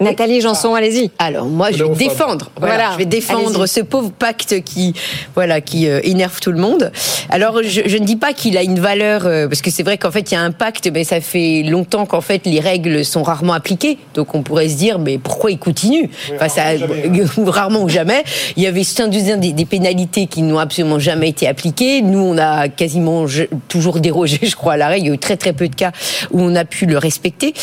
Nathalie 0.00 0.40
Janson, 0.40 0.74
allez-y. 0.74 1.10
Alors 1.18 1.46
moi, 1.46 1.70
je 1.70 1.84
vais 1.84 1.94
défendre. 1.94 2.50
Voilà, 2.58 2.74
Voilà. 2.74 2.90
je 2.92 2.98
vais 2.98 3.04
défendre 3.06 3.66
ce 3.66 3.80
pauvre 3.80 4.10
pacte 4.10 4.62
qui, 4.64 4.92
voilà, 5.34 5.60
qui 5.60 5.88
euh, 5.88 6.00
énerve 6.02 6.40
tout 6.40 6.50
le 6.52 6.58
monde. 6.58 6.90
Alors 7.30 7.60
je, 7.62 7.82
je 7.86 7.96
ne 7.96 8.04
dis 8.04 8.16
pas 8.16 8.32
qu'il 8.32 8.56
a 8.58 8.62
une 8.62 8.80
valeur 8.80 9.22
euh, 9.26 9.48
parce 9.48 9.62
que 9.62 9.70
c'est 9.70 9.82
vrai 9.82 9.96
qu'en 9.98 10.10
fait 10.10 10.30
il 10.30 10.34
y 10.34 10.36
a 10.36 10.40
un 10.40 10.50
pacte, 10.50 10.90
mais 10.92 11.04
ça 11.04 11.20
fait 11.20 11.62
longtemps 11.62 12.06
qu'en 12.06 12.20
fait 12.20 12.42
les 12.46 12.60
règles 12.60 13.04
sont 13.04 13.22
rarement 13.22 13.52
appliquées. 13.52 13.98
Donc 14.14 14.34
on 14.34 14.42
pourrait 14.42 14.68
se 14.68 14.76
dire, 14.76 14.98
mais 14.98 15.18
pourquoi 15.18 15.50
il 15.50 15.58
continue? 15.58 16.10
Enfin, 16.34 16.48
ça, 16.48 16.62
rarement 17.46 17.82
ou 17.82 17.88
jamais. 17.88 18.24
Il 18.56 18.62
y 18.62 18.66
avait 18.66 18.84
72 18.84 19.38
des, 19.38 19.52
des 19.52 19.64
pénalités 19.64 20.26
qui 20.26 20.42
n'ont 20.42 20.58
absolument 20.58 20.98
jamais 20.98 21.28
été 21.28 21.46
appliquées. 21.46 22.02
Nous, 22.02 22.18
on 22.18 22.36
a 22.38 22.68
quasiment 22.68 23.26
je- 23.26 23.44
toujours 23.68 24.00
dérogé, 24.00 24.38
je 24.42 24.56
crois, 24.56 24.74
à 24.74 24.76
la 24.76 24.88
règle. 24.88 25.04
Il 25.06 25.08
y 25.08 25.10
a 25.12 25.14
eu 25.14 25.18
très 25.18 25.36
très 25.36 25.52
peu 25.52 25.68
de 25.68 25.74
cas 25.74 25.92
où 26.32 26.40
on 26.40 26.54
a 26.56 26.64
pu 26.64 26.86
le 26.86 26.98
respecter. 26.98 27.54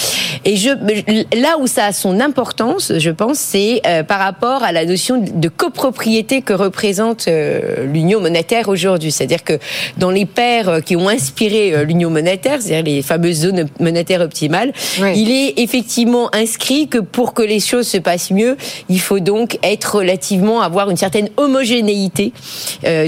Et 0.45 0.55
je, 0.55 0.69
là 1.39 1.57
où 1.59 1.67
ça 1.67 1.85
a 1.85 1.91
son 1.93 2.20
importance, 2.21 2.93
je 2.97 3.09
pense, 3.09 3.37
c'est 3.37 3.81
euh, 3.85 4.03
par 4.03 4.19
rapport 4.19 4.63
à 4.63 4.71
la 4.71 4.85
notion 4.85 5.17
de 5.17 5.49
copropriété 5.49 6.41
que 6.41 6.53
représente 6.53 7.27
euh, 7.27 7.85
l'union 7.85 8.21
monétaire 8.21 8.69
aujourd'hui. 8.69 9.11
C'est-à-dire 9.11 9.43
que 9.43 9.59
dans 9.97 10.11
les 10.11 10.25
pairs 10.25 10.69
euh, 10.69 10.79
qui 10.79 10.95
ont 10.95 11.09
inspiré 11.09 11.85
l'union 11.85 12.09
monétaire, 12.09 12.61
c'est-à-dire 12.61 12.85
les 12.85 13.01
fameuses 13.01 13.41
zones 13.41 13.65
monétaires 13.79 14.21
optimales, 14.21 14.71
Oui. 15.01 15.13
il 15.15 15.31
est 15.31 15.59
effectivement 15.59 16.33
inscrit 16.33 16.87
que 16.87 16.99
pour 16.99 17.33
que 17.33 17.41
les 17.41 17.59
choses 17.59 17.87
se 17.87 17.97
passent 17.97 18.31
mieux, 18.31 18.57
il 18.89 18.99
faut 18.99 19.19
donc 19.19 19.57
être 19.63 19.95
relativement 19.95 20.61
avoir 20.61 20.89
une 20.89 20.97
certaine 20.97 21.29
homogénéité 21.37 22.33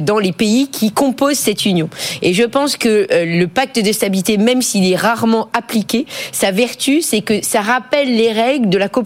dans 0.02 0.20
les 0.20 0.32
pays 0.32 0.68
qui 0.68 0.92
composent 0.92 1.38
cette 1.38 1.66
union. 1.66 1.90
Et 2.22 2.34
je 2.34 2.44
pense 2.44 2.78
que 2.78 3.08
le 3.12 3.46
pacte 3.46 3.80
de 3.80 3.92
stabilité, 3.92 4.38
même 4.38 4.62
s'il 4.62 4.92
est 4.92 4.96
rarement 4.96 5.50
appliqué, 5.54 6.06
sa 6.32 6.52
vertu, 6.52 7.02
c'est 7.02 7.22
que 7.22 7.44
ça 7.44 7.62
rappelle 7.62 8.16
les 8.16 8.32
règles 8.32 8.70
de 8.70 8.78
la 8.78 8.90
copropriété. 8.90 9.03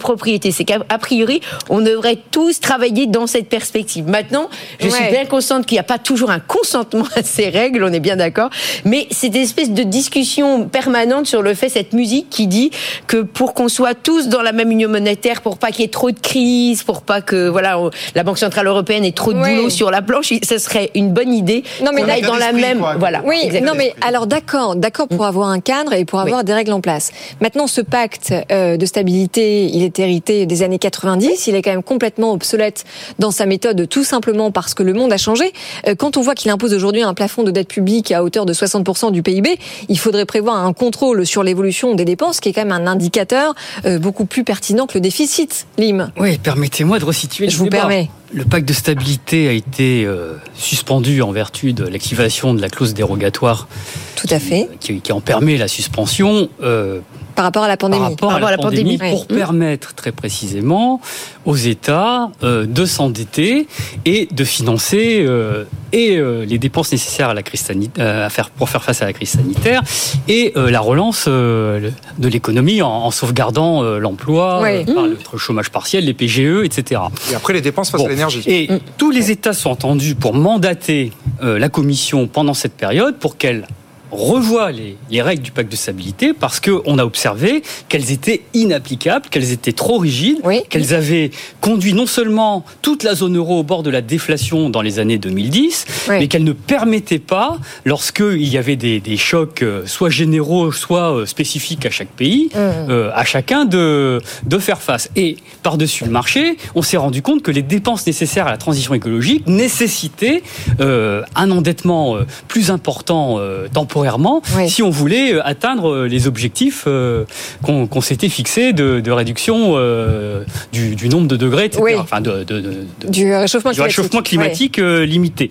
C'est 0.50 0.64
qu'a 0.64 0.78
a 0.88 0.98
priori, 0.98 1.40
on 1.68 1.80
devrait 1.80 2.18
tous 2.30 2.60
travailler 2.60 3.06
dans 3.06 3.26
cette 3.26 3.48
perspective. 3.48 4.06
Maintenant, 4.08 4.48
je 4.80 4.88
suis 4.88 5.04
bien 5.10 5.24
consciente 5.26 5.66
qu'il 5.66 5.76
n'y 5.76 5.80
a 5.80 5.84
pas 5.84 5.98
toujours 5.98 6.30
un 6.30 6.40
consentement 6.40 7.04
à 7.16 7.22
ces 7.22 7.48
règles, 7.48 7.84
on 7.84 7.92
est 7.92 8.00
bien 8.00 8.16
d'accord, 8.16 8.50
mais 8.84 9.06
cette 9.10 9.36
espèce 9.36 9.70
de 9.70 9.82
discussion 9.82 10.68
permanente 10.68 11.26
sur 11.26 11.42
le 11.42 11.54
fait, 11.54 11.68
cette 11.68 11.92
musique 11.92 12.28
qui 12.30 12.46
dit 12.46 12.70
que 13.06 13.18
pour 13.22 13.54
qu'on 13.54 13.68
soit 13.68 13.94
tous 13.94 14.28
dans 14.28 14.42
la 14.42 14.52
même 14.52 14.70
union 14.70 14.88
monétaire, 14.88 15.40
pour 15.42 15.58
pas 15.58 15.70
qu'il 15.70 15.82
y 15.82 15.84
ait 15.84 15.88
trop 15.88 16.10
de 16.10 16.18
crises, 16.20 16.82
pour 16.82 17.02
pas 17.02 17.20
que 17.20 17.48
voilà 17.48 17.78
on- 17.78 17.90
la 18.14 18.22
Banque 18.22 18.38
centrale 18.38 18.66
européenne 18.66 19.04
ait 19.04 19.12
trop 19.12 19.32
de 19.32 19.38
Ouais. 19.38 19.54
boulot 19.56 19.70
sur 19.70 19.90
la 19.90 20.02
planche, 20.02 20.32
ce 20.42 20.58
serait 20.58 20.90
une 20.94 21.12
bonne 21.12 21.32
idée 21.32 21.62
Non, 21.84 21.90
mais 21.94 22.00
qu'on 22.02 22.06
là, 22.08 22.14
aille 22.14 22.22
dans 22.22 22.36
la 22.36 22.52
même 22.52 22.78
quoi. 22.78 22.94
voilà. 22.98 23.22
Oui, 23.24 23.36
exactement. 23.42 23.72
non 23.72 23.78
mais 23.78 23.94
alors 24.00 24.26
d'accord, 24.26 24.76
d'accord 24.76 25.08
pour 25.08 25.24
avoir 25.26 25.48
un 25.48 25.60
cadre 25.60 25.92
et 25.92 26.04
pour 26.04 26.20
avoir 26.20 26.44
des 26.44 26.52
règles 26.54 26.72
en 26.72 26.80
place. 26.80 27.10
Maintenant, 27.40 27.66
ce 27.66 27.80
pacte 27.80 28.32
euh, 28.52 28.76
de 28.76 28.86
stabilité, 28.86 29.64
il 29.66 29.82
est 29.84 29.87
est 29.88 29.98
hérité 29.98 30.46
des 30.46 30.62
années 30.62 30.78
90. 30.78 31.46
Il 31.48 31.54
est 31.54 31.62
quand 31.62 31.70
même 31.70 31.82
complètement 31.82 32.32
obsolète 32.32 32.84
dans 33.18 33.30
sa 33.30 33.46
méthode, 33.46 33.88
tout 33.88 34.04
simplement 34.04 34.50
parce 34.50 34.74
que 34.74 34.82
le 34.82 34.92
monde 34.92 35.12
a 35.12 35.16
changé. 35.18 35.52
Euh, 35.86 35.94
Quand 35.96 36.16
on 36.16 36.20
voit 36.22 36.34
qu'il 36.34 36.50
impose 36.50 36.72
aujourd'hui 36.74 37.02
un 37.02 37.14
plafond 37.14 37.42
de 37.42 37.50
dette 37.50 37.68
publique 37.68 38.12
à 38.12 38.22
hauteur 38.22 38.46
de 38.46 38.52
60% 38.52 39.10
du 39.12 39.22
PIB, 39.22 39.58
il 39.88 39.98
faudrait 39.98 40.26
prévoir 40.26 40.56
un 40.64 40.72
contrôle 40.72 41.26
sur 41.26 41.42
l'évolution 41.42 41.94
des 41.94 42.04
dépenses, 42.04 42.40
qui 42.40 42.48
est 42.50 42.52
quand 42.52 42.64
même 42.64 42.72
un 42.72 42.86
indicateur 42.86 43.54
euh, 43.84 43.98
beaucoup 43.98 44.24
plus 44.26 44.44
pertinent 44.44 44.86
que 44.86 44.94
le 44.94 45.00
déficit. 45.00 45.66
Lim. 45.78 46.12
Oui, 46.18 46.38
permettez-moi 46.38 46.98
de 46.98 47.04
resituer. 47.04 47.48
Je 47.48 47.52
le 47.54 47.58
vous 47.58 47.64
débat. 47.64 47.78
permets. 47.78 48.10
Le 48.32 48.44
pacte 48.44 48.68
de 48.68 48.74
stabilité 48.74 49.48
a 49.48 49.52
été 49.52 50.04
euh, 50.04 50.34
suspendu 50.54 51.22
en 51.22 51.32
vertu 51.32 51.72
de 51.72 51.84
l'activation 51.84 52.52
de 52.52 52.60
la 52.60 52.68
clause 52.68 52.92
dérogatoire. 52.92 53.68
Tout 54.16 54.26
à 54.30 54.38
fait. 54.38 54.68
Qui, 54.80 55.00
qui 55.00 55.12
en 55.12 55.20
permet 55.22 55.56
la 55.56 55.66
suspension. 55.68 56.48
euh, 56.62 57.00
Par 57.38 57.44
rapport 57.44 57.62
à 57.62 57.68
la 57.68 57.76
pandémie. 57.76 58.16
par 58.16 58.30
rapport 58.30 58.48
à 58.48 58.50
la, 58.50 58.58
pandémie, 58.58 58.98
pour 58.98 59.20
Ouais. 59.30 59.36
permettre 59.36 59.94
très 59.94 60.10
précisément 60.10 61.00
aux 61.46 61.54
États 61.54 62.30
euh, 62.42 62.66
de 62.66 62.84
s'endetter 62.84 63.68
et 64.04 64.26
de 64.32 64.42
financer 64.42 65.24
euh, 65.24 65.62
et 65.92 66.16
euh, 66.16 66.44
les 66.44 66.58
dépenses 66.58 66.90
nécessaires 66.90 67.28
à 67.28 67.34
la 67.34 67.44
crise 67.44 67.60
sanitaire, 67.60 68.24
à 68.24 68.28
faire 68.28 68.50
pour 68.50 68.68
faire 68.68 68.82
face 68.82 69.02
à 69.02 69.04
la 69.04 69.12
crise 69.12 69.28
sanitaire 69.30 69.82
et 70.26 70.52
euh, 70.56 70.68
la 70.68 70.80
relance 70.80 71.26
euh, 71.28 71.90
de 72.18 72.28
l'économie 72.28 72.82
en, 72.82 72.88
en 72.90 73.10
sauvegardant 73.12 73.84
euh, 73.84 73.98
l'emploi 74.00 74.60
euh, 74.64 74.84
par 74.84 75.04
le 75.06 75.38
chômage 75.38 75.70
partiel, 75.70 76.06
les 76.06 76.14
PGE, 76.14 76.64
etc. 76.64 77.00
Et 77.30 77.36
après, 77.36 77.52
les 77.52 77.60
dépenses 77.60 77.90
face 77.90 78.00
Bon. 78.00 78.06
à 78.08 78.10
l'énergie. 78.10 78.42
Et 78.48 78.68
tous 78.96 79.12
les 79.12 79.30
États 79.30 79.52
sont 79.52 79.70
entendus 79.70 80.16
pour 80.16 80.34
mandater 80.34 81.12
euh, 81.44 81.56
la 81.60 81.68
Commission 81.68 82.26
pendant 82.26 82.54
cette 82.54 82.74
période 82.74 83.14
pour 83.16 83.36
qu'elle 83.36 83.64
revoie 84.10 84.70
les, 84.72 84.96
les 85.10 85.22
règles 85.22 85.42
du 85.42 85.50
pacte 85.50 85.70
de 85.70 85.76
stabilité 85.76 86.32
parce 86.32 86.60
qu'on 86.60 86.98
a 86.98 87.04
observé 87.04 87.62
qu'elles 87.88 88.10
étaient 88.12 88.42
inapplicables, 88.54 89.28
qu'elles 89.28 89.52
étaient 89.52 89.72
trop 89.72 89.98
rigides, 89.98 90.40
qu'elles 90.68 90.94
avaient 90.94 91.30
conduit 91.60 91.92
non 91.92 92.06
seulement 92.06 92.64
toute 92.82 93.02
la 93.02 93.14
zone 93.14 93.36
euro 93.36 93.60
au 93.60 93.62
bord 93.62 93.82
de 93.82 93.90
la 93.90 94.00
déflation 94.00 94.70
dans 94.70 94.82
les 94.82 94.98
années 94.98 95.18
2010, 95.18 95.86
mais 96.08 96.28
qu'elles 96.28 96.44
ne 96.44 96.52
permettaient 96.52 97.18
pas, 97.18 97.58
lorsqu'il 97.84 98.46
y 98.48 98.56
avait 98.58 98.76
des, 98.76 99.00
des 99.00 99.16
chocs 99.16 99.62
euh, 99.62 99.86
soit 99.86 100.10
généraux, 100.10 100.72
soit 100.72 101.14
euh, 101.14 101.26
spécifiques 101.26 101.86
à 101.86 101.90
chaque 101.90 102.08
pays, 102.08 102.50
euh, 102.56 103.10
à 103.14 103.24
chacun 103.24 103.64
de, 103.64 104.20
de 104.46 104.58
faire 104.58 104.80
face. 104.80 105.10
Et 105.16 105.36
par-dessus 105.62 106.04
le 106.04 106.10
marché, 106.10 106.56
on 106.74 106.82
s'est 106.82 106.96
rendu 106.96 107.22
compte 107.22 107.42
que 107.42 107.50
les 107.50 107.62
dépenses 107.62 108.06
nécessaires 108.06 108.46
à 108.46 108.50
la 108.50 108.56
transition 108.56 108.94
écologique 108.94 109.46
nécessitaient 109.46 110.42
euh, 110.80 111.22
un 111.34 111.50
endettement 111.50 112.16
euh, 112.16 112.26
plus 112.46 112.70
important 112.70 113.36
euh, 113.38 113.68
temporairement 113.98 114.42
si 114.68 114.82
on 114.82 114.90
voulait 114.90 115.34
euh, 115.34 115.46
atteindre 115.46 115.90
euh, 115.90 116.08
les 116.08 116.26
objectifs 116.26 116.84
euh, 116.86 117.24
qu'on 117.62 118.00
s'était 118.00 118.28
fixés 118.28 118.72
de, 118.72 119.00
de 119.00 119.10
réduction 119.10 119.72
euh, 119.76 120.44
du, 120.72 120.94
du 120.94 121.08
nombre 121.08 121.28
de 121.28 121.36
degrés, 121.36 121.66
etc. 121.66 121.82
Oui. 121.84 121.94
Enfin, 121.96 122.20
de, 122.20 122.44
de- 122.44 122.84
Du 123.08 123.32
réchauffement 123.34 123.70
du 123.70 123.76
climatique. 123.76 123.96
réchauffement 123.98 124.22
climatique 124.22 124.76
limité. 124.78 125.50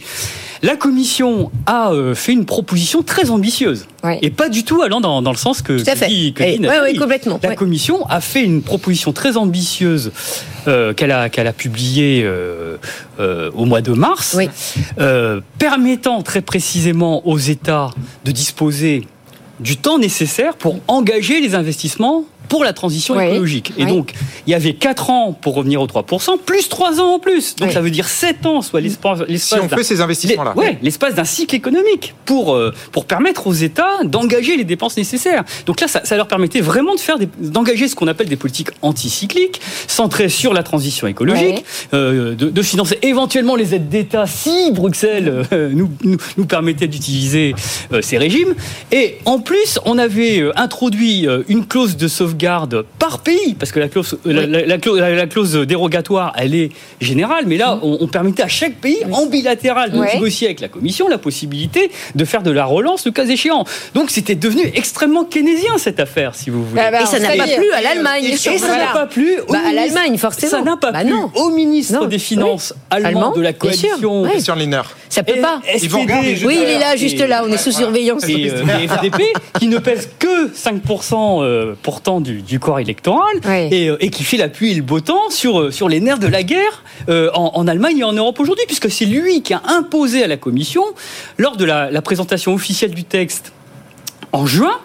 La 0.63 0.75
Commission 0.75 1.51
a 1.67 1.91
fait 2.15 2.33
une 2.33 2.45
proposition 2.45 3.03
très 3.03 3.29
ambitieuse 3.29 3.85
et 4.21 4.29
pas 4.29 4.49
du 4.49 4.63
tout 4.63 4.81
allant 4.81 5.01
dans, 5.01 5.21
dans 5.21 5.31
le 5.31 5.37
sens 5.37 5.61
que, 5.61 5.73
Tout 5.83 5.89
à 5.89 5.93
que 5.93 5.97
fait. 5.99 6.07
dit, 6.07 6.33
que 6.33 6.43
Et- 6.43 6.57
dit 6.57 6.59
ouais, 6.61 6.67
Nathalie. 6.67 6.93
ouais, 6.93 6.97
complètement, 6.99 7.39
La. 7.43 7.55
Commission 7.55 8.05
a 8.07 8.21
fait 8.21 8.43
une 8.43 8.61
proposition 8.61 9.11
très 9.13 9.37
ambitieuse 9.37 10.11
euh, 10.67 10.93
qu'elle 10.93 11.11
a, 11.11 11.29
qu'elle 11.29 11.47
a 11.47 11.53
publiée 11.53 12.21
euh, 12.23 12.77
euh, 13.19 13.49
au 13.55 13.65
mois 13.65 13.81
de 13.81 13.91
mars, 13.93 14.37
permettant 15.57 16.21
très 16.21 16.41
précisément 16.41 17.27
aux 17.27 17.37
États 17.37 17.89
de 18.25 18.31
disposer 18.31 19.07
du 19.59 19.77
temps 19.77 19.97
nécessaire 19.97 20.55
pour 20.55 20.79
engager 20.87 21.41
les 21.41 21.55
investissements 21.55 22.25
pour 22.49 22.63
la 22.63 22.73
transition 22.73 23.15
Oui. 23.17 23.25
écologique. 23.25 23.73
Et 23.77 23.83
Oui. 23.83 23.89
donc, 23.91 24.13
il 24.45 24.51
y 24.51 24.53
avait 24.53 24.73
4 24.73 25.09
ans 25.09 25.33
pour 25.33 25.55
revenir 25.55 25.81
aux 25.81 25.87
3%, 25.87 26.37
plus 26.37 26.69
3 26.69 26.99
ans 27.01 27.15
en 27.15 27.19
plus. 27.19 27.55
Donc, 27.55 27.69
Oui. 27.69 27.73
ça 27.73 27.81
veut 27.81 27.89
dire 27.91 28.07
7 28.07 28.45
ans, 28.45 28.61
soit 28.61 28.81
l'espace... 28.81 29.19
Si 29.37 29.53
on 29.55 29.65
d'un- 29.67 29.77
fait 29.77 29.83
ces 29.83 30.01
investissements-là. 30.01 30.53
ouais, 30.55 30.77
l'espace 30.81 31.15
d'un 31.15 31.23
cycle 31.25 31.55
économique 31.55 32.13
pour, 32.25 32.55
euh, 32.55 32.73
pour 32.91 33.05
permettre 33.05 33.47
aux 33.47 33.53
États 33.53 34.03
d'engager 34.03 34.55
les 34.57 34.63
dépenses 34.63 34.97
nécessaires. 34.97 35.43
Donc 35.65 35.81
là, 35.81 35.87
ça, 35.87 36.01
ça 36.05 36.15
leur 36.15 36.27
permettait 36.27 36.61
vraiment 36.61 36.95
de 36.95 36.99
faire 36.99 37.17
des- 37.19 37.27
d'engager 37.39 37.87
ce 37.87 37.95
qu'on 37.95 38.07
appelle 38.07 38.27
des 38.29 38.35
politiques 38.35 38.69
anticycliques, 38.81 39.59
centrées 39.87 40.29
sur 40.29 40.53
la 40.53 40.63
transition 40.63 41.07
écologique, 41.07 41.63
euh, 41.93 42.35
de, 42.35 42.49
de 42.49 42.61
financer 42.61 42.97
éventuellement 43.01 43.55
les 43.55 43.75
aides 43.75 43.89
d'État 43.89 44.25
si 44.25 44.71
Bruxelles 44.71 45.43
euh, 45.51 45.69
nous, 45.73 45.89
nous, 46.03 46.17
nous 46.37 46.45
permettait 46.45 46.87
d'utiliser 46.87 47.55
euh, 47.93 48.01
ces 48.01 48.17
régimes. 48.17 48.55
Et 48.91 49.17
en 49.25 49.39
plus, 49.39 49.79
on 49.85 49.97
avait 49.97 50.39
euh, 50.39 50.51
introduit 50.55 51.27
euh, 51.27 51.43
une 51.47 51.65
clause 51.65 51.97
de 51.97 52.07
sauvegarde 52.07 52.36
par 52.99 53.19
pays, 53.19 53.55
parce 53.57 53.71
que 53.71 53.79
la 53.79 53.87
clause, 53.87 54.17
la, 54.25 54.45
la- 54.45 54.65
la 54.65 54.77
clause, 54.77 54.99
la- 54.99 55.11
la 55.15 55.27
clause 55.27 55.53
dérogatoire, 55.53 56.33
elle 56.37 56.55
est 56.55 56.69
générale, 57.01 57.45
mais 57.47 57.57
là, 57.57 57.79
on, 57.81 57.97
on 58.01 58.07
permettait 58.07 58.43
à 58.43 58.47
chaque 58.47 58.75
pays, 58.75 58.97
en 59.11 59.25
bilatéral, 59.25 59.91
de 59.91 59.97
Ouais. 59.99 60.13
négocier 60.13 60.47
avec 60.47 60.59
la 60.59 60.67
Commission 60.67 61.07
la 61.07 61.17
possibilité 61.17 61.89
de 62.15 62.25
faire 62.25 62.43
de 62.43 62.51
la 62.51 62.65
relance 62.65 63.05
le 63.05 63.11
cas 63.11 63.25
échéant. 63.25 63.63
Donc 63.93 64.09
c'était 64.11 64.35
devenu 64.35 64.63
extrêmement 64.73 65.23
keynésien 65.25 65.77
cette 65.77 65.99
affaire, 65.99 66.35
si 66.35 66.49
vous 66.49 66.63
voulez. 66.65 66.81
Ah 66.85 66.91
bah, 66.91 66.99
Et 67.03 67.05
ça 67.05 67.19
n'a 67.19 67.29
pas 67.35 67.43
plu 67.47 67.71
à 67.73 67.81
l'Allemagne. 67.81 68.25
Et 68.25 68.37
ça 68.37 68.51
Voilà. 68.57 68.85
n'a 68.85 68.91
pas 68.93 69.05
plu 69.07 69.39
au 69.47 69.51
Bah, 69.51 69.59
à 69.67 69.73
l'Allemagne, 69.73 70.17
forcément. 70.17 70.51
Ça 70.51 70.61
n'a 70.61 70.77
pas 70.77 70.91
Bah, 70.91 71.01
plu 71.01 71.09
non. 71.11 71.31
au 71.35 71.49
ministre 71.49 71.93
Non. 71.99 72.05
des 72.05 72.19
Finances 72.19 72.73
Oui. 72.75 72.81
allemand, 72.91 73.07
Allemand, 73.07 73.31
de 73.35 73.41
la 73.41 73.53
coalition. 73.53 74.23
Christian 74.29 74.55
Lindner. 74.55 74.81
Ça 75.09 75.23
peut 75.23 75.37
Et 75.37 75.41
pas. 75.41 75.61
Ils 75.81 75.89
vont 75.89 76.01
regarder 76.01 76.31
juste 76.35 76.45
Oui, 76.45 76.57
il 76.61 76.69
est 76.69 76.79
là, 76.79 76.95
juste 76.95 77.19
Et- 77.19 77.27
là. 77.27 77.43
On 77.47 77.51
est 77.51 77.57
sous 77.57 77.71
surveillance. 77.71 78.27
et, 78.27 78.49
euh, 78.51 78.63
et 78.81 78.87
FDP 78.87 79.23
qui 79.59 79.67
ne 79.67 79.77
pèse 79.79 80.09
que 80.19 80.51
5% 80.53 81.41
euh, 81.43 81.73
pourtant 81.81 82.19
du, 82.27 82.41
du 82.41 82.59
corps 82.59 82.79
électoral 82.79 83.37
et, 83.71 83.89
euh, 83.89 83.97
et 83.99 84.09
qui 84.09 84.23
fait 84.23 84.37
la 84.37 84.49
pluie 84.49 84.71
et 84.71 84.75
le 84.75 84.81
beau 84.81 84.99
temps 84.99 85.29
sur, 85.29 85.61
euh, 85.61 85.71
sur 85.71 85.87
les 85.89 85.99
nerfs 85.99 86.19
de 86.19 86.27
la 86.27 86.43
guerre 86.43 86.83
euh, 87.09 87.29
en, 87.33 87.51
en 87.55 87.67
Allemagne 87.67 87.99
et 87.99 88.03
en 88.03 88.13
Europe 88.13 88.39
aujourd'hui, 88.39 88.65
puisque 88.67 88.91
c'est 88.91 89.05
lui 89.05 89.41
qui 89.41 89.53
a 89.53 89.61
imposé 89.67 90.23
à 90.23 90.27
la 90.27 90.37
Commission, 90.37 90.83
lors 91.37 91.55
de 91.57 91.65
la, 91.65 91.89
la 91.89 92.01
présentation 92.01 92.53
officielle 92.53 92.91
du 92.91 93.03
texte 93.03 93.53
en 94.33 94.45
juin, 94.45 94.77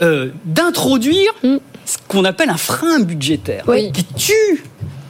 euh, 0.00 0.30
d'introduire 0.44 1.30
ce 1.42 1.96
qu'on 2.08 2.24
appelle 2.24 2.48
un 2.50 2.56
frein 2.56 3.00
budgétaire 3.00 3.64
qui 3.92 4.04
tue 4.04 4.64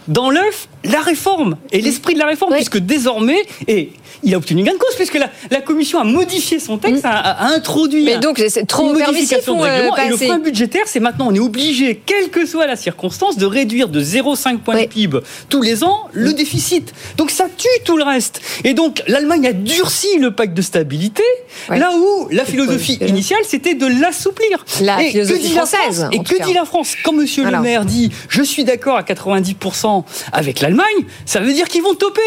dans 0.09 0.31
l'œuf 0.31 0.69
la 0.91 1.01
réforme 1.01 1.57
et 1.73 1.81
l'esprit 1.81 2.15
de 2.15 2.19
la 2.19 2.27
réforme, 2.27 2.55
puisque 2.55 2.79
désormais, 2.79 3.43
et 3.69 3.91
il 4.23 4.35
a 4.35 4.39
obtenu 4.39 4.63
gain 4.63 4.73
de 4.73 4.79
cause, 4.79 4.95
puisque 4.97 5.15
la, 5.19 5.31
la 5.51 5.61
Commission 5.61 5.99
a 6.01 6.05
modifié 6.05 6.59
son 6.59 6.79
texte, 6.79 7.05
a, 7.05 7.11
a 7.11 7.49
introduit 7.55 8.05
Mais 8.05 8.19
donc, 8.19 8.43
c'est 8.49 8.67
trop 8.67 8.87
une 8.93 8.99
modification 8.99 9.57
de 9.57 9.61
euh, 9.61 9.65
règlement, 9.65 9.97
et 9.97 10.09
le 10.09 10.15
assez 10.15 10.27
frein 10.27 10.39
budgétaire, 10.39 10.83
c'est 10.87 11.01
maintenant, 11.01 11.29
on 11.29 11.35
est 11.35 11.41
obligé, 11.41 12.01
quelle 12.05 12.31
que 12.31 12.47
soit 12.47 12.67
la 12.67 12.77
circonstance, 12.77 13.37
de 13.37 13.47
réduire 13.47 13.89
de 13.89 14.03
0,5 14.03 14.59
points 14.59 14.83
de 14.83 14.87
PIB 14.87 15.19
tous 15.49 15.63
les 15.63 15.85
ans 15.85 16.09
le 16.13 16.33
déficit. 16.33 16.93
Donc 17.17 17.31
ça 17.31 17.47
tue 17.57 17.69
tout 17.85 17.97
le 17.97 18.05
reste. 18.05 18.41
Et 18.65 18.75
donc 18.75 19.03
l'Allemagne 19.07 19.47
a 19.49 19.53
durci 19.53 20.19
le 20.19 20.33
pacte 20.33 20.55
de 20.55 20.63
stabilité, 20.63 21.23
là 21.69 21.91
où 21.97 22.29
la 22.31 22.45
philosophie 22.45 22.99
initiale, 23.07 23.41
c'était 23.47 23.75
de 23.75 23.87
l'assouplir. 23.87 24.65
La 24.81 25.03
Et 25.03 25.07
que 25.07 25.11
philosophie 25.13 25.41
dit 25.41 25.55
la 25.55 25.67
française, 25.67 26.01
France 26.01 26.09
Et 26.13 26.19
que 26.23 26.37
cas. 26.37 26.45
dit 26.45 26.55
la 26.55 26.65
France 26.65 26.95
Quand 27.05 27.13
Monsieur 27.13 27.47
Alors. 27.47 27.61
le 27.61 27.67
maire 27.69 27.85
dit 27.85 28.11
je 28.29 28.43
suis 28.43 28.65
d'accord 28.65 28.97
à 28.97 29.03
90% 29.03 30.05
avec 30.33 30.61
l'Allemagne, 30.61 30.76
ça 31.25 31.41
veut 31.41 31.53
dire 31.53 31.69
qu'ils 31.69 31.83
vont 31.83 31.95
toper. 31.95 32.21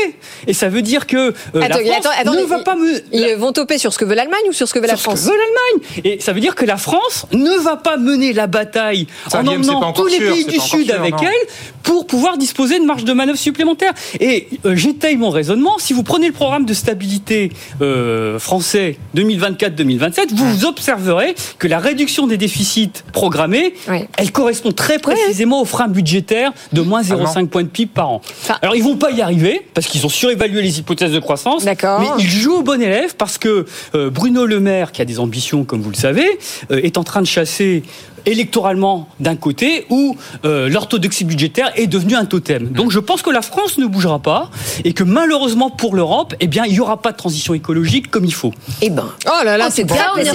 Et 0.47 0.53
ça 0.53 0.69
veut 0.69 0.81
dire 0.81 1.07
que 1.07 1.17
euh, 1.17 1.33
la 1.53 1.69
France 1.69 1.81
attends, 1.97 2.09
attends, 2.19 2.33
ne 2.33 2.41
ils- 2.41 2.47
va 2.47 2.59
pas 2.59 2.75
me 2.75 3.01
Ils 3.11 3.35
vont 3.35 3.51
toper 3.51 3.77
sur 3.77 3.93
ce 3.93 3.97
que 3.99 4.05
veut 4.05 4.15
l'Allemagne 4.15 4.39
ou 4.49 4.53
sur 4.53 4.67
ce 4.67 4.73
que 4.73 4.79
veut 4.79 4.87
la 4.87 4.95
sur 4.95 5.03
France 5.03 5.21
ce 5.21 5.25
que 5.27 5.31
veut 5.31 5.37
l'Allemagne. 5.37 6.01
Et 6.05 6.19
ça 6.19 6.33
veut 6.33 6.39
dire 6.39 6.55
que 6.55 6.65
la 6.65 6.77
France 6.77 7.25
ne 7.31 7.57
va 7.61 7.77
pas 7.77 7.97
mener 7.97 8.33
la 8.33 8.47
bataille 8.47 9.07
Ça, 9.29 9.39
en 9.41 9.47
emmenant 9.47 9.93
tous 9.93 10.07
les 10.07 10.19
pays 10.19 10.45
du 10.45 10.59
Sud 10.59 10.85
sûr, 10.87 10.95
avec 10.99 11.13
non. 11.13 11.19
elle 11.23 11.47
pour 11.83 12.05
pouvoir 12.07 12.37
disposer 12.37 12.77
de 12.79 12.85
marge 12.85 13.03
de 13.03 13.13
manœuvre 13.13 13.37
supplémentaire. 13.37 13.93
Et 14.19 14.47
euh, 14.65 14.75
j'étaye 14.75 15.15
mon 15.17 15.29
raisonnement. 15.29 15.77
Si 15.79 15.93
vous 15.93 16.03
prenez 16.03 16.27
le 16.27 16.33
programme 16.33 16.65
de 16.65 16.73
stabilité 16.73 17.51
euh, 17.81 18.37
français 18.39 18.97
2024-2027, 19.15 20.33
vous 20.33 20.65
observerez 20.65 21.35
que 21.57 21.67
la 21.67 21.79
réduction 21.79 22.27
des 22.27 22.37
déficits 22.37 22.91
programmés, 23.13 23.73
elle 24.17 24.31
correspond 24.31 24.71
très 24.71 24.99
précisément 24.99 25.61
au 25.61 25.65
frein 25.65 25.87
budgétaire 25.87 26.51
de 26.73 26.81
moins 26.81 27.01
0,5 27.01 27.47
points 27.47 27.63
de 27.63 27.67
PIB 27.67 27.91
par 27.93 28.09
an. 28.09 28.21
Alors 28.61 28.75
ils 28.75 28.83
vont 28.83 28.97
pas 28.97 29.11
y 29.11 29.21
arriver 29.21 29.65
parce 29.73 29.87
qu'ils 29.87 30.05
ont 30.05 30.09
surévalué 30.09 30.61
les 30.61 30.79
hypothèses 30.79 31.11
de 31.11 31.19
croissance. 31.19 31.63
Mais 31.99 32.07
ils 32.19 32.29
jouent 32.29 32.57
au 32.57 32.63
bon 32.63 32.81
élève 32.81 33.15
parce 33.15 33.37
que 33.37 33.65
euh, 33.95 34.09
Bruno 34.09 34.45
Le 34.45 34.59
Maire, 34.59 34.91
qui 34.91 35.01
a 35.01 35.05
des 35.05 35.19
ambitions 35.19 35.63
comme 35.63 35.81
vous 35.81 35.89
le 35.89 35.95
savez, 35.95 36.39
euh, 36.71 36.81
est 36.81 36.97
en 36.97 37.03
train 37.03 37.21
de 37.21 37.27
chasser 37.27 37.83
électoralement 38.31 39.07
d'un 39.19 39.35
côté 39.35 39.85
où 39.89 40.15
euh, 40.45 40.69
l'orthodoxie 40.69 41.25
budgétaire 41.25 41.71
est 41.75 41.87
devenue 41.87 42.15
un 42.15 42.25
totem. 42.25 42.67
Donc 42.69 42.91
je 42.91 42.99
pense 42.99 43.21
que 43.21 43.29
la 43.29 43.41
France 43.41 43.77
ne 43.77 43.85
bougera 43.85 44.19
pas 44.19 44.49
et 44.83 44.93
que 44.93 45.03
malheureusement 45.03 45.69
pour 45.69 45.95
l'Europe, 45.95 46.33
eh 46.39 46.47
bien 46.47 46.63
il 46.65 46.73
y 46.73 46.79
aura 46.79 47.01
pas 47.01 47.11
de 47.11 47.17
transition 47.17 47.53
écologique 47.53 48.09
comme 48.11 48.25
il 48.25 48.33
faut. 48.33 48.53
Eh 48.81 48.89
ben. 48.89 49.05
Oh 49.27 49.43
là 49.43 49.57
là, 49.57 49.65
Oh, 49.69 49.71
c'est 49.73 49.83
bien, 49.83 49.95
très 49.95 50.05
on 50.05 50.17
euh, 50.17 50.31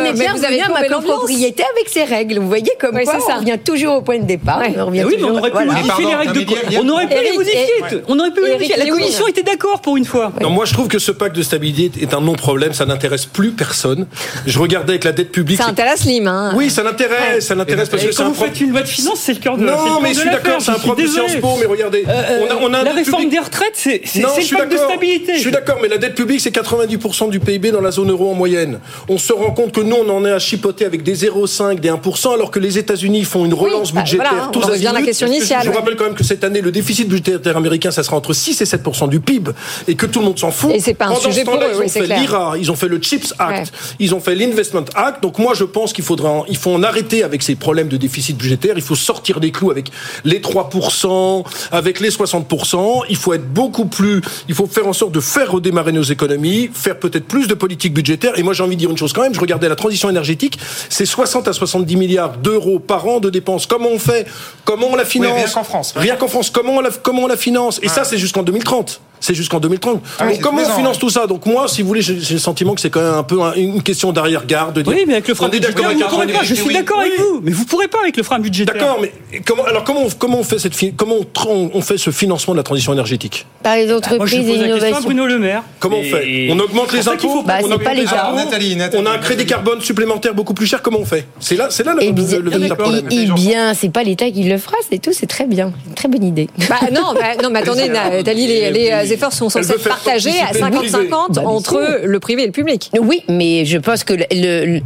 on 0.00 0.04
est 0.04 0.12
mais 0.12 0.18
bien 0.18 0.34
vous 0.34 0.44
avez 0.44 0.60
à 0.60 0.68
ma 0.68 0.82
copropriété 0.88 1.62
avec 1.76 1.88
ses 1.88 2.04
règles. 2.04 2.38
Vous 2.38 2.48
voyez 2.48 2.72
comme 2.80 2.94
Ouais, 2.96 3.04
quoi 3.04 3.14
c'est 3.20 3.26
ça. 3.26 3.34
on 3.36 3.40
revient 3.40 3.58
toujours 3.64 3.96
au 3.96 4.02
point 4.02 4.18
de 4.18 4.24
départ. 4.24 4.60
On 4.76 4.86
revient 4.86 5.04
oui, 5.04 5.14
mais 5.18 5.24
on 5.24 5.38
aurait 5.38 5.50
pu 5.50 5.56
voilà. 5.56 5.72
modifier 5.72 6.06
les 6.06 6.14
règles 6.14 6.32
de 6.32 6.40
bien- 6.44 6.80
On 6.82 6.88
aurait 6.88 7.06
pu 7.06 7.14
les 7.22 7.36
modifier. 7.36 8.02
On 8.08 8.18
aurait 8.18 8.30
pu 8.32 8.40
Eric 8.40 8.52
modifier. 8.54 8.76
La. 8.78 8.86
Commission 8.90 9.26
était 9.28 9.42
d'accord 9.42 9.80
pour 9.80 9.96
une 9.96 10.04
fois. 10.04 10.32
Non, 10.40 10.50
moi 10.50 10.64
je 10.64 10.72
trouve 10.72 10.88
que 10.88 10.98
ce 10.98 11.12
pacte 11.12 11.36
de 11.36 11.42
stabilité 11.42 12.02
est 12.02 12.14
un 12.14 12.20
non-problème, 12.20 12.72
ça 12.72 12.84
n'intéresse 12.86 13.26
plus 13.26 13.50
personne. 13.52 14.06
Je 14.46 14.58
regardais 14.58 14.92
avec 14.94 15.04
la 15.04 15.12
dette 15.12 15.30
publique. 15.32 15.58
Ça 15.58 15.66
intéresse 15.68 16.04
Lim. 16.04 16.26
Hein. 16.26 16.52
Oui, 16.56 16.68
ça 16.70 16.82
l'intéresse, 16.92 17.46
ça 17.46 17.54
l'intéresse 17.54 17.88
parce 17.88 18.02
Et 18.04 18.08
que 18.08 18.14
quand 18.16 18.28
vous 18.28 18.34
faites 18.34 18.60
une 18.60 18.70
loi 18.70 18.82
de 18.82 18.88
finances, 18.88 19.20
c'est 19.20 19.34
le 19.34 19.40
cœur 19.40 19.56
de 19.56 19.64
le 19.64 19.70
Non, 19.70 20.00
mais 20.02 20.14
je 20.14 20.20
suis 20.20 20.30
d'accord, 20.30 20.60
c'est 20.60 20.70
un 20.70 20.74
prof 20.74 20.96
de. 20.96 21.06
Sciences 21.06 21.36
Po, 21.36 21.56
mais 21.58 21.66
regardez, 21.66 22.04
Euh, 22.08 22.46
on 22.60 22.72
a, 22.72 22.78
un 22.78 22.84
la 22.84 22.92
réforme 22.92 23.28
des 23.28 23.38
retraites, 23.38 23.72
c'est 23.74 24.02
le 24.14 24.56
pacte 24.56 24.72
de 24.72 24.76
stabilité. 24.76 25.34
Je 25.34 25.40
suis 25.40 25.50
d'accord, 25.50 25.78
mais 25.82 25.88
la 25.88 25.98
dette 25.98 26.14
publique, 26.14 26.40
c'est 26.40 26.54
90% 26.54 27.30
du 27.30 27.40
PIB 27.40 27.70
dans 27.70 27.80
la 27.80 27.90
zone 27.90 28.10
euro 28.10 28.30
en 28.30 28.34
moyenne. 28.34 28.80
On 29.08 29.18
se 29.18 29.32
rend 29.32 29.50
compte 29.50 29.72
que 29.72 29.80
nous, 29.80 29.96
on 29.96 30.08
en 30.08 30.24
est 30.24 30.30
à 30.32 30.38
chipoter 30.38 30.84
avec 30.84 31.02
des 31.02 31.14
0,5, 31.14 31.80
des 31.80 31.90
1%, 31.90 32.34
alors 32.34 32.50
que 32.50 32.58
les 32.58 32.78
États-Unis 32.78 33.24
font 33.24 33.44
une 33.44 33.54
relance 33.54 33.92
bah, 33.92 34.00
budgétaire. 34.02 34.30
voilà, 34.32 34.48
tous 34.52 34.60
on 34.64 34.66
revient 34.68 34.86
à 34.88 34.92
la 34.92 35.02
question 35.02 35.26
initiale. 35.26 35.62
Je 35.64 35.70
vous 35.70 35.76
rappelle 35.76 35.96
quand 35.96 36.04
même 36.04 36.14
que 36.14 36.24
cette 36.24 36.44
année, 36.44 36.60
le 36.60 36.70
déficit 36.72 37.08
budgétaire 37.08 37.56
américain, 37.56 37.90
ça 37.90 38.02
sera 38.02 38.16
entre 38.16 38.32
6 38.32 38.60
et 38.60 38.64
7% 38.64 39.08
du 39.08 39.20
PIB, 39.20 39.50
et 39.88 39.94
que 39.94 40.06
tout 40.06 40.20
le 40.20 40.26
monde 40.26 40.38
s'en 40.38 40.50
fout. 40.50 40.70
Et 40.72 40.80
c'est 40.80 40.94
pas 40.94 41.06
un 41.06 41.08
Pendant 41.08 41.20
sujet 41.20 41.44
pour 41.44 41.54
eux, 41.54 41.58
ils 41.72 41.76
ont 41.78 41.82
c'est 41.88 42.00
fait 42.00 42.06
clair. 42.06 42.20
l'IRA, 42.20 42.54
ils 42.58 42.70
ont 42.70 42.76
fait 42.76 42.88
le 42.88 43.00
CHIPS 43.00 43.34
Act, 43.38 43.72
ils 43.98 44.14
ont 44.14 44.20
fait 44.20 44.34
l'Investment 44.34 44.84
Act. 44.94 45.22
Donc 45.22 45.38
moi, 45.38 45.52
je 45.54 45.64
pense 45.64 45.92
qu'il 45.92 46.04
faudra, 46.04 46.30
en- 46.30 46.44
il 46.48 46.56
faut 46.56 46.70
en 46.74 46.82
arrêter 46.82 47.22
avec 47.22 47.42
ces 47.42 47.54
problèmes 47.54 47.88
de 47.88 47.96
déficit 47.96 48.36
budgétaire. 48.36 48.74
Il 48.76 48.82
faut 48.82 48.94
sortir 48.94 49.40
des 49.40 49.50
clous 49.50 49.70
avec 49.70 49.90
les 50.24 50.40
3%, 50.40 51.44
avec 51.70 52.00
les 52.00 52.10
60%. 52.10 53.02
Il 53.08 53.16
faut 53.16 53.32
être 53.32 53.46
beaucoup 53.52 53.86
plus, 53.86 54.20
il 54.48 54.54
faut 54.54 54.66
faire 54.66 54.86
en 54.86 54.92
sorte 54.92 55.12
de 55.12 55.20
faire 55.20 55.50
redémarrer 55.52 55.92
nos 55.92 56.02
économies, 56.02 56.70
faire 56.72 56.98
peut-être 56.98 57.26
plus 57.26 57.46
de 57.46 57.54
politique 57.54 57.94
budgétaire. 57.94 58.38
Et 58.38 58.42
moi, 58.42 58.52
j'ai 58.54 58.62
envie 58.62 58.76
de 58.76 58.80
dire 58.80 58.90
une 58.90 58.98
chose 58.98 59.12
quand 59.12 59.22
même. 59.22 59.34
Je 59.34 59.40
regardais 59.40 59.68
la 59.68 59.76
transition 59.76 60.08
énergétique. 60.10 60.58
C'est 60.88 61.06
60 61.06 61.48
à 61.48 61.52
70 61.52 61.96
milliards 61.96 62.36
d'euros 62.38 62.78
par 62.78 63.06
an 63.06 63.20
de 63.20 63.30
dépenses. 63.30 63.66
Comment 63.66 63.88
on 63.92 63.98
fait? 63.98 64.26
Comment 64.64 64.88
on 64.90 64.96
la 64.96 65.04
finance? 65.04 65.32
rien 65.36 65.48
qu'en 65.48 65.64
France. 65.64 65.92
Rien 65.96 66.16
qu'en 66.16 66.28
France. 66.28 66.50
Comment 66.50 66.74
on 66.76 66.80
la, 66.80 66.90
comment 66.90 67.22
on 67.22 67.26
la 67.26 67.36
finance? 67.36 67.80
Et 67.82 67.88
ça, 67.88 68.04
c'est 68.04 68.18
jusqu'en 68.18 68.42
2030. 68.42 69.00
C'est 69.20 69.34
jusqu'en 69.34 69.60
2030. 69.60 70.02
Ah 70.18 70.24
oui, 70.26 70.32
Donc 70.32 70.40
comment 70.42 70.62
on 70.62 70.76
finance 70.76 70.98
tout 70.98 71.08
ça? 71.08 71.28
Donc 71.28 71.46
moi, 71.46 71.68
si 71.68 71.82
vous 71.82 71.86
voulez, 71.86 72.02
j'ai 72.02 72.16
le 72.34 72.40
sentiment 72.40 72.74
que 72.74 72.80
c'est 72.80 72.90
quand 72.90 73.00
même 73.00 73.14
un 73.14 73.22
peu 73.22 73.40
un- 73.40 73.52
une 73.54 73.80
question 73.80 74.12
d'arrière-garde. 74.12 74.74
de 74.74 74.82
dire- 74.82 74.92
Oui, 74.92 75.04
mais 75.06 75.12
avec 75.12 75.28
le 75.28 75.34
frein 75.34 75.46
On 75.48 75.52
est 75.52 75.60
d'accord 75.60 75.86
budgétaire, 75.90 76.18
avec 76.18 76.34
vous 76.34 76.61
Je 76.62 76.68
suis 76.70 76.74
d'accord 76.74 77.00
avec 77.00 77.18
vous, 77.18 77.40
mais 77.42 77.50
vous 77.50 77.64
pourrez 77.64 77.88
pas 77.88 77.98
avec 78.02 78.16
le 78.16 78.22
frein 78.22 78.38
budgétaire. 78.38 78.74
D'accord, 78.74 78.98
mais 79.00 79.12
comment 79.44 79.64
alors 79.64 79.84
comment 79.84 80.02
on, 80.04 80.08
comment 80.10 80.38
on 80.40 80.44
fait 80.44 80.58
cette 80.58 80.74
comment 80.96 81.16
on, 81.46 81.80
fait 81.82 81.98
ce 81.98 82.10
financement 82.10 82.54
de 82.54 82.58
la 82.58 82.62
transition 82.62 82.92
énergétique? 82.92 83.46
Par 83.62 83.76
les 83.76 83.86
Bah, 83.86 83.92
Moi, 83.92 84.00
je 84.02 84.14
entreprises 84.14 84.34
et 84.34 84.38
la 84.38 84.44
question 84.46 84.62
à 84.62 84.66
l'innovation. 84.76 85.00
Bruno 85.04 85.26
Le 85.26 85.38
Maire. 85.38 85.62
Comment 85.80 85.96
on 85.98 86.02
Et- 86.02 86.10
fait? 86.10 86.48
On 86.50 86.58
augmente 86.58 86.88
c'est 86.90 86.96
les 86.98 87.08
impôts, 87.08 87.28
faut 87.28 87.42
Bah, 87.42 87.54
on 87.60 87.64
augmente 87.64 87.84
pas 87.84 87.94
les 87.94 88.06
impôts, 88.06 88.36
Nathalie, 88.36 88.76
Nathalie, 88.76 89.02
on 89.02 89.06
a 89.06 89.10
un 89.14 89.18
crédit 89.18 89.46
carbone 89.46 89.80
supplémentaire 89.80 90.34
beaucoup 90.34 90.54
plus 90.54 90.66
cher. 90.66 90.82
Comment 90.82 90.98
on 91.00 91.04
fait? 91.04 91.26
C'est 91.40 91.56
là, 91.56 91.68
c'est 91.70 91.84
là 91.84 91.94
le, 91.94 92.02
Eh 92.02 92.12
le- 92.12 92.64
eh 92.64 92.68
problème. 92.74 93.06
eh 93.10 93.26
bien, 93.32 93.74
c'est 93.74 93.90
pas 93.92 94.02
l'État 94.02 94.30
qui 94.30 94.44
le 94.44 94.58
fera, 94.58 94.76
c'est 94.90 95.00
tout, 95.00 95.12
c'est 95.12 95.26
très 95.26 95.46
bien. 95.46 95.72
Une 95.86 95.94
très 95.94 96.08
bonne 96.08 96.24
idée. 96.24 96.48
Bah, 96.68 96.76
non, 96.92 97.12
bah, 97.14 97.34
non, 97.42 97.50
mais 97.50 97.58
attendez, 97.62 97.88
Nathalie, 97.88 98.46
les, 98.46 98.70
les, 98.70 98.90
euh, 98.90 99.02
efforts 99.04 99.32
sont 99.32 99.48
censés 99.48 99.72
être 99.72 99.88
partagés 99.88 100.30
à 100.40 100.52
participer 100.58 100.70
le 100.70 100.76
privé. 100.78 101.08
50-50 101.08 101.08
Bah, 101.34 101.40
bien 101.40 101.42
entre 101.50 102.00
le 102.04 102.20
privé 102.20 102.42
et 102.42 102.46
le 102.46 102.52
public. 102.52 102.90
Oui, 103.00 103.22
mais 103.28 103.64
je 103.64 103.78
pense 103.78 104.04
que 104.04 104.14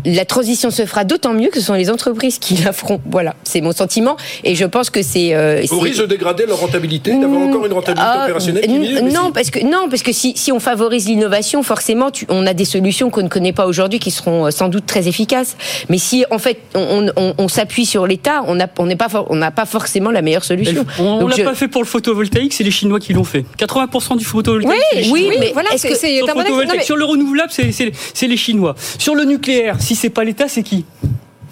la 0.04 0.24
transition 0.24 0.70
se 0.70 0.84
fera 0.86 1.04
d'autant 1.04 1.32
mieux 1.32 1.48
que 1.48 1.60
ce 1.60 1.65
sont 1.66 1.74
les 1.74 1.90
entreprises 1.90 2.38
qui 2.38 2.56
la 2.56 2.72
feront. 2.72 3.00
Voilà, 3.10 3.34
c'est 3.44 3.60
mon 3.60 3.72
sentiment. 3.72 4.16
Et 4.44 4.54
je 4.54 4.64
pense 4.64 4.90
que 4.90 5.02
c'est. 5.02 5.34
euh, 5.34 5.62
Au 5.70 5.78
risque 5.80 6.00
de 6.00 6.06
dégrader 6.06 6.46
leur 6.46 6.58
rentabilité, 6.58 7.10
d'avoir 7.12 7.40
Mmh, 7.40 7.48
encore 7.50 7.66
une 7.66 7.72
rentabilité 7.72 8.08
ah, 8.12 8.24
opérationnelle 8.24 8.62
qui 8.62 8.68
diminue, 8.68 9.02
Non, 9.12 9.26
si. 9.26 9.32
parce 9.32 9.50
que 9.50 9.64
non, 9.64 9.88
parce 9.90 10.02
que 10.02 10.12
si, 10.12 10.34
si 10.36 10.52
on 10.52 10.60
favorise 10.60 11.06
l'innovation, 11.06 11.62
forcément, 11.62 12.10
tu- 12.10 12.26
on 12.28 12.46
a 12.46 12.54
des 12.54 12.64
solutions 12.64 13.10
qu'on 13.10 13.22
ne 13.22 13.28
connaît 13.28 13.52
pas 13.52 13.66
aujourd'hui 13.66 13.98
qui 13.98 14.10
seront 14.10 14.46
euh, 14.46 14.50
sans 14.50 14.68
doute 14.68 14.86
très 14.86 15.08
efficaces. 15.08 15.56
Mais 15.88 15.98
si 15.98 16.24
en 16.30 16.38
fait 16.38 16.58
on, 16.74 17.08
on- 17.16 17.34
on 17.38 17.48
s'appuie 17.48 17.86
sur 17.86 18.06
l'État, 18.06 18.42
on 18.46 18.54
n'a 18.54 18.68
on 18.78 18.96
pas 18.96 19.08
for- 19.08 19.26
on 19.30 19.36
n'a 19.36 19.50
pas 19.50 19.66
forcément 19.66 20.10
la 20.10 20.22
meilleure 20.22 20.44
solution. 20.44 20.84
On 20.98 21.20
Donc 21.20 21.30
l'a 21.30 21.36
je- 21.36 21.42
pas 21.42 21.54
fait 21.54 21.68
pour 21.68 21.82
le 21.82 21.86
photovoltaïque, 21.88 22.52
c'est 22.54 22.64
les 22.64 22.70
Chinois 22.70 23.00
qui 23.00 23.12
l'ont 23.12 23.24
fait. 23.24 23.44
80% 23.58 24.16
du 24.16 24.24
photovoltaïque, 24.24 24.72
Oui, 24.74 24.82
c'est 24.92 25.00
les 25.02 25.10
oui, 25.10 25.20
Chinois. 25.22 25.36
mais 25.40 25.50
voilà, 25.52 25.70
est-ce 25.74 25.86
que- 25.86 25.94
c'est 25.94 26.16
Sur, 26.18 26.26
mais- 26.36 26.82
Sur 26.84 26.96
le 26.96 27.04
renouvelable, 27.04 27.50
c'est 27.50 28.26
les 28.28 28.36
Chinois. 28.36 28.74
Sur 28.98 29.14
le 29.14 29.24
nucléaire, 29.24 29.76
si 29.80 29.94
c'est 29.94 30.10
pas 30.10 30.24
l'État, 30.24 30.48
c'est 30.48 30.62
qui? 30.62 30.84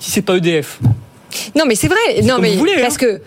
Si 0.04 0.10
c'est 0.10 0.20
pas 0.20 0.36
EDF. 0.36 0.80
Non, 1.56 1.64
mais 1.66 1.74
c'est 1.76 1.88
vrai. 1.88 2.20
Non, 2.24 2.38
mais 2.38 2.52
vous 2.52 2.58
voulez, 2.58 2.76
parce 2.78 2.98
que 2.98 3.22
oh, 3.22 3.24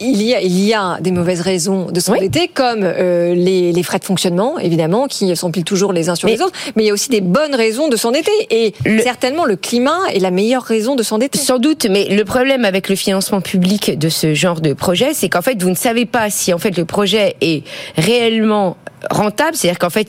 il 0.00 0.22
y 0.22 0.34
a 0.34 0.40
il 0.40 0.60
y 0.64 0.72
a 0.74 0.98
des 1.00 1.10
mauvaises 1.10 1.40
raisons 1.40 1.86
de 1.90 1.98
s'endetter, 2.00 2.48
comme 2.48 2.80
euh, 2.82 3.34
les, 3.34 3.72
les 3.72 3.82
frais 3.82 3.98
de 3.98 4.04
fonctionnement, 4.04 4.58
évidemment, 4.58 5.06
qui 5.06 5.34
s'empilent 5.36 5.64
toujours 5.64 5.92
les 5.92 6.08
uns 6.08 6.14
sur 6.14 6.28
Mais- 6.28 6.36
les 6.36 6.42
autres. 6.42 6.52
Mais 6.76 6.84
il 6.84 6.86
y 6.86 6.90
a 6.90 6.92
aussi 6.92 7.08
des 7.10 7.20
bonnes 7.20 7.54
raisons 7.54 7.88
de 7.88 7.96
s'endetter, 7.96 8.30
et 8.50 8.74
Le- 8.84 9.02
certainement 9.02 9.44
le 9.44 9.56
climat 9.56 9.98
est 10.12 10.20
la 10.20 10.30
meilleure 10.30 10.62
raison 10.62 10.94
de 10.94 11.02
s'endetter. 11.02 11.38
Sans 11.38 11.58
doute, 11.58 11.86
mais 11.90 12.04
le 12.08 12.24
problème 12.24 12.64
avec 12.64 12.88
le 12.88 12.96
financement 12.96 13.40
public 13.40 13.98
de 13.98 14.08
ce 14.08 14.34
genre 14.34 14.60
de 14.60 14.72
projet, 14.74 15.10
c'est 15.14 15.28
qu'en 15.28 15.42
fait, 15.42 15.60
vous 15.62 15.70
ne 15.70 15.74
savez 15.74 16.06
pas 16.06 16.30
si 16.30 16.52
en 16.52 16.58
fait 16.58 16.76
le 16.76 16.84
projet 16.84 17.36
est 17.40 17.64
réellement 17.96 18.76
rentable, 19.10 19.54
c'est-à-dire 19.54 19.78
qu'en 19.78 19.90
fait, 19.90 20.08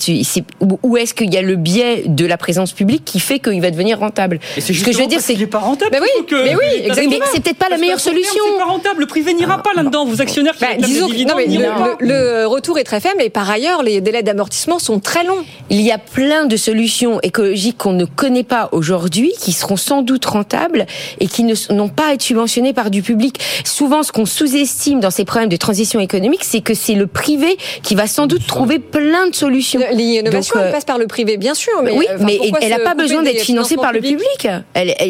où 0.81 0.95
est-ce 0.95 1.13
qu'il 1.13 1.33
y 1.33 1.37
a 1.37 1.41
le 1.41 1.57
biais 1.57 2.03
de 2.07 2.25
la 2.25 2.37
présence 2.37 2.71
publique 2.71 3.03
qui 3.03 3.19
fait 3.19 3.39
qu'il 3.39 3.59
va 3.61 3.69
devenir 3.69 3.99
rentable? 3.99 4.39
Ce 4.57 4.67
que 4.67 4.91
je 4.93 4.97
veux 4.97 5.07
dire, 5.07 5.19
c'est 5.19 5.33
qu'il 5.33 5.41
est 5.43 5.47
pas 5.47 5.59
rentable. 5.59 5.91
Mais 5.91 5.99
oui, 5.99 6.07
mais 6.45 6.55
oui, 6.55 6.89
c'est 7.33 7.41
peut-être 7.43 7.57
pas 7.57 7.65
la 7.65 7.71
Parce 7.71 7.81
meilleure 7.81 7.99
solution. 7.99 8.41
C'est 8.53 8.57
pas 8.57 8.65
rentable. 8.71 9.01
Le 9.01 9.05
privé 9.05 9.33
n'ira 9.45 9.61
pas 9.61 9.71
là-dedans. 9.75 10.05
Vos 10.05 10.21
actionnaires 10.21 10.53
qui 10.55 10.61
Bah, 10.61 10.67
disons 10.77 11.07
que- 11.07 11.23
non, 11.27 11.33
mais 11.37 11.45
le, 11.47 11.63
vont 11.65 11.73
pas. 11.75 11.95
le- 11.99 12.07
le 12.41 12.47
retour 12.47 12.77
est 12.79 12.83
très 12.83 12.99
faible, 12.99 13.21
et 13.21 13.29
par 13.29 13.49
ailleurs, 13.49 13.83
les 13.83 14.01
délais 14.01 14.23
d'amortissement 14.23 14.79
sont 14.79 14.99
très 14.99 15.23
longs. 15.23 15.43
Il 15.69 15.81
y 15.81 15.91
a 15.91 15.97
plein 15.97 16.45
de 16.45 16.57
solutions 16.57 17.19
écologiques 17.21 17.77
qu'on 17.77 17.93
ne 17.93 18.05
connaît 18.05 18.43
pas 18.43 18.69
aujourd'hui, 18.71 19.31
qui 19.39 19.51
seront 19.51 19.77
sans 19.77 20.01
doute 20.01 20.25
rentables 20.25 20.85
et 21.19 21.27
qui 21.27 21.43
n'ont 21.71 21.89
pas 21.89 22.07
à 22.09 22.13
être 22.13 22.21
subventionnées 22.21 22.73
par 22.73 22.89
du 22.91 23.01
public. 23.01 23.39
Souvent, 23.63 24.03
ce 24.03 24.11
qu'on 24.11 24.25
sous-estime 24.25 24.99
dans 24.99 25.11
ces 25.11 25.25
problèmes 25.25 25.49
de 25.49 25.57
transition 25.57 25.99
économique, 25.99 26.43
c'est 26.43 26.61
que 26.61 26.73
c'est 26.73 26.93
le 26.95 27.07
privé 27.07 27.57
qui 27.83 27.95
va 27.95 28.07
sans 28.07 28.27
doute 28.27 28.45
trouver 28.47 28.79
plein 28.79 29.27
de 29.27 29.35
solutions. 29.35 29.79
L'innovation, 29.91 30.59
euh, 30.59 30.65
elle 30.67 30.71
passe 30.71 30.85
par 30.85 30.97
le 30.97 31.07
privé, 31.07 31.37
bien 31.37 31.53
sûr. 31.53 31.71
Mais, 31.83 31.91
oui, 31.91 32.05
euh, 32.09 32.15
enfin, 32.15 32.25
mais 32.25 32.39
elle 32.61 32.69
n'a 32.69 32.79
pas 32.79 32.95
besoin 32.95 33.23
d'être 33.23 33.41
financée 33.41 33.75
par 33.75 33.91
le 33.93 34.01
public. 34.01 34.47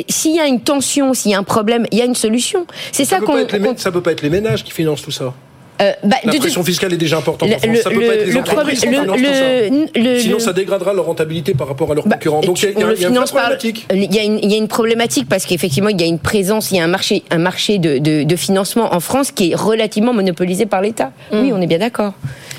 S'il 0.10 0.36
y 0.36 0.40
a 0.40 0.48
une 0.48 0.62
tension, 0.62 1.14
s'il 1.14 1.32
y 1.32 1.34
a 1.36 1.38
un 1.40 1.44
problème, 1.44 1.86
il 1.92 1.98
y 1.98 2.02
a 2.02 2.06
une 2.06 2.16
solution. 2.16 2.66
C'est 2.92 3.06
ça, 3.06 3.20
qu'on. 3.20 3.34
pas 3.34 3.42
être 3.42 3.52
les 3.54 3.60
mé- 3.60 3.68
qu'on- 3.70 3.78
ça 3.78 3.92
peut 3.92 4.02
pas 4.02 4.12
être 4.12 4.22
les 4.26 4.30
ménages 4.30 4.64
qui 4.64 4.72
financent 4.72 5.02
tout 5.02 5.12
ça. 5.12 5.34
euh, 5.82 5.92
bah, 6.04 6.16
La 6.24 6.34
pression 6.34 6.64
fiscale 6.64 6.94
est 6.94 6.98
déjà 6.98 7.18
importante 7.18 7.50
en 7.50 7.52
le- 7.52 7.60
France. 7.60 7.78
Ça 7.84 7.90
peut 7.90 8.00
le- 8.00 8.08
pas 8.08 8.14
être 8.16 8.26
les 8.28 8.32
le 8.34 8.40
entreprises 8.40 8.80
qui 8.80 8.88
financent 8.88 9.06
le- 9.20 9.28
tout 9.28 9.94
ça. 9.96 10.00
le- 10.02 10.20
Sinon, 10.20 10.38
le- 10.38 10.40
ça 10.42 10.54
dégradera 10.54 10.94
leur 10.94 11.06
rentabilité 11.06 11.54
par 11.54 11.68
rapport 11.68 11.92
à 11.92 11.96
leurs 11.96 12.08
Bah, 12.08 12.16
concurrents. 12.16 12.40
Donc, 12.42 12.62
il 12.64 12.70
y 12.70 12.72
y 12.72 12.74
le 12.76 12.80
y 12.80 12.84
a 12.84 12.86
une 12.88 12.88
vraie 12.96 12.96
finance 13.08 13.32
par- 13.32 13.42
problématique. 13.42 13.86
Il 13.94 14.14
y, 14.16 14.20
a 14.20 14.24
une, 14.24 14.40
il 14.42 14.50
y 14.52 14.54
a 14.54 14.58
une 14.58 14.68
problématique 14.70 15.28
parce 15.30 15.46
qu'effectivement, 15.46 15.90
il 15.90 16.00
y 16.00 16.04
a 16.04 16.08
une 16.08 16.20
présence, 16.20 16.72
il 16.72 16.78
y 16.78 16.80
a 16.80 16.84
un 16.84 16.88
marché, 16.88 17.24
un 17.30 17.38
marché 17.40 17.78
de, 17.78 17.98
de, 18.00 18.24
de 18.24 18.36
financement 18.38 18.94
en 18.96 19.00
France 19.02 19.32
qui 19.32 19.52
est 19.52 19.56
relativement 19.56 20.14
monopolisé 20.14 20.66
par 20.66 20.82
l'État. 20.82 21.12
Oui, 21.34 21.52
on 21.54 21.62
est 21.62 21.68
bien 21.68 21.80
d'accord. 21.80 22.14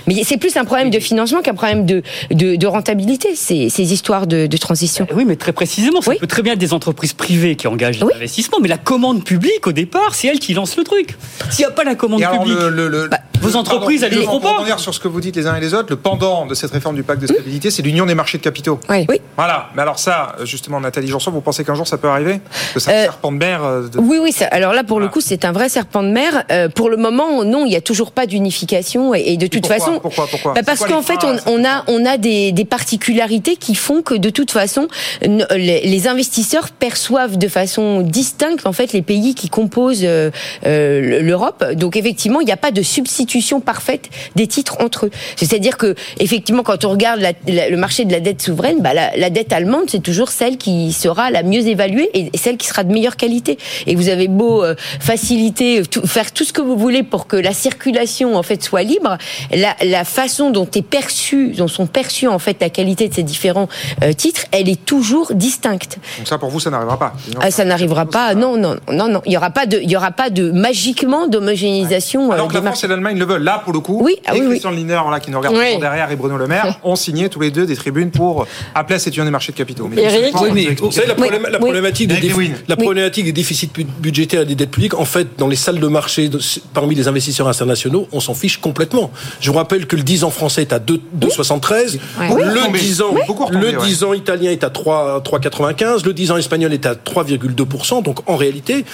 Mais 0.06 0.22
c'est 0.24 0.36
plus 0.36 0.56
un 0.56 0.64
problème 0.64 0.90
de 0.90 0.98
financement 0.98 1.40
qu'un 1.42 1.54
problème 1.54 1.84
de, 1.86 2.02
de, 2.30 2.56
de 2.56 2.66
rentabilité, 2.66 3.34
ces, 3.34 3.68
ces 3.70 3.92
histoires 3.92 4.26
de, 4.26 4.46
de 4.46 4.56
transition. 4.56 5.06
Oui, 5.14 5.24
mais 5.26 5.36
très 5.36 5.52
précisément, 5.52 6.00
ça 6.00 6.12
peut 6.18 6.26
très 6.26 6.42
bien 6.42 6.52
être 6.54 6.58
des 6.58 6.72
entreprises 6.72 7.12
privées 7.12 7.56
qui 7.56 7.66
engagent 7.66 7.98
des 7.98 8.06
investissements, 8.14 8.58
mais 8.60 8.68
la 8.68 8.78
commande 8.78 9.24
publique, 9.24 9.66
au 9.66 9.72
départ, 9.72 10.14
c'est 10.14 10.28
elle 10.28 10.38
qui 10.38 10.54
lance 10.54 10.76
le 10.76 10.84
truc. 10.84 11.16
S'il 11.50 11.64
n'y 11.64 11.70
a 11.70 11.74
pas 11.74 11.84
la 11.84 11.94
commande 11.94 12.22
alors, 12.22 12.40
publique, 12.42 12.58
le- 12.58 12.68
le- 12.70 12.88
le- 12.88 13.08
bah, 13.08 13.18
vos 13.40 13.54
entreprises, 13.56 14.02
elles 14.02 14.12
ne 14.12 14.16
le 14.16 14.22
feront 14.22 14.40
pour 14.40 14.50
pas. 14.50 14.56
rebondir 14.56 14.78
sur 14.80 14.94
ce 14.94 15.00
que 15.00 15.08
vous 15.08 15.20
dites 15.20 15.36
les 15.36 15.46
uns 15.46 15.54
et 15.56 15.60
les 15.60 15.74
autres, 15.74 15.88
le 15.90 15.96
pendant 15.96 16.46
de 16.46 16.54
cette 16.54 16.70
réforme 16.70 16.96
du 16.96 17.02
pacte 17.02 17.20
de 17.20 17.26
stabilité, 17.26 17.70
c'est 17.70 17.82
l'union 17.82 18.06
des 18.06 18.14
marchés 18.14 18.38
de 18.38 18.42
capitaux. 18.42 18.80
Oui. 18.88 19.06
Voilà. 19.36 19.68
Mais 19.76 19.82
alors 19.82 19.98
ça, 19.98 20.36
justement, 20.44 20.80
Nathalie 20.80 21.08
Janson, 21.08 21.30
vous 21.30 21.40
pensez 21.42 21.62
qu'un 21.64 21.74
jour 21.74 21.86
ça 21.86 21.98
peut 21.98 22.08
arriver 22.08 22.40
Que 22.74 22.80
ça 22.80 22.90
Euh, 22.92 23.02
serpent 23.04 23.32
de 23.32 23.36
mer 23.36 23.62
euh, 23.62 23.88
de- 23.88 23.98
Oui, 23.98 24.18
oui. 24.22 24.32
ça- 24.32 24.46
alors 24.46 24.72
là, 24.72 24.84
pour 24.84 25.00
le 25.00 25.08
coup, 25.08 25.20
c'est 25.20 25.44
un 25.44 25.52
vrai 25.52 25.68
serpent 25.68 26.02
de 26.02 26.08
mer. 26.08 26.44
Euh, 26.50 26.68
pour 26.68 26.88
le 26.88 26.96
moment, 26.96 27.44
non, 27.44 27.66
il 27.66 27.68
n'y 27.68 27.76
a 27.76 27.80
toujours 27.82 28.10
pas 28.12 28.26
d'unification. 28.26 29.14
Et, 29.14 29.20
et 29.26 29.36
de 29.36 29.46
toute 29.46 29.62
pourquoi 29.62 29.76
façon, 29.96 30.08
Pourquoi 30.08 30.26
Pourquoi 30.30 30.52
Bah, 30.54 30.60
parce 30.64 30.80
qu'en 30.84 31.02
fait, 31.02 31.18
on, 31.46 31.60
on 31.60 31.64
a 31.64 31.84
on 31.88 32.04
a 32.04 32.16
des, 32.18 32.52
des 32.52 32.64
particularités 32.64 33.56
qui 33.56 33.74
font 33.74 34.02
que 34.02 34.14
de 34.14 34.30
toute 34.30 34.50
façon, 34.50 34.88
les, 35.22 35.80
les 35.82 36.08
investisseurs 36.08 36.70
perçoivent 36.70 37.36
de 37.38 37.48
façon 37.48 38.00
distincte 38.02 38.66
en 38.66 38.72
fait 38.72 38.92
les 38.92 39.02
pays 39.02 39.34
qui 39.34 39.48
composent 39.48 40.02
euh, 40.04 40.30
euh, 40.66 41.20
l'Europe. 41.22 41.64
Donc 41.74 41.96
effectivement, 41.96 42.40
il 42.40 42.46
n'y 42.46 42.52
a 42.52 42.56
pas 42.56 42.70
de 42.70 42.82
substitution 42.82 43.60
parfaite 43.60 44.08
des 44.34 44.46
titres 44.46 44.76
entre 44.80 45.06
eux. 45.06 45.10
C'est-à-dire 45.36 45.76
que 45.76 45.94
effectivement, 46.18 46.62
quand 46.62 46.84
on 46.84 46.90
regarde 46.90 47.20
la- 47.20 47.32
la- 47.46 47.68
le 47.68 47.76
marché 47.76 48.04
de 48.04 48.12
la 48.12 48.20
dette 48.20 48.42
souveraine, 48.42 48.80
bah, 48.80 48.94
la, 48.94 49.16
la 49.16 49.30
dette 49.30 49.52
allemande, 49.52 49.84
c'est 49.88 50.02
toujours 50.02 50.30
celle 50.30 50.56
qui 50.58 50.92
sera 50.92 51.30
la 51.30 51.42
mieux 51.42 51.66
évaluée 51.66 52.10
et, 52.14 52.30
et 52.32 52.38
celle 52.38 52.56
qui 52.56 52.66
sera 52.66 52.84
de 52.84 52.92
meilleure 52.92 53.16
qualité. 53.16 53.58
Et 53.86 53.94
vous 53.94 54.08
avez 54.08 54.28
beau 54.28 54.62
euh, 54.64 54.74
faciliter, 55.00 55.82
tout- 55.90 56.06
faire 56.06 56.32
tout 56.32 56.44
ce 56.44 56.52
que 56.52 56.60
vous 56.60 56.76
voulez 56.76 57.02
pour 57.02 57.26
que 57.26 57.36
la 57.36 57.52
circulation 57.54 58.36
en 58.36 58.42
fait 58.42 58.62
soit 58.62 58.82
libre, 58.82 59.16
la, 59.52 59.74
la 59.90 60.04
façon 60.04 60.50
dont 60.50 60.68
est 60.74 60.82
perçue, 60.82 61.48
dont 61.52 61.68
sont 61.68 61.86
perçus 61.86 62.28
en 62.28 62.38
fait 62.38 62.56
la 62.60 62.70
qualité 62.70 63.08
de 63.08 63.14
ces 63.14 63.22
différents 63.22 63.68
euh, 64.02 64.12
titres, 64.12 64.44
elle 64.52 64.68
est 64.68 64.84
toujours 64.84 65.32
distincte. 65.34 65.98
Donc 66.18 66.28
ça, 66.28 66.38
pour 66.38 66.50
vous, 66.50 66.60
ça 66.60 66.70
n'arrivera 66.70 66.98
pas. 66.98 67.14
Ah, 67.40 67.50
ça 67.50 67.64
n'arrivera 67.64 68.06
pas. 68.06 68.34
Non, 68.34 68.56
non, 68.56 68.76
non, 68.92 69.08
non. 69.08 69.22
Il 69.26 69.32
y 69.32 69.36
aura 69.36 69.50
pas 69.50 69.66
de, 69.66 69.78
il 69.78 69.90
y 69.90 69.96
aura 69.96 70.10
pas 70.12 70.30
de 70.30 70.50
magiquement 70.50 71.26
d'homogénéisation 71.26 72.30
euh, 72.30 72.34
Alors 72.34 72.48
que 72.48 72.52
des 72.54 72.58
la 72.60 72.66
France 72.70 72.84
et 72.84 72.88
l'Allemagne 72.88 73.18
le 73.18 73.24
veulent. 73.24 73.42
Là, 73.42 73.60
pour 73.64 73.72
le 73.72 73.80
coup, 73.80 74.00
Oui, 74.02 74.16
ah 74.26 74.34
et 74.34 74.40
oui, 74.40 74.46
oui. 74.46 74.50
Christian 74.52 74.70
Lindner, 74.70 75.00
là, 75.10 75.20
qui 75.20 75.30
nous 75.30 75.38
regarde 75.38 75.56
Oui. 75.56 75.78
derrière, 75.80 76.10
et 76.10 76.16
Bruno 76.16 76.36
Le 76.36 76.46
Maire, 76.46 76.78
ont 76.84 76.96
signé 76.96 77.28
tous 77.28 77.40
les 77.40 77.50
deux 77.50 77.66
des 77.66 77.76
tribunes 77.76 78.10
pour 78.10 78.46
appeler 78.74 78.96
à 78.96 78.98
cette 78.98 79.14
union 79.16 79.24
des 79.24 79.30
marchés 79.30 79.52
de 79.52 79.56
capitaux. 79.56 79.88
Mais 79.92 80.02
Eric 80.02 80.34
Oui, 80.40 80.48
vous 80.48 80.54
mais 80.54 80.60
expliquez. 80.62 80.82
vous 80.84 80.92
savez, 80.92 81.06
la, 81.08 81.14
Oui. 81.18 81.58
problématique, 81.60 82.08
des 82.08 82.16
défi- 82.16 82.52
la 82.68 82.76
problématique 82.76 83.24
des 83.24 83.32
déficits 83.32 83.70
bu- 83.72 83.84
budgétaires 83.84 84.42
et 84.42 84.46
des 84.46 84.54
dettes 84.54 84.70
publiques, 84.70 84.94
en 84.94 85.04
fait, 85.04 85.28
dans 85.38 85.48
les 85.48 85.56
salles 85.56 85.80
de 85.80 85.86
marché, 85.88 86.28
de- 86.28 86.40
parmi 86.74 86.94
les 86.94 87.08
investisseurs 87.08 87.48
internationaux, 87.48 88.08
on 88.12 88.20
s'en 88.20 88.34
fiche 88.34 88.58
complètement. 88.58 89.10
Je 89.40 89.50
vous 89.50 89.56
rappelle 89.56 89.75
que 89.84 89.96
le 89.96 90.02
10 90.02 90.24
ans 90.24 90.30
français 90.30 90.62
est 90.62 90.72
à 90.72 90.78
2 90.78 91.00
2,73, 91.20 91.98
Ouais. 92.18 92.28
Beaucoup 92.28 92.40
le 92.40 92.60
retombé. 92.60 92.78
10 92.78 93.02
ans, 93.02 93.14
le 93.50 93.58
ouais. 93.78 93.86
10 93.86 94.04
ans 94.04 94.12
italien 94.14 94.50
est 94.50 94.64
à 94.64 94.70
3 94.70 95.20
3,95, 95.22 96.04
le 96.06 96.12
10 96.14 96.30
ans 96.30 96.36
espagnol 96.38 96.72
est 96.72 96.86
à 96.86 96.94
3,2%. 96.94 98.02
Donc, 98.02 98.20
en 98.28 98.36
réalité, 98.36 98.84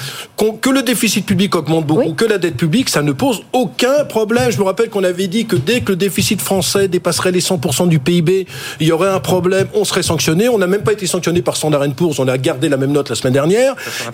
que 0.61 0.70
le 0.70 0.83
déficit 0.83 1.24
public 1.24 1.55
augmente 1.55 1.87
beaucoup, 1.87 2.14
que 2.14 2.24
la 2.24 2.39
dette 2.39 2.57
publique, 2.57 2.89
ça 2.89 3.03
ne 3.03 3.12
pose 3.12 3.43
aucun 3.53 4.05
problème. 4.09 4.51
Je 4.51 4.59
me 4.59 4.64
rappelle 4.64 4.89
qu'on 4.91 5.05
avait 5.05 5.28
dit 5.28 5.47
que 5.47 5.57
dès 5.57 5.80
que 5.80 5.91
le 5.93 5.97
déficit 5.97 6.41
français 6.41 6.89
dépasserait 6.89 7.30
les 7.33 7.41
100% 7.41 7.87
du 7.89 7.99
PIB, 7.99 8.47
il 8.80 8.87
y 8.87 8.93
aurait 8.93 9.09
un 9.11 9.20
problème, 9.20 9.68
on 9.74 9.85
serait 9.85 10.03
sanctionné. 10.03 10.49
On 10.49 10.59
n'a 10.59 10.66
même 10.66 10.83
pas 10.83 10.93
été 10.93 11.07
sanctionné 11.07 11.43
par 11.43 11.57
Standard 11.57 11.83
Poor's, 11.97 12.18
on 12.18 12.28
a 12.28 12.39
gardé 12.39 12.68
la 12.68 12.76
même 12.76 12.93
note 12.93 13.09
la 13.11 13.14
semaine 13.16 13.33
dernière. 13.35 13.74
Ça 13.78 14.11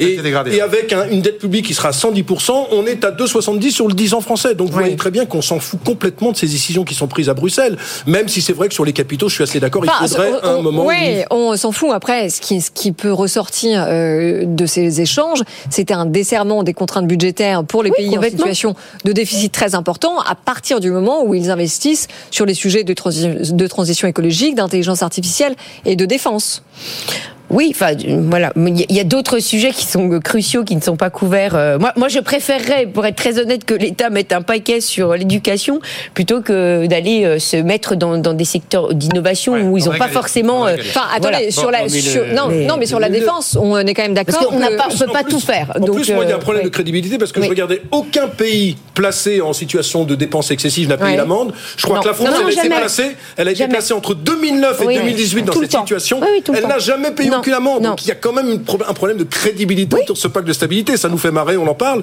Et, 0.55 0.61
avec 0.61 0.93
un- 0.93 1.09
une 1.09 1.23
dette 1.23 1.39
publique 1.39 1.67
qui 1.67 1.75
sera 1.75 1.89
à 1.89 1.93
110%, 1.93 2.69
on 2.73 2.85
est 2.87 3.05
à 3.05 3.11
2,70 3.11 3.71
sur 3.71 3.87
le 3.89 3.95
10 3.95 4.15
ans 4.15 4.21
français. 4.21 4.55
Donc 4.55 4.69
vous 4.69 4.75
voyez 4.75 4.97
très 4.97 5.11
bien 5.11 5.27
qu'on 5.27 5.43
s'en 5.43 5.61
fout 5.61 5.79
complètement 5.85 6.33
de 6.33 6.37
ces 6.37 6.48
décisions 6.49 6.85
qui 6.85 6.95
sont 6.95 7.07
prises 7.09 7.29
à 7.29 7.35
Bruxelles. 7.35 7.77
Même 8.07 8.29
si 8.29 8.41
c'est 8.43 8.53
vrai 8.53 8.69
que 8.69 8.75
sur 8.75 8.85
les 8.85 8.93
capitaux, 8.93 9.29
je 9.29 9.35
suis 9.35 9.45
assez 9.45 9.61
d'accord, 9.61 9.85
il 9.85 9.91
Enfin, 9.91 10.07
faudrait 10.09 10.33
on- 10.43 10.47
un 10.59 10.63
moment. 10.63 10.85
où- 10.85 10.89
ouais, 10.89 11.25
on 11.31 11.57
s'en 11.57 11.73
fout. 11.73 11.91
Après, 11.93 12.29
ce 12.31 12.41
qui, 12.41 12.61
ce 12.61 12.71
qui 12.71 12.93
peut 12.93 13.13
ressortir 13.13 13.85
euh, 13.89 14.45
de 14.47 14.67
ces 14.67 15.01
échanges, 15.01 15.43
c'était 15.71 15.95
un 15.95 16.07
desserrement 16.07 16.63
des 16.63 16.75
contraintes 16.75 17.07
budgétaires 17.07 17.65
pour 17.65 17.83
les 17.83 17.91
Oui, 17.91 17.97
pays 18.09 18.19
en 18.19 18.23
situation 18.23 18.75
de 19.05 19.13
déficit 19.13 19.53
très 19.53 19.75
important 19.75 20.21
à 20.21 20.35
partir 20.35 20.81
du 20.81 20.91
moment 20.91 21.25
où 21.25 21.35
ils 21.35 21.51
investissent 21.51 22.09
sur 22.31 22.47
les 22.47 22.55
sujets 22.55 22.85
de, 22.85 22.95
transi- 22.95 23.53
de 23.55 23.67
transition 23.67 24.09
écologique, 24.09 24.55
d'intelligence 24.55 25.03
artificielle 25.03 25.55
et 25.85 25.97
de 25.97 26.05
défense. 26.05 26.63
Oui, 27.51 27.69
enfin 27.75 27.93
voilà, 28.29 28.53
il 28.57 28.93
y 28.95 29.01
a- 29.01 29.05
d'autres 29.05 29.39
sujets 29.39 29.71
qui 29.71 29.87
sont 29.87 30.11
euh, 30.13 30.21
cruciaux, 30.21 30.65
qui 30.65 30.77
ne 30.77 30.81
sont 30.83 30.97
pas 30.97 31.09
couverts. 31.09 31.55
Euh, 31.55 31.79
Moi, 31.79 31.93
moi, 31.97 32.09
je 32.09 32.19
préférerais, 32.21 32.87
pour 32.87 33.07
être 33.07 33.17
très 33.17 33.39
honnête, 33.39 33.65
que 33.65 33.73
l'État 33.75 34.11
mette 34.11 34.33
un 34.33 34.43
paquet 34.43 34.81
sur 34.83 35.15
l'éducation 35.15 35.81
plutôt 36.13 36.43
que 36.43 36.87
d'aller 36.87 37.25
euh, 37.25 37.39
se 37.39 37.57
mettre 37.57 37.97
dans, 37.97 38.19
dans 38.19 38.35
des 38.35 38.45
secteurs 38.45 38.93
d'innovation 38.93 39.55
Ouais, 39.55 39.63
où 39.63 39.79
ils 39.79 39.89
on 39.89 39.93
n'ont 39.93 39.99
pas 39.99 40.09
forcément. 40.09 40.67
Euh. 40.67 40.77
Enfin, 40.79 41.03
attendez, 41.15 41.37
Voilà. 41.39 41.51
sur 41.51 41.63
Bon, 41.65 41.71
la, 41.71 41.79
non, 41.81 41.85
mais 41.91 42.01
sur- 42.01 42.25
le- 42.25 42.33
non, 42.35 42.43
mais- 42.49 42.67
non, 42.67 42.77
mais 42.79 42.87
sur 42.87 43.01
la 43.01 43.09
le- 43.09 43.19
défense, 43.19 43.57
on 43.61 43.79
est 43.79 43.95
quand 43.95 44.03
même 44.03 44.15
d'accord. 44.15 44.35
Parce 44.35 44.47
qu'on 44.47 44.57
on 44.57 44.59
peut 44.61 44.75
En 45.09 45.13
pas 45.13 45.23
plus- 45.25 45.33
tout 45.33 45.41
faire. 45.41 45.73
En 45.75 45.81
Donc, 45.87 45.97
plus, 45.97 46.11
moi, 46.13 46.25
il 46.25 46.31
y 46.31 46.33
a 46.33 46.37
un 46.37 46.39
problème 46.39 46.65
ouais. 46.65 46.69
de 46.69 46.75
crédibilité 46.75 47.17
parce 47.19 47.33
que 47.33 47.41
Oui. 47.41 47.47
je 47.47 47.51
regardais 47.51 47.81
aucun 47.93 48.29
pays 48.29 48.77
placé 48.95 49.41
en 49.41 49.53
situation 49.55 50.05
de 50.05 50.15
dépenses 50.15 50.51
excessives 50.51 50.89
n'a 50.89 50.97
payé 50.99 51.13
Ouais. 51.13 51.17
l'amende. 51.17 51.53
Je 51.77 51.83
crois 51.85 51.97
Non. 51.97 52.03
que 52.03 52.09
la 52.09 52.15
France, 52.15 52.29
Non, 52.29 52.35
elle 52.49 52.59
a 52.59 52.63
été 52.65 52.69
placée, 52.69 53.17
elle 53.37 53.49
a 53.49 53.53
été 53.53 53.67
placée 53.69 53.95
entre 53.95 54.15
2009 54.15 54.83
et 54.83 54.87
Oui. 54.87 54.95
2018 54.97 55.43
dans 55.45 55.53
cette 55.55 55.71
situation. 55.71 56.21
Elle 56.55 56.67
n'a 56.67 56.79
jamais 56.79 57.11
payé 57.13 57.31
Donc 57.83 58.03
il 58.05 58.09
y 58.09 58.13
a 58.13 58.15
quand 58.15 58.33
même 58.33 58.61
un 58.89 58.95
problème 58.95 59.19
de 59.19 59.25
crédibilité 59.25 59.97
autour 59.97 60.15
de 60.15 60.21
ce 60.21 60.29
pacte 60.29 60.47
de 60.47 60.53
stabilité. 60.53 60.97
Ça 60.97 61.09
nous 61.09 61.19
fait 61.19 61.31
marrer, 61.31 61.57
on 61.57 61.67
en 61.69 61.75
parle. 61.75 62.03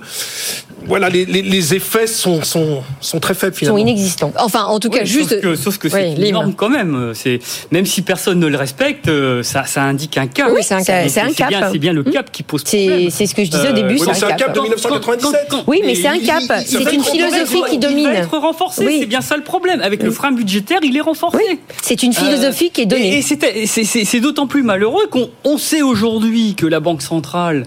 Voilà, 0.88 1.10
les, 1.10 1.26
les- 1.26 1.42
les 1.42 1.74
effets 1.74 2.06
sont, 2.06 2.44
sont, 2.44 2.84
sont 3.02 3.20
très 3.20 3.34
faibles 3.34 3.54
Ils 3.56 3.66
sont 3.66 3.76
finalement. 3.76 3.78
inexistants. 3.80 4.32
Enfin, 4.38 4.66
en 4.66 4.80
tout 4.80 4.90
cas, 4.92 5.00
Oui, 5.02 5.08
juste. 5.08 5.30
Sauf 5.32 5.42
que, 5.42 5.56
sauf 5.56 5.78
que 5.80 5.90
c'est 5.90 6.10
Oui, 6.10 6.16
une 6.16 6.22
Lim. 6.22 6.34
norme 6.34 6.54
quand 6.54 6.70
même. 6.70 7.12
C'est 7.16 7.40
même 7.72 7.88
si 7.88 8.04
personne 8.04 8.40
ne 8.40 8.46
le 8.48 8.56
respecte, 8.58 9.08
euh, 9.08 9.42
ça, 9.42 9.66
ça 9.66 9.82
indique 9.82 10.18
un 10.18 10.28
cap. 10.28 10.50
Oui, 10.54 10.62
c'est 10.62 10.76
un 10.76 10.84
cap. 10.84 11.10
C'est 11.10 11.22
un 11.22 11.34
cap. 11.34 11.50
bien, 11.50 11.70
c'est 11.72 11.80
bien 11.80 11.94
le 11.94 12.04
cap 12.04 12.32
qui 12.32 12.44
pose 12.44 12.64
problème. 12.64 13.10
c'est 13.10 13.26
ce 13.26 13.34
que 13.34 13.44
je 13.44 13.50
disais 13.50 13.68
Euh, 13.68 13.72
au 13.72 13.74
début, 13.74 13.96
oui, 13.96 14.02
mais 14.06 14.14
c'est 14.14 14.20
c'est 14.20 14.26
un 14.26 14.36
cap 14.36 14.52
de 14.54 14.58
Quand- 14.60 14.64
1997. 14.64 15.48
quand- 15.50 15.58
quand- 15.58 15.64
Oui, 15.68 15.82
mais 15.84 15.96
c'est 15.96 16.08
un 16.08 16.14
il- 16.14 16.26
cap. 16.28 16.42
il- 16.42 16.62
il- 16.62 16.68
C'est 16.68 16.78
il- 16.82 16.94
une 16.94 17.02
il- 17.02 17.04
philosophie 17.04 17.58
il- 17.58 17.70
qui 17.70 17.76
Il 17.76 17.80
domine. 17.80 18.06
va 18.06 18.14
être 18.14 18.38
renforcé, 18.38 18.86
Oui. 18.86 18.98
c'est 19.00 19.06
bien 19.08 19.22
ça 19.22 19.38
le 19.38 19.44
problème. 19.44 19.82
Avec 19.82 20.04
le 20.04 20.12
frein 20.12 20.32
budgétaire, 20.32 20.80
il 20.84 20.96
est 20.96 21.02
renforcé. 21.02 21.38
Oui, 21.38 21.60
c'est 21.82 22.04
une 22.04 22.14
philosophie 22.14 22.70
qui 22.70 22.82
est 22.82 22.84
Et, 22.84 22.88
donnée. 22.88 23.18
et 23.18 23.66
c'est 24.06 24.20
d'autant 24.20 24.46
plus 24.46 24.62
malheureux 24.62 25.08
qu'on 25.10 25.25
on 25.44 25.58
sait 25.58 25.82
aujourd'hui 25.82 26.56
que 26.56 26.66
la 26.66 26.80
Banque 26.80 27.02
centrale 27.02 27.66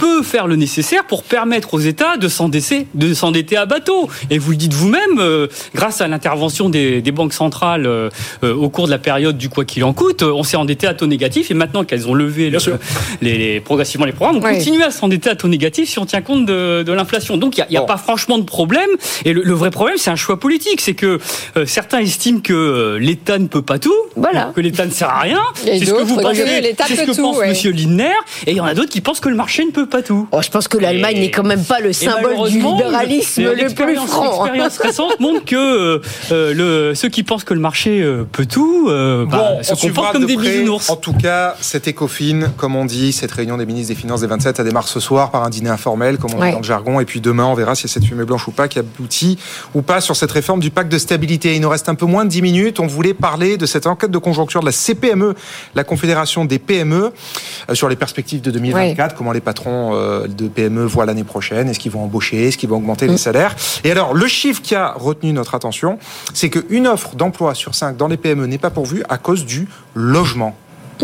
peut 0.00 0.22
faire 0.22 0.46
le 0.46 0.56
nécessaire 0.56 1.04
pour 1.04 1.22
permettre 1.24 1.74
aux 1.74 1.78
États 1.80 2.16
de 2.16 2.28
s'endetter, 2.28 2.86
de 2.94 3.12
s'endetter 3.14 3.56
à 3.56 3.66
bateau. 3.66 4.08
Et 4.30 4.38
vous 4.38 4.52
le 4.52 4.56
dites 4.56 4.72
vous-même, 4.72 5.18
euh, 5.18 5.46
grâce 5.74 6.00
à 6.00 6.08
l'intervention 6.08 6.68
des, 6.70 7.02
des 7.02 7.12
banques 7.12 7.34
centrales 7.34 7.86
euh, 7.86 8.08
euh, 8.42 8.54
au 8.54 8.68
cours 8.70 8.86
de 8.86 8.90
la 8.90 8.98
période 8.98 9.36
du 9.36 9.48
quoi 9.48 9.64
qu'il 9.64 9.84
en 9.84 9.92
coûte, 9.92 10.22
on 10.22 10.42
s'est 10.42 10.56
endetté 10.56 10.86
à 10.86 10.94
taux 10.94 11.06
négatif 11.06 11.50
et 11.50 11.54
maintenant 11.54 11.84
qu'elles 11.84 12.08
ont 12.08 12.14
levé 12.14 12.48
le- 12.50 12.58
les, 13.20 13.36
les- 13.38 13.60
progressivement 13.60 14.06
les 14.06 14.12
programmes, 14.12 14.36
on 14.38 14.42
Oui. 14.46 14.54
continue 14.56 14.82
à 14.82 14.90
s'endetter 14.90 15.28
à 15.30 15.36
taux 15.36 15.48
négatif 15.48 15.88
si 15.90 15.98
on 15.98 16.06
tient 16.06 16.22
compte 16.22 16.46
de, 16.46 16.82
de 16.82 16.92
l'inflation. 16.92 17.36
Donc 17.36 17.58
il 17.58 17.64
n'y 17.70 17.76
a, 17.76 17.80
Bon. 17.80 17.86
pas 17.86 17.96
franchement 17.98 18.38
de 18.38 18.44
problème. 18.44 18.88
Et 19.24 19.32
le, 19.32 19.42
le 19.42 19.52
vrai 19.54 19.70
problème, 19.70 19.96
c'est 19.98 20.10
un 20.10 20.16
choix 20.16 20.38
politique. 20.40 20.80
C'est 20.80 20.94
que 20.94 21.18
euh, 21.56 21.66
certains 21.66 21.98
estiment 22.00 22.40
que 22.40 22.52
euh, 22.52 22.98
l'État 22.98 23.38
ne 23.38 23.46
peut 23.48 23.62
pas 23.62 23.78
tout, 23.78 23.92
Voilà. 24.16 24.52
que 24.54 24.60
l'État 24.60 24.86
ne 24.86 24.90
sert 24.90 25.08
à 25.10 25.20
rien. 25.20 25.40
Et 25.66 25.78
C'est 25.78 25.86
ce 25.86 25.92
que 25.92 26.02
vous 26.02 26.16
pensez. 26.16 26.60
l'État 26.60 26.84
C'est 26.88 26.96
ce 26.96 27.02
que 27.02 27.10
tout, 27.14 27.20
pense 27.22 27.36
ouais. 27.38 27.48
Monsieur 27.48 27.72
Lindner. 27.72 28.12
Et 28.46 28.52
il 28.52 28.56
y 28.56 28.60
en 28.60 28.64
a 28.64 28.74
d'autres 28.74 28.90
qui 28.90 29.00
pensent 29.00 29.20
que 29.20 29.28
le 29.28 29.34
marché 29.36 29.64
ne 29.64 29.70
peut 29.70 29.86
pas 29.90 30.02
tout. 30.02 30.26
Oh, 30.32 30.40
je 30.42 30.48
pense 30.48 30.68
que 30.68 30.78
l'Allemagne 30.78 31.16
Et- 31.16 31.20
n'est 31.20 31.30
quand 31.30 31.42
même 31.42 31.64
pas 31.64 31.80
le 31.80 31.92
symbole 31.92 32.48
du 32.48 32.60
libéralisme 32.60 33.42
le- 33.42 33.54
le 33.54 33.68
plus 33.74 33.96
franc. 33.96 34.44
L'expérience 34.44 34.78
récente 34.82 35.20
montre 35.20 35.44
que 35.44 35.56
euh, 35.56 36.00
euh, 36.32 36.54
le, 36.90 36.94
ceux 36.94 37.08
qui 37.08 37.22
pensent 37.22 37.44
que 37.44 37.54
le 37.54 37.60
marché 37.60 38.00
euh, 38.00 38.24
peut 38.30 38.46
tout 38.46 38.86
euh, 38.88 39.26
bah, 39.26 39.56
Bon, 39.56 39.62
se 39.62 39.74
comportent 39.86 40.12
comme 40.12 40.22
de 40.22 40.26
des 40.26 40.34
près. 40.36 40.50
bisounours. 40.52 40.88
En 40.90 40.96
tout 40.96 41.12
cas, 41.12 41.56
cet 41.60 41.88
ECOFIN, 41.88 42.50
comme 42.56 42.76
on 42.76 42.84
dit, 42.84 43.12
cette 43.12 43.32
réunion 43.32 43.56
des 43.56 43.66
ministres 43.66 43.92
des 43.94 44.00
Finances 44.00 44.20
des 44.22 44.26
27, 44.26 44.56
ça 44.56 44.64
démarre 44.64 44.88
ce 44.88 45.00
soir 45.00 45.30
par 45.30 45.44
un 45.44 45.50
dîner 45.50 45.70
informel, 45.70 46.16
comme 46.18 46.32
on 46.34 46.38
Ouais. 46.40 46.46
dit 46.48 46.52
dans 46.52 46.58
le 46.60 46.64
jargon. 46.64 47.00
Et 47.00 47.04
puis 47.04 47.20
demain, 47.20 47.44
on 47.44 47.54
verra 47.54 47.74
si 47.74 47.88
cette 47.88 48.04
fumée 48.04 48.24
blanche 48.24 48.46
ou 48.48 48.52
pas 48.52 48.68
qui 48.68 48.78
aboutit 48.78 49.38
ou 49.74 49.82
pas 49.82 50.00
sur 50.00 50.16
cette 50.16 50.30
réforme 50.32 50.60
du 50.60 50.70
pacte 50.70 50.90
de 50.90 50.98
stabilité. 50.98 51.54
Il 51.54 51.60
nous 51.60 51.68
reste 51.68 51.88
un 51.88 51.94
peu 51.94 52.06
moins 52.06 52.24
de 52.24 52.30
10 52.30 52.42
minutes. 52.42 52.80
On 52.80 52.86
voulait 52.86 53.14
parler 53.14 53.56
de 53.56 53.66
cette 53.66 53.86
enquête 53.86 54.10
de 54.10 54.18
conjoncture 54.18 54.60
de 54.60 54.66
la 54.66 54.72
CPME, 54.72 55.34
la 55.74 55.84
Confédération 55.84 56.44
des 56.44 56.58
PME, 56.58 57.12
euh, 57.68 57.74
sur 57.74 57.88
les 57.88 57.96
perspectives 57.96 58.40
de 58.40 58.50
2024, 58.50 59.14
comment 59.14 59.32
les 59.32 59.40
patrons 59.40 59.69
euh, 59.94 60.26
de 60.26 60.48
PME 60.48 60.84
voient 60.84 61.06
l'année 61.06 61.24
prochaine, 61.24 61.68
est-ce 61.68 61.78
qu'ils 61.78 61.92
vont 61.92 62.04
embaucher, 62.04 62.48
est-ce 62.48 62.58
qu'ils 62.58 62.68
vont 62.68 62.76
augmenter 62.76 63.06
les 63.06 63.16
salaires? 63.16 63.54
Et 63.84 63.90
alors, 63.90 64.14
le 64.14 64.26
chiffre 64.26 64.62
qui 64.62 64.74
a 64.74 64.92
retenu 64.92 65.32
notre 65.32 65.54
attention, 65.54 65.98
c'est 66.34 66.50
qu'une 66.50 66.86
offre 66.86 67.14
d'emploi 67.16 67.54
sur 67.54 67.74
cinq 67.74 67.96
dans 67.96 68.08
les 68.08 68.16
PME 68.16 68.46
n'est 68.46 68.58
pas 68.58 68.70
pourvue 68.70 69.02
à 69.08 69.18
cause 69.18 69.44
du 69.44 69.68
logement. 69.94 70.54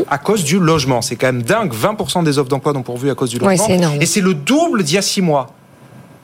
À 0.08 0.18
cause 0.18 0.44
du 0.44 0.58
logement. 0.58 1.00
C'est 1.00 1.16
quand 1.16 1.28
même 1.28 1.42
dingue. 1.42 1.72
20% 1.72 2.22
des 2.22 2.38
offres 2.38 2.50
d'emploi 2.50 2.72
non 2.72 2.82
pourvues 2.82 3.10
à 3.10 3.14
cause 3.14 3.30
du 3.30 3.38
logement. 3.38 3.66
Et 4.00 4.06
c'est 4.06 4.20
le 4.20 4.34
double 4.34 4.82
d'il 4.82 4.96
y 4.96 4.98
a 4.98 5.02
six 5.02 5.22
mois. 5.22 5.48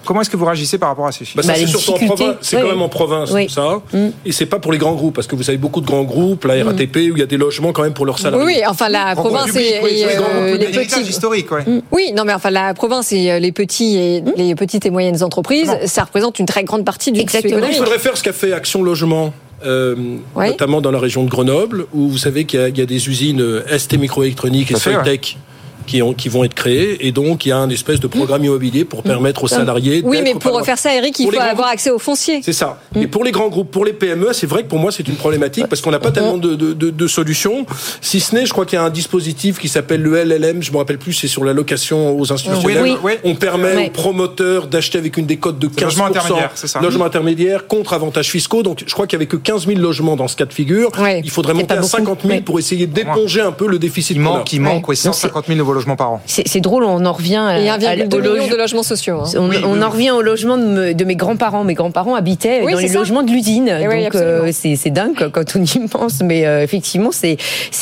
Comment 0.05 0.21
est-ce 0.23 0.31
que 0.31 0.37
vous 0.37 0.45
réagissez 0.45 0.79
par 0.79 0.89
rapport 0.91 1.07
à 1.07 1.13
ces 1.13 1.25
chiffres 1.25 1.37
Bah, 1.37 1.43
Bah, 1.47 1.55
c'est 1.55 1.61
les 1.63 1.67
surtout 1.67 1.91
en 1.91 1.95
difficultés. 1.95 2.25
province. 2.25 2.39
C'est 2.43 2.57
Oui. 2.57 2.63
quand 2.63 2.69
même 2.69 2.83
en 2.83 2.89
province, 2.89 3.31
Oui. 3.31 3.47
tout 3.47 3.53
ça. 3.53 3.81
Mm. 3.93 4.09
Et 4.27 4.33
c'est 4.33 4.47
pas 4.47 4.59
pour 4.59 4.73
les 4.73 4.79
grands 4.79 4.95
groupes, 4.95 5.15
parce 5.15 5.27
que 5.27 5.37
vous 5.37 5.49
avez 5.49 5.59
beaucoup 5.59 5.81
de 5.81 5.87
grands 5.87 6.03
groupes, 6.05 6.45
la 6.45 6.65
RATP, 6.65 6.97
où 7.13 7.17
il 7.17 7.19
y 7.19 7.23
a 7.23 7.27
des 7.27 7.37
logements 7.37 7.73
quand 7.73 7.83
même 7.83 7.93
pour 7.95 8.07
leurs 8.07 8.19
salariés. 8.19 8.47
oui, 8.47 8.63
enfin 8.69 8.89
la 8.89 9.15
province 9.15 9.47
public, 9.53 9.65
et, 9.67 9.81
les 9.95 10.05
euh, 10.05 10.57
les. 10.57 10.67
L'héritage 10.67 10.99
petits. 11.01 11.11
historique, 11.11 11.51
ouais. 11.53 11.65
Oui, 11.91 12.13
non, 12.17 12.25
mais 12.25 12.33
enfin 12.35 12.51
la 12.51 12.75
province 12.75 13.13
et 13.13 13.31
euh, 13.31 13.39
les 13.39 13.53
petits 13.53 13.97
et 13.97 14.23
les 14.37 14.55
petites 14.55 14.85
et 14.87 14.91
moyennes 14.91 15.23
entreprises, 15.23 15.69
Non. 15.69 15.79
ça 15.87 16.05
représente 16.05 16.39
une 16.39 16.47
très 16.47 16.65
grande 16.65 16.85
partie 16.85 17.13
du 17.13 17.21
Exactement. 17.21 17.67
Il 17.69 17.77
faudrait 17.77 17.99
faire 17.99 18.17
ce 18.17 18.23
qu'a 18.23 18.33
fait 18.33 18.53
Action 18.53 18.83
Logement. 18.83 19.33
euh, 19.65 19.95
notamment 20.37 20.81
dans 20.81 20.91
la 20.91 20.99
région 20.99 21.23
de 21.23 21.31
Grenoble, 21.31 21.87
où 21.95 22.09
vous 22.09 22.19
savez 22.19 22.47
qu'il 22.47 22.59
y, 22.59 22.63
a- 22.65 22.69
il 22.69 22.77
y 22.77 22.81
a 22.81 22.85
des 22.87 23.09
usines 23.09 23.41
euh, 23.41 23.63
ST 23.79 23.97
microélectronique 23.97 24.73
et. 24.73 24.75
Soitec 24.77 25.39
qui, 25.87 26.03
ont, 26.03 26.15
qui 26.15 26.29
vont 26.29 26.45
être 26.45 26.55
créées, 26.55 27.07
et 27.07 27.13
donc 27.13 27.47
il 27.47 27.51
y 27.51 27.53
a 27.53 27.59
un 27.59 27.71
espèce 27.71 28.01
de 28.01 28.07
programme 28.07 28.45
immobilier 28.45 28.85
pour 28.85 29.03
permettre 29.03 29.45
aux 29.45 29.49
salariés. 29.49 30.03
Oui, 30.05 30.21
mais 30.23 30.35
pour 30.35 30.53
loin. 30.53 30.63
faire 30.65 30.79
ça, 30.79 30.95
Eric, 30.95 31.19
il 31.19 31.31
faut 31.31 31.41
avoir 31.41 31.69
accès 31.69 31.91
au 31.91 31.99
foncier. 31.99 32.41
C'est 32.43 32.53
ça. 32.53 32.81
Et 32.95 33.07
pour 33.07 33.25
les 33.25 33.31
grands 33.33 33.49
groupes, 33.49 33.71
pour 33.71 33.85
les 33.85 33.93
PME, 33.93 34.33
c'est 34.33 34.47
vrai 34.47 34.63
que 34.63 34.69
pour 34.69 34.79
moi 34.79 34.93
c'est 34.93 35.07
une 35.09 35.17
problématique 35.17 35.67
parce 35.67 35.81
qu'on 35.81 35.91
n'a 35.91 35.99
pas 35.99 36.11
tellement 36.13 36.39
de, 36.39 36.55
de, 36.55 36.73
de- 36.73 36.91
de 36.91 37.07
solutions. 37.07 37.67
Si 38.01 38.21
ce 38.21 38.35
n'est, 38.35 38.47
je 38.47 38.53
crois 38.53 38.67
qu'il 38.67 38.77
y 38.79 38.83
a 38.83 38.85
un 38.85 38.91
dispositif 38.91 39.59
qui 39.59 39.69
s'appelle 39.69 40.03
le 40.03 40.23
LLM, 40.23 40.63
je 40.63 40.73
me 40.73 40.77
rappelle 40.79 40.99
plus, 40.99 41.13
c'est 41.13 41.29
sur 41.29 41.45
la 41.45 41.53
location 41.53 42.19
aux 42.19 42.33
institutionnels. 42.33 42.83
Oui, 42.83 42.97
oui. 43.03 43.13
On 43.25 43.35
permet 43.35 43.87
aux 43.87 43.91
promoteurs 43.91 44.67
d'acheter 44.67 44.99
avec 44.99 45.17
une 45.17 45.27
décote 45.27 45.59
de 45.59 45.69
15%. 45.69 45.73
C'est 45.77 45.85
logement 45.85 46.05
intermédiaire, 46.07 46.51
c'est 46.55 46.67
ça. 46.67 46.81
Logement 46.81 47.05
intermédiaire 47.05 47.67
contre 47.67 47.93
avantages 47.93 48.31
fiscaux. 48.31 48.63
Donc 48.63 48.83
je 48.87 48.93
crois 48.93 49.07
qu'il 49.07 49.19
n'y 49.19 49.23
avait 49.25 49.29
que 49.29 49.37
15 49.37 49.67
000 49.67 49.79
logements 49.81 50.17
dans 50.17 50.29
ce 50.29 50.37
cas 50.37 50.45
de 50.45 50.53
figure. 50.53 50.91
Il 51.25 51.31
faudrait 51.31 51.55
monter 51.55 51.73
à 51.75 51.77
beaucoup. 51.77 51.89
50 51.89 52.19
000 52.23 52.33
Ouais. 52.33 52.41
pour 52.41 52.59
essayer 52.59 52.87
d'éponger 52.87 53.41
un 53.41 53.53
peu 53.53 53.67
le 53.67 53.79
déficit. 53.79 54.17
Il 54.17 54.21
manque, 54.21 54.53
il 54.53 54.61
manque, 54.61 54.87
ouais, 54.89 54.95
150 54.97 55.47
000 55.47 55.59
nouveaux 55.59 55.73
logements 55.75 55.82
par 55.97 56.13
an. 56.13 56.21
C'est 56.27 56.61
drôle, 56.61 56.85
on 56.85 57.05
en 57.05 57.13
revient 57.13 57.37
à, 57.37 57.59
Et 57.61 57.69
à- 57.69 57.77
1,2 57.77 58.17
au 58.17 58.21
million 58.21 58.35
loge- 58.35 58.51
de 58.51 58.57
logements 58.57 58.83
sociaux. 58.83 59.21
hein. 59.21 59.31
On, 59.37 59.49
Oui, 59.49 59.57
on 59.65 59.73
oui, 59.75 59.83
en 59.83 59.91
revient 59.91 60.11
au 60.13 60.23
logement 60.23 60.57
de, 60.57 60.65
me- 60.65 60.95
de 60.95 61.05
mes 61.05 61.17
grands-parents. 61.17 61.65
Mes 61.65 61.75
grands-parents 61.75 62.15
habitaient 62.15 62.63
Oui, 62.65 62.73
dans 62.73 62.79
les 62.79 62.89
ça. 62.89 62.99
logements 62.99 63.23
de 63.23 63.31
l'usine. 63.31 63.69
Eh 63.81 63.89
oui, 63.89 64.05
Donc 64.05 64.15
euh, 64.15 64.51
c'est 64.53 64.91
dingue 64.91 65.29
quand 65.33 65.45
on 65.57 65.63
y 65.63 65.89
pense. 65.89 66.21
Mais 66.23 66.47
euh, 66.47 66.63
effectivement, 66.63 67.11
c'est 67.13 67.37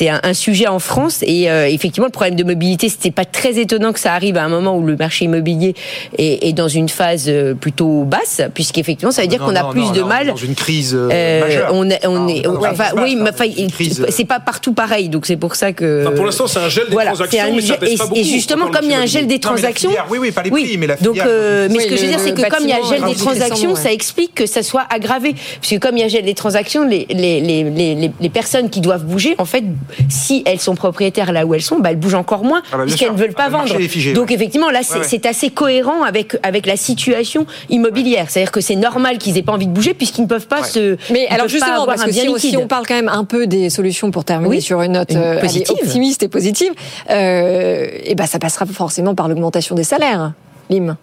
un, 0.09 0.21
un 0.23 0.35
sujet 0.35 0.67
en 0.69 0.79
France. 0.79 1.21
Et 1.23 1.51
euh, 1.51 1.67
effectivement, 1.69 2.07
le 2.07 2.13
problème 2.13 2.37
de 2.37 2.45
mobilité, 2.45 2.89
c'était 2.89 3.11
pas 3.11 3.25
très 3.25 3.59
étonnant 3.59 3.93
que 3.93 4.01
ça 4.01 4.15
arrive 4.15 4.37
à 4.37 4.45
un 4.45 4.49
moment 4.49 4.77
où 4.77 4.85
le 4.87 4.97
marché 4.97 5.25
immobilier 5.27 5.75
est, 6.19 6.49
est 6.49 6.53
dans 6.53 6.69
une 6.69 6.89
phase 6.89 7.27
euh, 7.29 7.55
plutôt 7.55 8.05
basse, 8.05 8.41
puisqu'effectivement, 8.55 9.13
ça 9.13 9.23
veut 9.23 9.29
dire 9.29 9.41
qu'on 9.41 9.55
a 9.57 9.63
non, 9.63 9.71
plus 9.71 9.81
non, 9.83 9.91
de 9.93 10.01
non, 10.01 10.07
mal. 10.07 10.27
Dans 10.29 10.37
une 10.37 10.55
crise 10.55 10.95
euh, 10.95 11.09
Euh, 11.13 11.41
majeure. 11.41 11.71
on 11.73 11.91
est, 11.91 12.07
on 12.07 12.13
Non, 12.21 12.29
est, 12.29 12.43
non, 12.47 12.59
enfin, 12.65 12.85
oui, 13.03 13.17
mais 13.21 13.31
enfin, 13.31 13.45
une 13.57 13.71
crise, 13.71 14.01
euh, 14.01 14.07
c'est 14.11 14.25
pas 14.25 14.41
partout 14.41 14.73
pareil, 14.73 15.09
donc 15.09 15.27
c'est 15.27 15.37
pour 15.37 15.55
ça 15.55 15.73
que. 15.73 16.05
Enfin, 16.07 16.15
pour 16.17 16.25
l'instant, 16.25 16.47
c'est 16.47 16.59
un 16.59 16.69
gel 16.69 16.87
des 16.87 16.93
voilà, 16.93 17.11
transactions, 17.13 17.41
mais 17.55 17.61
baisse 17.81 17.93
et, 17.95 17.97
pas 17.97 18.05
et 18.15 18.25
justement, 18.25 18.67
comme 18.71 18.85
il 18.85 18.91
y 18.93 18.95
a 18.95 19.01
un 19.01 19.07
gel 19.07 19.27
des 19.27 19.35
Non, 19.35 19.41
mais 19.55 19.63
la 19.63 19.73
transactions. 19.73 19.91
oui, 20.11 20.19
oui, 20.21 20.31
pas 20.31 20.43
les 20.43 20.51
prix, 20.51 20.77
mais 20.79 20.87
la 20.87 20.97
donc, 20.97 21.15
filière. 21.15 21.27
euh, 21.29 21.69
mais 21.71 21.81
ce 21.81 21.87
que 21.89 21.97
je 21.97 22.03
veux 22.03 22.09
dire, 22.09 22.21
c'est 22.21 22.33
que 22.35 22.49
comme 22.49 22.63
il 22.65 22.69
y 22.69 22.73
a 22.73 22.77
bâtiment, 22.77 22.91
gel 22.97 23.05
des 23.05 23.15
transactions, 23.19 23.75
ça 23.75 23.93
explique 23.93 24.35
que 24.35 24.47
ça 24.47 24.63
soit 24.63 24.85
aggravé. 24.91 25.35
Puisque 25.61 25.81
comme 25.81 25.97
il 25.97 26.01
y 26.01 26.05
a 26.05 26.09
gel 26.09 26.25
des 26.25 26.35
transactions, 26.35 26.85
les, 26.85 27.07
les, 27.11 27.41
les, 27.41 27.65
les, 27.65 28.11
les 28.21 28.29
personnes 28.29 28.71
qui 28.71 28.81
doivent 28.81 29.05
bouger, 29.05 29.35
en 29.39 29.45
fait, 29.45 29.65
si 30.09 30.43
elles 30.47 30.61
sont 30.61 30.75
propriétaires 30.75 31.33
là 31.33 31.47
où 31.47 31.55
elles 31.55 31.63
sont, 31.63 31.79
bah, 31.79 31.91
elles 31.91 31.97
bougent 31.99 32.15
encore 32.15 32.45
moins, 32.45 32.63
Ah 32.73 32.77
bah, 32.77 32.83
puisqu'elles 32.85 33.13
ne 33.13 33.19
veulent 33.19 33.35
pas 33.35 33.45
Ah, 33.47 33.51
vendre. 33.51 33.79
figé, 33.81 34.13
donc 34.13 34.29
ouais. 34.29 34.35
effectivement, 34.35 34.71
là, 34.71 34.81
c'est 34.83 34.95
Ouais, 34.95 34.99
ouais. 35.01 35.07
c'est 35.09 35.27
assez 35.27 35.51
cohérent 35.51 36.03
avec, 36.03 36.37
avec 36.43 36.67
la 36.67 36.77
situation 36.77 37.47
immobilière. 37.71 38.27
C'est-à-dire 38.29 38.53
que 38.53 38.61
c'est 38.61 38.77
normal 38.77 39.19
qu'ils 39.19 39.39
aient 39.39 39.43
pas 39.43 39.53
envie 39.53 39.67
de 39.67 39.73
bouger, 39.73 39.95
puisqu'ils 39.95 40.23
ne 40.23 40.27
peuvent 40.27 40.47
pas 40.47 40.63
se. 40.65 40.97
Mais 41.13 41.27
alors 41.29 41.49
justement, 41.49 41.73
avoir 41.83 41.87
parce 41.87 42.03
un 42.03 42.07
que 42.07 42.13
si 42.13 42.29
on, 42.29 42.35
liquide. 42.35 42.51
si 42.51 42.57
on 42.57 42.67
parle 42.67 42.87
quand 42.87 42.95
même 42.95 43.09
un 43.09 43.25
peu 43.25 43.47
des 43.47 43.71
solutions 43.71 44.11
pour 44.11 44.25
terminer 44.25 44.49
Oui, 44.57 44.63
sur 44.63 44.83
une 44.83 44.93
note 44.93 45.11
une 45.13 45.19
euh, 45.19 45.31
allez, 45.33 45.41
positive. 45.41 45.77
optimiste 45.83 46.23
et 46.23 46.29
positive, 46.29 46.73
euh, 47.11 47.70
et 48.05 48.15
ben 48.15 48.27
ça 48.27 48.39
passera 48.39 48.67
forcément 48.67 49.15
par 49.15 49.29
l'augmentation 49.29 49.75
des 49.75 49.85
salaires. 49.85 50.33
Lim. 50.71 50.97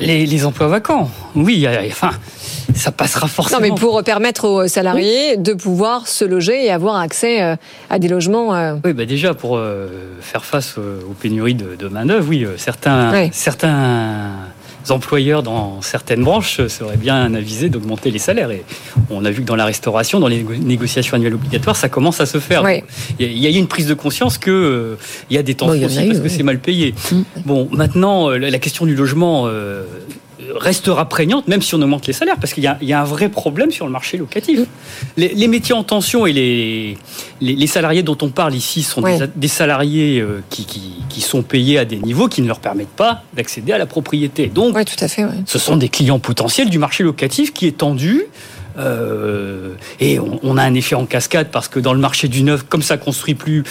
Les, 0.00 0.26
les 0.26 0.46
emplois 0.46 0.68
vacants, 0.68 1.10
oui, 1.36 1.66
a- 1.66 1.82
enfin, 1.86 2.10
ça 2.74 2.90
passera 2.90 3.26
Non, 3.26 3.32
forcément. 3.32 3.60
mais 3.60 3.70
pour 3.70 4.02
permettre 4.02 4.48
aux 4.48 4.66
salariés 4.66 5.36
de 5.36 5.52
pouvoir 5.52 6.08
se 6.08 6.24
loger 6.24 6.64
et 6.64 6.70
avoir 6.72 6.96
accès 6.96 7.42
euh, 7.42 7.56
à 7.90 7.98
des 7.98 8.08
logements. 8.08 8.54
euh, 8.54 8.74
Oui, 8.84 8.94
bah 8.94 9.04
déjà 9.04 9.34
pour 9.34 9.56
euh, 9.58 9.88
faire 10.20 10.44
face 10.44 10.74
euh, 10.78 11.00
aux 11.08 11.12
pénuries 11.12 11.54
de, 11.54 11.76
de 11.76 11.88
main 11.88 12.06
d'œuvre, 12.06 12.26
oui, 12.28 12.44
euh, 12.44 12.56
certains, 12.56 13.12
Oui. 13.12 13.28
certains 13.32 14.30
employeurs 14.90 15.42
dans 15.42 15.80
certaines 15.82 16.22
branches 16.24 16.60
euh, 16.60 16.68
seraient 16.68 16.96
bien 16.96 17.32
avisés 17.34 17.68
d'augmenter 17.68 18.10
les 18.10 18.18
salaires. 18.18 18.50
Et 18.50 18.64
on 19.10 19.24
a 19.24 19.30
vu 19.30 19.42
que 19.42 19.46
dans 19.46 19.56
la 19.56 19.64
restauration, 19.64 20.18
dans 20.20 20.28
les 20.28 20.42
négo- 20.42 20.56
négociations 20.58 21.16
annuelles 21.16 21.34
obligatoires, 21.34 21.76
ça 21.76 21.88
commence 21.88 22.20
à 22.20 22.26
se 22.26 22.38
faire. 22.38 22.62
Oui. 22.64 22.82
Il 23.18 23.38
y 23.38 23.46
a- 23.46 23.50
une 23.50 23.68
prise 23.68 23.86
de 23.86 23.94
conscience 23.94 24.38
que 24.38 24.50
euh, 24.50 24.96
il 25.30 25.36
y 25.36 25.38
a 25.38 25.42
des 25.42 25.54
Bon, 25.54 25.82
a 25.82 25.86
aussi 25.86 26.04
eu, 26.04 26.06
parce 26.08 26.18
que 26.18 26.24
oui. 26.24 26.34
c'est 26.36 26.42
mal 26.42 26.58
payé. 26.58 26.94
Bon, 27.44 27.68
maintenant, 27.70 28.30
euh, 28.30 28.38
la 28.38 28.50
la 28.50 28.58
question 28.58 28.86
du 28.86 28.94
logement. 28.96 29.44
euh, 29.46 29.84
restera 30.54 31.08
prégnante 31.08 31.48
même 31.48 31.62
si 31.62 31.74
on 31.74 31.82
augmente 31.82 32.06
les 32.06 32.12
salaires 32.12 32.36
parce 32.40 32.52
qu'il 32.52 32.64
y, 32.64 32.66
a- 32.66 32.78
il 32.80 32.88
y 32.88 32.92
a 32.92 33.00
un 33.00 33.04
vrai 33.04 33.28
problème 33.28 33.70
sur 33.70 33.86
le 33.86 33.92
marché 33.92 34.16
locatif. 34.18 34.60
Les, 35.16 35.28
les 35.28 35.48
métiers 35.48 35.74
en 35.74 35.84
tension 35.84 36.26
et 36.26 36.32
les, 36.32 36.96
les, 37.40 37.54
les 37.54 37.66
salariés 37.66 38.02
dont 38.02 38.18
on 38.22 38.28
parle 38.28 38.54
ici 38.54 38.82
sont 38.82 39.02
Ouais. 39.02 39.18
des, 39.18 39.26
des 39.34 39.48
salariés 39.48 40.20
euh, 40.20 40.42
qui, 40.50 40.64
qui, 40.64 40.94
qui 41.08 41.20
sont 41.20 41.42
payés 41.42 41.78
à 41.78 41.84
des 41.84 41.96
niveaux 41.98 42.28
qui 42.28 42.42
ne 42.42 42.46
leur 42.48 42.60
permettent 42.60 42.88
pas 42.88 43.22
d'accéder 43.34 43.72
à 43.72 43.78
la 43.78 43.86
propriété. 43.86 44.46
Donc, 44.46 44.76
Oui, 44.76 44.84
tout 44.84 45.02
à 45.04 45.08
fait. 45.08 45.24
ouais. 45.24 45.30
ce 45.46 45.58
sont 45.58 45.76
des 45.76 45.88
clients 45.88 46.18
potentiels 46.18 46.70
du 46.70 46.78
marché 46.78 47.02
locatif 47.04 47.52
qui 47.52 47.66
est 47.66 47.76
tendu. 47.78 48.22
Euh, 48.78 49.70
et 50.00 50.18
on, 50.18 50.38
on 50.42 50.56
a 50.56 50.62
un 50.62 50.74
effet 50.74 50.94
en 50.94 51.06
cascade 51.06 51.48
parce 51.52 51.68
que 51.68 51.78
dans 51.80 51.92
le 51.94 52.00
marché 52.00 52.28
du 52.28 52.42
neuf, 52.42 52.62
comme 52.68 52.82
ça 52.82 52.96
construit 52.96 53.34
plus, 53.34 53.64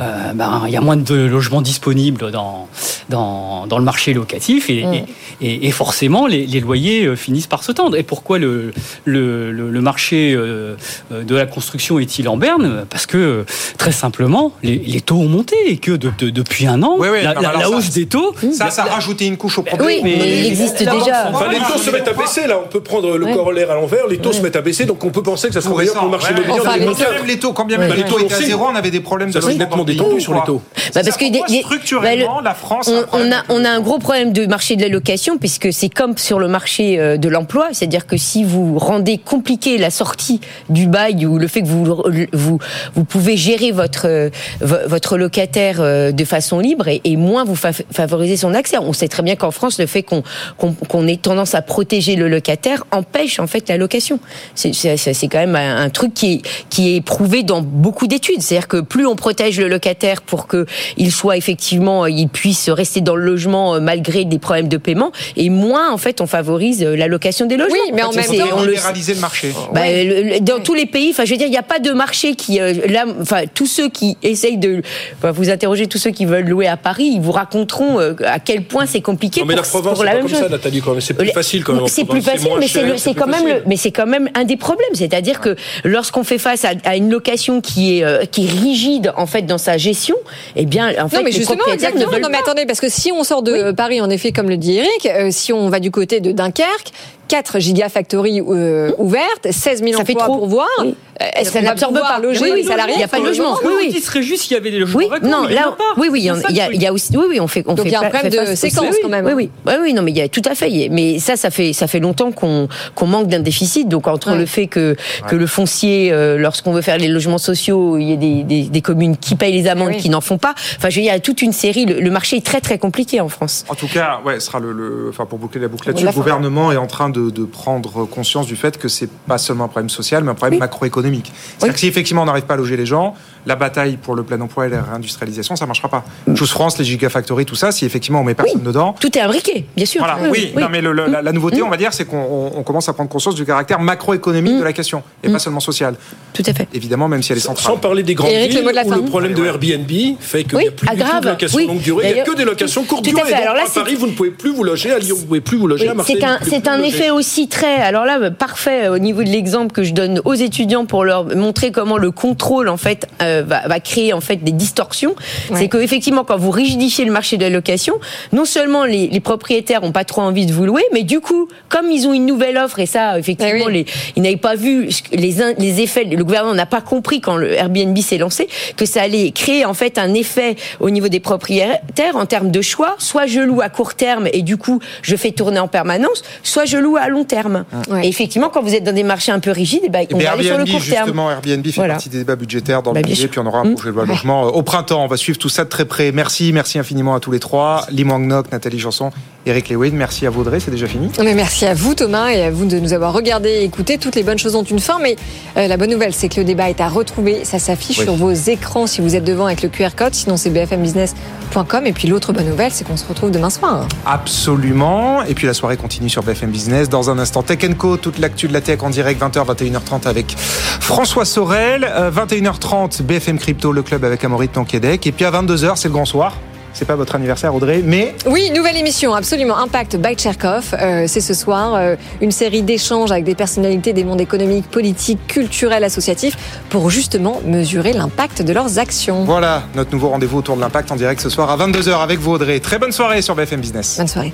euh, 0.00 0.32
ben, 0.34 0.62
il 0.66 0.72
y 0.72 0.76
a 0.76 0.80
moins 0.80 0.96
de 0.96 1.14
logements 1.14 1.62
disponibles 1.62 2.30
dans, 2.30 2.68
dans, 3.08 3.66
dans 3.66 3.78
le 3.78 3.84
marché 3.84 4.12
locatif 4.14 4.70
et, 4.70 4.78
Mm. 4.84 4.94
et, 4.94 5.04
et- 5.40 5.66
et 5.68 5.70
forcément 5.70 6.26
les, 6.26 6.46
les 6.46 6.60
loyers 6.60 7.04
euh, 7.06 7.16
finissent 7.16 7.46
par 7.46 7.64
se 7.64 7.72
tendre. 7.72 7.96
Et 7.96 8.02
pourquoi 8.02 8.38
le, 8.38 8.72
le, 9.04 9.50
le, 9.52 9.70
le 9.70 9.80
marché 9.80 10.34
de 10.34 11.34
la 11.34 11.46
construction 11.46 11.98
est-il 11.98 12.28
en 12.28 12.36
berne? 12.36 12.84
Parce 12.90 13.06
que 13.06 13.44
très 13.76 13.92
simplement, 13.92 14.52
les, 14.62 14.76
les 14.78 15.00
taux 15.00 15.16
ont 15.16 15.28
monté 15.28 15.56
et 15.66 15.78
que 15.78 15.92
de- 15.92 16.10
de- 16.18 16.30
depuis 16.30 16.66
un 16.66 16.82
an, 16.82 16.96
Oui, 16.98 17.08
oui, 17.12 17.22
la, 17.22 17.34
non, 17.34 17.40
la- 17.40 17.48
alors 17.50 17.60
la 17.62 17.68
ça- 17.68 17.74
hausse 17.76 17.90
des 17.90 18.06
taux. 18.06 18.34
Ça, 18.52 18.70
ça 18.70 18.82
a 18.84 18.86
rajouté 18.94 19.26
une 19.26 19.36
couche 19.36 19.58
au 19.58 19.62
problème. 19.62 19.88
Oui, 19.88 20.00
mais 20.02 20.40
il 20.40 20.46
existe 20.46 20.78
déjà. 20.78 21.30
Enfin, 21.32 21.50
les 21.50 21.58
taux 21.58 21.78
se 21.78 21.90
mettent 21.90 22.08
à 22.08 22.12
baisser, 22.12 22.46
là. 22.46 22.58
On 22.64 22.68
peut 22.68 22.80
prendre 22.80 23.16
le 23.16 23.26
corollaire 23.26 23.70
à 23.70 23.74
l'envers. 23.74 24.06
Les 24.08 24.18
taux 24.18 24.32
se 24.32 24.40
mettent 24.40 24.47
à 24.56 24.60
baisser, 24.60 24.84
donc 24.84 25.04
on 25.04 25.10
peut 25.10 25.22
penser 25.22 25.48
que 25.48 25.54
ça 25.54 25.60
sera 25.60 25.74
meilleur 25.76 25.94
pour 25.94 26.04
le 26.04 26.10
marché 26.10 26.32
ouais. 26.32 26.40
immobilier 26.40 26.60
Enfin, 26.60 26.70
en 26.70 26.74
les 26.74 26.84
Quand 26.84 26.92
2024. 26.92 27.12
même 27.18 27.26
les 27.26 27.38
taux, 27.38 27.52
quand 27.52 27.64
bien 27.64 27.78
même 27.78 27.92
les 27.94 28.02
Bah, 28.02 28.08
taux 28.08 28.18
les 28.18 28.24
étaient 28.24 28.34
à 28.34 28.38
zéro, 28.38 28.66
on 28.70 28.74
avait 28.74 28.90
des 28.90 29.00
problèmes 29.00 29.28
de 29.30 29.34
Ça 29.34 29.40
s'est 29.40 29.46
logement 29.48 29.64
nettement 29.64 29.84
détendu 29.84 30.20
sur 30.20 30.34
les 30.34 30.40
taux. 30.46 30.62
Bah, 30.94 31.00
parce 31.04 31.16
que 31.16 31.24
structurellement, 31.62 32.34
bah, 32.36 32.40
le- 32.40 32.44
la 32.44 32.54
France. 32.54 32.90
on, 33.12 33.64
a, 33.64 33.68
un 33.70 33.80
gros 33.80 33.98
problème 33.98 34.32
de 34.32 34.46
marché 34.46 34.76
de 34.76 34.82
la 34.82 34.88
location 34.88 35.38
puisque 35.38 35.72
c'est 35.72 35.88
comme 35.88 36.16
sur 36.16 36.38
le 36.38 36.48
marché 36.48 36.98
euh, 36.98 37.16
de 37.16 37.28
l'emploi, 37.28 37.68
c'est-à-dire 37.72 38.06
que 38.06 38.16
si 38.16 38.44
vous 38.44 38.78
rendez 38.78 39.18
compliqué 39.18 39.78
la 39.78 39.90
sortie 39.90 40.40
du 40.68 40.86
bail 40.86 41.26
ou 41.26 41.38
le 41.38 41.48
fait 41.48 41.62
que 41.62 41.66
vous 41.66 42.02
vous, 42.32 42.58
vous 42.94 43.04
pouvez 43.04 43.36
gérer 43.36 43.70
votre 43.72 44.06
euh, 44.06 44.30
vo- 44.60 44.76
votre 44.86 45.16
locataire 45.18 45.76
euh, 45.80 46.12
de 46.12 46.24
façon 46.24 46.58
libre 46.60 46.88
et, 46.88 47.00
et 47.04 47.16
moins 47.16 47.44
vous 47.44 47.56
fa- 47.56 47.72
favorisez 47.90 48.36
son 48.36 48.54
accès. 48.54 48.78
On 48.78 48.92
sait 48.92 49.08
très 49.08 49.22
bien 49.22 49.36
qu'en 49.36 49.50
France, 49.50 49.78
le 49.78 49.86
fait 49.86 50.02
qu'on 50.02 50.22
qu'on 50.56 50.72
qu'on 50.72 51.06
ait 51.06 51.16
tendance 51.16 51.54
à 51.54 51.62
protéger 51.62 52.16
le 52.16 52.28
locataire 52.28 52.84
empêche 52.90 53.38
en 53.40 53.46
fait 53.46 53.68
la 53.68 53.76
location. 53.76 54.18
C'est 54.54 55.28
quand 55.28 55.38
même 55.38 55.56
un, 55.56 55.88
truc 55.90 56.14
qui 56.14 56.34
est 56.34 56.42
qui 56.70 56.96
est 56.96 57.00
prouvé 57.00 57.42
dans 57.42 57.62
beaucoup 57.62 58.06
d'études. 58.06 58.42
C'est-à-dire 58.42 58.68
que 58.68 58.80
plus 58.80 59.06
on 59.06 59.16
protège 59.16 59.58
le 59.58 59.68
locataire 59.68 60.22
pour 60.22 60.46
que 60.46 60.66
il 60.96 61.12
soit 61.12 61.36
effectivement, 61.36 62.04
euh, 62.04 62.10
il 62.10 62.28
puisse 62.28 62.68
rester 62.68 63.00
dans 63.00 63.16
le 63.16 63.24
logement 63.24 63.74
euh, 63.74 63.80
malgré 63.80 64.24
des 64.24 64.38
problèmes 64.38 64.68
de 64.68 64.76
paiement, 64.76 65.12
et 65.36 65.50
moins 65.50 65.92
en 65.92 65.98
fait 65.98 66.20
on 66.20 66.26
favorise 66.26 66.82
euh, 66.82 66.96
la 66.96 67.06
location 67.08 67.46
des 67.46 67.56
logements. 67.56 67.74
Oui, 67.86 67.92
mais 67.94 68.02
en 68.02 68.12
même 68.12 68.24
temps- 68.24 68.32
on 68.56 68.62
libéraliser 68.62 69.14
le 69.14 69.20
marché. 69.20 69.52
bah, 69.72 69.82
le- 69.86 70.40
dans 70.40 70.60
tous 70.60 70.74
les 70.74 70.86
pays, 70.86 71.10
enfin, 71.10 71.24
je 71.24 71.30
veux 71.30 71.36
dire, 71.36 71.46
il 71.46 71.50
n'y 71.50 71.56
a 71.56 71.62
pas 71.62 71.78
de 71.78 71.90
marché 71.92 72.34
qui, 72.34 72.58
là, 72.58 73.04
enfin, 73.20 73.42
tous 73.52 73.66
ceux 73.66 73.88
qui 73.88 74.16
essayent 74.22 74.58
de, 74.58 74.82
enfin, 75.18 75.30
vous 75.30 75.50
interrogez 75.50 75.86
tous 75.86 75.98
ceux 75.98 76.10
qui 76.10 76.24
veulent 76.26 76.48
louer 76.48 76.66
à 76.66 76.76
Paris, 76.76 77.10
ils 77.14 77.20
vous 77.20 77.32
raconteront 77.32 77.98
à 78.24 78.38
quel 78.40 78.64
point 78.64 78.86
c'est 78.86 79.00
compliqué 79.00 79.40
Non, 79.40 79.46
mais 79.46 79.54
pour, 79.54 79.62
la 79.62 79.68
Provence, 79.68 79.92
pour 79.94 79.98
c'est 79.98 80.04
la 80.04 80.10
pas 80.10 80.16
même 80.18 80.26
comme 80.26 80.34
chose. 80.34 80.42
ça, 80.44 80.48
Nathalie. 80.48 80.82
C'est 81.00 81.14
plus 81.14 81.30
facile 81.32 81.64
quand 81.64 81.74
même. 81.74 81.82
en 81.84 81.86
C'est 81.86 82.04
plus 82.04 82.22
facile, 82.22 82.50
mais 82.58 82.68
c'est 82.98 83.14
quand 83.14 83.26
même 83.26 83.62
mais 83.66 83.76
c'est 83.76 83.90
quand 83.90 84.06
même 84.06 84.27
un 84.34 84.44
des 84.44 84.56
problèmes. 84.56 84.94
C'est-à-dire 84.94 85.40
que 85.40 85.56
lorsqu'on 85.84 86.24
fait 86.24 86.38
face 86.38 86.64
à, 86.64 86.72
à 86.84 86.96
une 86.96 87.10
location 87.10 87.60
qui 87.60 87.98
est 87.98 88.04
euh, 88.04 88.24
qui 88.24 88.46
est 88.46 88.50
rigide 88.50 89.12
en 89.16 89.26
fait 89.26 89.42
dans 89.42 89.58
sa 89.58 89.76
gestion, 89.76 90.16
eh 90.56 90.66
bien, 90.66 90.92
en 91.02 91.08
fait, 91.08 91.22
mais 91.22 91.30
les 91.30 91.44
propriétaires 91.44 91.94
ne 91.94 92.04
veulent 92.04 92.20
Non, 92.20 92.28
mais 92.30 92.38
attendez, 92.38 92.66
parce 92.66 92.80
que 92.80 92.88
si 92.88 93.12
on 93.12 93.24
sort 93.24 93.42
de 93.42 93.72
Paris, 93.72 94.00
en 94.00 94.10
effet, 94.10 94.32
comme 94.32 94.48
le 94.48 94.56
dit 94.56 94.78
Eric, 94.78 95.06
euh, 95.06 95.28
si 95.30 95.52
on 95.52 95.68
va 95.68 95.80
du 95.80 95.90
côté 95.90 96.20
de 96.20 96.32
Dunkerque, 96.32 96.92
4 97.28 97.58
gigafactories 97.60 98.40
euh, 98.48 98.90
ouvertes, 98.98 99.48
16 99.50 99.82
000 99.84 99.92
Ça 99.98 100.04
fait 100.04 100.12
emplois 100.12 100.24
trop. 100.26 100.38
pour 100.38 100.46
voir. 100.48 100.68
Oui. 100.80 100.94
Est-ce 101.34 101.50
Ça 101.50 101.58
qu'on 101.58 101.64
va 101.64 101.70
n'absorbe 101.70 101.94
pouvoir 101.94 102.14
pas. 102.16 102.20
loger 102.22 102.40
Oui, 102.42 102.50
oui, 102.52 102.60
les 102.62 102.68
salariés 102.68 102.94
il 102.96 103.00
y 103.00 103.04
a 103.04 103.08
pas 103.08 103.18
de 103.18 103.24
logement. 103.24 103.56
Oui, 103.64 103.72
Oui. 103.76 103.92
Il 103.94 104.00
serait 104.00 104.22
juste 104.22 104.44
s'il 104.44 104.52
y 104.52 104.56
avait 104.56 104.70
des 104.70 104.78
logements 104.78 104.98
Oui, 104.98 105.08
vacants, 105.10 105.26
non, 105.28 105.44
mais 105.48 105.54
là, 105.54 105.76
oui, 105.96 106.08
oui, 106.12 106.20
il 106.20 106.24
y, 106.54 106.60
a, 106.60 106.72
y 106.72 106.88
aussi, 106.90 107.16
oui, 107.16 107.24
oui, 107.28 107.40
on 107.40 107.48
fait, 107.48 107.64
on 107.66 107.74
Donc 107.74 107.86
il 107.86 107.92
y 107.92 107.94
a 107.96 108.00
un 108.02 108.08
problème 108.10 108.30
de 108.50 108.54
séquence, 108.54 108.94
quand 109.02 109.08
même. 109.08 109.24
Oui, 109.26 109.32
oui, 109.34 109.50
oui, 109.66 109.72
oui, 109.82 109.94
non, 109.94 110.02
mais 110.02 110.12
il 110.12 110.16
y 110.16 110.20
a 110.20 110.28
tout 110.28 110.42
à 110.48 110.54
fait. 110.54 110.88
Mais 110.92 111.18
ça, 111.18 111.36
ça 111.36 111.50
fait, 111.50 111.72
ça 111.72 111.88
fait 111.88 111.98
longtemps 111.98 112.30
qu'on 112.30 112.68
qu'on 112.94 113.06
manque 113.06 113.26
d'un 113.26 113.40
déficit. 113.40 113.88
Donc 113.88 114.06
entre 114.06 114.30
Ouais. 114.32 114.38
le 114.38 114.46
fait 114.46 114.68
que 114.68 114.94
que 115.28 115.34
le 115.34 115.46
foncier, 115.48 116.12
euh, 116.12 116.38
lorsqu'on 116.38 116.72
veut 116.72 116.82
faire 116.82 116.98
les 116.98 117.08
logements 117.08 117.38
sociaux, 117.38 117.96
il 117.98 118.10
y 118.10 118.12
a 118.12 118.16
des, 118.16 118.44
des, 118.44 118.62
des 118.64 118.80
communes 118.80 119.16
qui 119.16 119.34
payent 119.34 119.52
les 119.60 119.66
amendes, 119.68 119.88
Oui. 119.88 119.96
qui 119.96 120.10
n'en 120.10 120.20
font 120.20 120.38
pas. 120.38 120.54
Enfin, 120.76 120.88
je 120.90 120.96
veux 120.96 121.02
dire, 121.02 121.12
il 121.12 121.16
y 121.16 121.16
a 121.16 121.20
toute 121.20 121.42
une 121.42 121.52
série. 121.52 121.84
Le, 121.84 121.98
le 122.00 122.10
marché 122.10 122.36
est 122.36 122.46
très 122.46 122.60
très 122.60 122.78
compliqué 122.78 123.20
en 123.20 123.28
France. 123.28 123.64
En 123.68 123.74
tout 123.74 123.88
cas, 123.88 124.20
ouais, 124.24 124.38
ce 124.38 124.46
sera 124.46 124.60
le, 124.60 125.06
enfin 125.10 125.26
pour 125.26 125.38
boucler 125.38 125.60
la 125.60 125.66
boucle 125.68 125.88
là-dessus, 125.88 126.06
le 126.06 126.12
gouvernement 126.12 126.70
est 126.70 126.76
en 126.76 126.86
train 126.86 127.10
de, 127.10 127.17
de 127.18 127.44
prendre 127.44 128.04
conscience 128.06 128.46
du 128.46 128.56
fait 128.56 128.78
que 128.78 128.88
c'est 128.88 129.10
pas 129.10 129.38
seulement 129.38 129.64
un 129.64 129.68
problème 129.68 129.90
social, 129.90 130.24
mais 130.24 130.30
un 130.30 130.34
problème 130.34 130.54
Oui. 130.54 130.60
macroéconomique. 130.60 131.32
C'est-à-dire 131.58 131.74
que 131.74 131.80
si 131.80 131.86
effectivement 131.86 132.22
on 132.22 132.26
n'arrive 132.26 132.44
pas 132.46 132.54
à 132.54 132.56
loger 132.56 132.76
les 132.76 132.86
gens, 132.86 133.14
la 133.48 133.56
bataille 133.56 133.96
pour 133.96 134.14
le 134.14 134.22
plein 134.22 134.40
emploi 134.40 134.66
et 134.66 134.68
la 134.68 134.82
réindustrialisation, 134.82 135.56
ça 135.56 135.66
marchera 135.66 135.88
pas. 135.88 136.04
Chose 136.34 136.50
France, 136.50 136.78
les 136.78 136.84
gigafactories, 136.84 137.46
tout 137.46 137.54
ça, 137.56 137.72
si 137.72 137.84
effectivement 137.86 138.20
on 138.20 138.24
met 138.24 138.34
personne 138.34 138.62
dedans. 138.62 138.94
Tout 139.00 139.16
est 139.16 139.20
imbriqué, 139.20 139.64
bien 139.74 139.86
sûr. 139.86 140.00
Voilà, 140.04 140.18
oui, 140.30 140.52
non, 140.56 140.68
mais 140.70 140.80
le- 140.82 140.92
le- 140.92 141.06
la, 141.06 141.22
la 141.22 141.32
nouveauté, 141.32 141.62
on 141.62 141.68
va 141.70 141.76
dire, 141.78 141.92
c'est 141.92 142.04
qu'on 142.04 142.18
on- 142.18 142.58
on 142.58 142.62
commence 142.62 142.88
à 142.88 142.92
prendre 142.92 143.08
conscience 143.10 143.34
du 143.34 143.44
caractère 143.46 143.80
macroéconomique 143.80 144.58
de 144.58 144.62
la 144.64 144.72
question, 144.72 145.02
et 145.24 145.30
pas 145.30 145.38
seulement 145.38 145.60
social. 145.60 145.94
Tout 146.34 146.42
à 146.46 146.52
fait. 146.52 146.68
Évidemment, 146.74 147.08
même 147.08 147.22
si 147.22 147.32
elle 147.32 147.38
est 147.38 147.40
centrale. 147.40 147.72
Sans 147.72 147.78
parler 147.78 148.02
des 148.02 148.14
grandes 148.14 148.30
Eric, 148.30 148.52
le 148.52 148.60
villes 148.60 148.70
la 148.74 148.84
où 148.86 148.90
le 148.92 149.02
problème 149.02 149.32
de 149.34 149.44
Airbnb 149.44 149.90
fait 150.20 150.44
qu'il 150.44 150.56
Oui, 150.56 150.62
n'y 150.64 150.68
a 150.68 150.72
plus 150.72 150.86
du 150.88 150.92
tout 150.94 150.98
grave, 150.98 151.22
de 151.24 151.28
location 151.30 151.56
oui. 151.58 151.66
longue 151.66 151.80
durée, 151.80 152.08
il 152.10 152.14
n'y 152.14 152.20
a 152.20 152.24
que 152.24 152.36
des 152.36 152.44
locations 152.44 152.84
courte 152.84 153.04
Tout 153.04 153.10
à 153.10 153.14
durée. 153.22 153.30
fait, 153.30 153.42
alors 153.42 153.54
là, 153.54 153.62
à 153.62 153.66
c'est- 153.66 153.80
Paris, 153.80 153.94
vous 153.94 154.06
ne 154.06 154.12
pouvez 154.12 154.30
plus 154.30 154.52
vous 154.52 154.62
loger, 154.62 154.92
à 154.92 154.98
Lyon, 154.98 155.16
vous 155.16 155.22
ne 155.22 155.26
pouvez 155.26 155.40
plus 155.40 155.56
vous 155.56 155.66
loger, 155.66 155.84
Oui, 155.84 155.90
à 155.90 155.94
Marseille. 155.94 156.18
c'est 156.48 156.68
un, 156.68 156.78
ne 156.78 156.84
effet 156.84 157.10
aussi 157.10 157.48
très. 157.48 157.76
Alors 157.76 158.04
là, 158.04 158.30
parfait 158.30 158.88
au 158.88 158.98
niveau 158.98 159.22
de 159.24 159.28
l'exemple 159.30 159.72
que 159.72 159.82
je 159.82 159.92
donne 159.94 160.20
aux 160.24 160.34
étudiants 160.34 160.84
pour 160.84 161.04
leur 161.04 161.24
montrer 161.34 161.72
comment 161.72 161.96
le 161.98 162.10
contrôle 162.10 162.68
en 162.68 162.76
fait 162.76 163.06
euh, 163.22 163.37
va, 163.42 163.66
va 163.68 163.80
créer 163.80 164.12
en 164.12 164.20
fait 164.20 164.36
des 164.42 164.52
distorsions. 164.52 165.14
C'est 165.54 165.68
que 165.68 165.78
effectivement, 165.78 166.24
quand 166.24 166.36
vous 166.36 166.50
rigidifiez 166.50 167.04
le 167.04 167.12
marché 167.12 167.36
de 167.36 167.42
la 167.42 167.50
location, 167.50 167.94
non 168.32 168.44
seulement 168.44 168.84
les, 168.84 169.08
les 169.08 169.20
propriétaires 169.20 169.82
ont 169.82 169.92
pas 169.92 170.04
trop 170.04 170.22
envie 170.22 170.46
de 170.46 170.52
vous 170.52 170.64
louer, 170.64 170.82
mais 170.92 171.02
du 171.02 171.20
coup, 171.20 171.48
comme 171.68 171.90
ils 171.90 172.06
ont 172.06 172.12
une 172.12 172.26
nouvelle 172.26 172.56
offre 172.56 172.78
et 172.78 172.86
ça, 172.86 173.18
effectivement, 173.18 173.66
Eh 173.68 173.72
les, 173.72 173.86
ils 174.16 174.22
n'avaient 174.22 174.36
pas 174.36 174.54
vu 174.54 174.88
les, 175.12 175.34
les 175.58 175.80
effets. 175.80 176.04
Le 176.04 176.24
gouvernement 176.24 176.54
n'a 176.54 176.66
pas 176.66 176.80
compris 176.80 177.20
quand 177.20 177.36
le 177.36 177.52
Airbnb 177.52 177.96
s'est 177.98 178.18
lancé 178.18 178.48
que 178.76 178.86
ça 178.86 179.02
allait 179.02 179.30
créer 179.30 179.64
en 179.64 179.74
fait 179.74 179.98
un 179.98 180.14
effet 180.14 180.56
au 180.80 180.90
niveau 180.90 181.08
des 181.08 181.20
propriétaires 181.20 182.16
en 182.16 182.26
termes 182.26 182.50
de 182.50 182.60
choix. 182.62 182.94
Soit 182.98 183.26
je 183.26 183.40
loue 183.40 183.60
à 183.60 183.68
court 183.68 183.94
terme 183.94 184.28
et 184.32 184.42
du 184.42 184.56
coup 184.56 184.80
je 185.02 185.16
fais 185.16 185.30
tourner 185.32 185.58
en 185.58 185.68
permanence, 185.68 186.22
soit 186.42 186.64
je 186.64 186.76
loue 186.78 186.96
à 186.96 187.08
long 187.08 187.24
terme. 187.24 187.64
Ouais. 187.90 188.06
Et 188.06 188.08
effectivement, 188.08 188.48
quand 188.48 188.62
vous 188.62 188.74
êtes 188.74 188.84
dans 188.84 188.94
des 188.94 189.02
marchés 189.02 189.32
un 189.32 189.40
peu 189.40 189.50
rigides, 189.50 189.82
eh 189.84 189.88
ben, 189.88 190.00
Et 190.00 190.14
on 190.14 190.18
bien, 190.18 190.28
va 190.30 190.34
aller 190.34 190.44
sur 190.44 190.54
le 190.54 190.60
Airbnb, 190.60 190.74
court 190.78 190.84
terme. 190.88 191.04
justement, 191.06 191.30
Airbnb 191.30 191.64
fait 191.66 191.72
Voilà. 191.76 191.94
partie 191.94 192.08
des 192.08 192.18
débats 192.18 192.36
budgétaires 192.36 192.82
dans 192.82 192.92
Bah, 192.92 193.00
le 193.00 193.08
sûr. 193.22 193.30
puis 193.30 193.38
on 193.40 193.46
aura 193.46 193.60
un 193.60 193.64
Mmh. 193.64 193.74
projet 193.74 193.90
de 193.90 193.94
loi 193.94 194.06
logement 194.06 194.46
euh, 194.46 194.50
au 194.50 194.62
printemps. 194.62 195.04
On 195.04 195.08
va 195.08 195.16
suivre 195.16 195.38
tout 195.38 195.48
ça 195.48 195.64
de 195.64 195.68
très 195.68 195.84
près. 195.84 196.12
Merci, 196.12 196.52
merci 196.52 196.78
infiniment 196.78 197.14
à 197.14 197.20
tous 197.20 197.30
les 197.30 197.40
trois. 197.40 197.84
Lim 197.90 198.10
Wang 198.10 198.26
Nok, 198.26 198.50
Nathalie 198.52 198.78
Janson, 198.78 199.10
Eric 199.48 199.68
Lewin, 199.70 199.90
merci 199.92 200.26
à 200.26 200.30
vous 200.30 200.42
Audrey, 200.42 200.60
c'est 200.60 200.70
déjà 200.70 200.86
fini. 200.86 201.10
Mais 201.24 201.34
merci 201.34 201.64
à 201.66 201.74
vous 201.74 201.94
Thomas 201.94 202.28
et 202.30 202.42
à 202.44 202.50
vous 202.50 202.66
de 202.66 202.78
nous 202.78 202.92
avoir 202.92 203.12
regardé 203.12 203.48
et 203.48 203.64
écouté. 203.64 203.98
Toutes 203.98 204.14
les 204.14 204.22
bonnes 204.22 204.38
choses 204.38 204.54
ont 204.54 204.62
une 204.62 204.78
fin, 204.78 204.98
mais 205.00 205.16
euh, 205.56 205.66
la 205.66 205.76
bonne 205.76 205.90
nouvelle 205.90 206.12
c'est 206.12 206.28
que 206.28 206.36
le 206.40 206.44
débat 206.44 206.68
est 206.70 206.80
à 206.80 206.88
retrouver. 206.88 207.44
Ça 207.44 207.58
s'affiche 207.58 207.98
Oui. 207.98 208.04
sur 208.04 208.14
vos 208.14 208.30
écrans 208.32 208.86
si 208.86 209.00
vous 209.00 209.16
êtes 209.16 209.24
devant 209.24 209.46
avec 209.46 209.62
le 209.62 209.68
QR 209.68 209.90
code. 209.96 210.14
Sinon 210.14 210.36
c'est 210.36 210.50
bfmbusiness.com. 210.50 211.86
Et 211.86 211.92
puis 211.92 212.08
l'autre 212.08 212.32
bonne 212.32 212.46
nouvelle 212.48 212.72
c'est 212.72 212.86
qu'on 212.86 212.96
se 212.96 213.06
retrouve 213.06 213.30
demain 213.30 213.50
soir. 213.50 213.86
Absolument. 214.06 215.22
Et 215.24 215.34
puis 215.34 215.46
la 215.46 215.54
soirée 215.54 215.76
continue 215.76 216.08
sur 216.10 216.22
BFM 216.22 216.50
Business. 216.50 216.88
Dans 216.88 217.10
un 217.10 217.18
instant, 217.18 217.42
Tech 217.42 217.58
Co, 217.78 217.96
toute 217.96 218.18
l'actu 218.18 218.48
de 218.48 218.52
la 218.52 218.60
tech 218.60 218.82
en 218.82 218.90
direct, 218.90 219.20
20h, 219.22 219.44
21h30 219.46 220.06
avec 220.06 220.34
François 220.36 221.24
Sorel. 221.24 221.84
Euh, 221.88 222.10
21h30, 222.10 223.02
BFM 223.02 223.38
Crypto, 223.38 223.72
le 223.72 223.82
club 223.82 224.04
avec 224.04 224.22
Amaury 224.24 224.48
de 224.48 224.52
Tonquédec. 224.52 225.06
Et 225.06 225.12
puis 225.12 225.24
à 225.24 225.30
22h, 225.30 225.72
c'est 225.76 225.88
le 225.88 225.94
grand 225.94 226.04
soir. 226.04 226.36
C'est 226.78 226.84
pas 226.84 226.94
votre 226.94 227.16
anniversaire, 227.16 227.52
Audrey, 227.52 227.82
mais 227.84 228.14
Oui, 228.24 228.52
nouvelle 228.54 228.76
émission, 228.76 229.12
absolument. 229.12 229.58
Impact 229.58 229.96
by 229.96 230.14
Tcherkov. 230.14 230.76
Euh, 230.80 231.06
c'est 231.08 231.20
ce 231.20 231.34
soir 231.34 231.74
euh, 231.74 231.96
une 232.20 232.30
série 232.30 232.62
d'échanges 232.62 233.10
avec 233.10 233.24
des 233.24 233.34
personnalités 233.34 233.92
des 233.92 234.04
mondes 234.04 234.20
économiques, 234.20 234.70
politiques, 234.70 235.26
culturels, 235.26 235.82
associatifs 235.82 236.36
pour 236.70 236.88
justement 236.88 237.40
mesurer 237.44 237.94
l'impact 237.94 238.42
de 238.42 238.52
leurs 238.52 238.78
actions. 238.78 239.24
voilà 239.24 239.64
notre 239.74 239.90
nouveau 239.90 240.10
rendez-vous 240.10 240.38
autour 240.38 240.54
de 240.54 240.60
l'impact 240.60 240.92
en 240.92 240.94
direct 240.96 241.20
ce 241.20 241.30
soir 241.30 241.50
à 241.50 241.56
22h 241.56 242.00
avec 242.00 242.20
vous, 242.20 242.30
Audrey. 242.30 242.60
Très 242.60 242.78
bonne 242.78 242.92
soirée 242.92 243.22
sur 243.22 243.34
BFM 243.34 243.60
Business. 243.60 243.96
Bonne 243.98 244.06
soirée. 244.06 244.32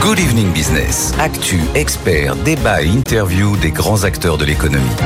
Good 0.00 0.18
Evening 0.18 0.50
Business. 0.50 1.12
Actu, 1.20 1.60
experts, 1.74 2.36
débat 2.36 2.80
et 2.80 2.86
interview 2.86 3.54
des 3.58 3.70
grands 3.70 4.04
acteurs 4.04 4.38
de 4.38 4.46
l'économie. 4.46 4.96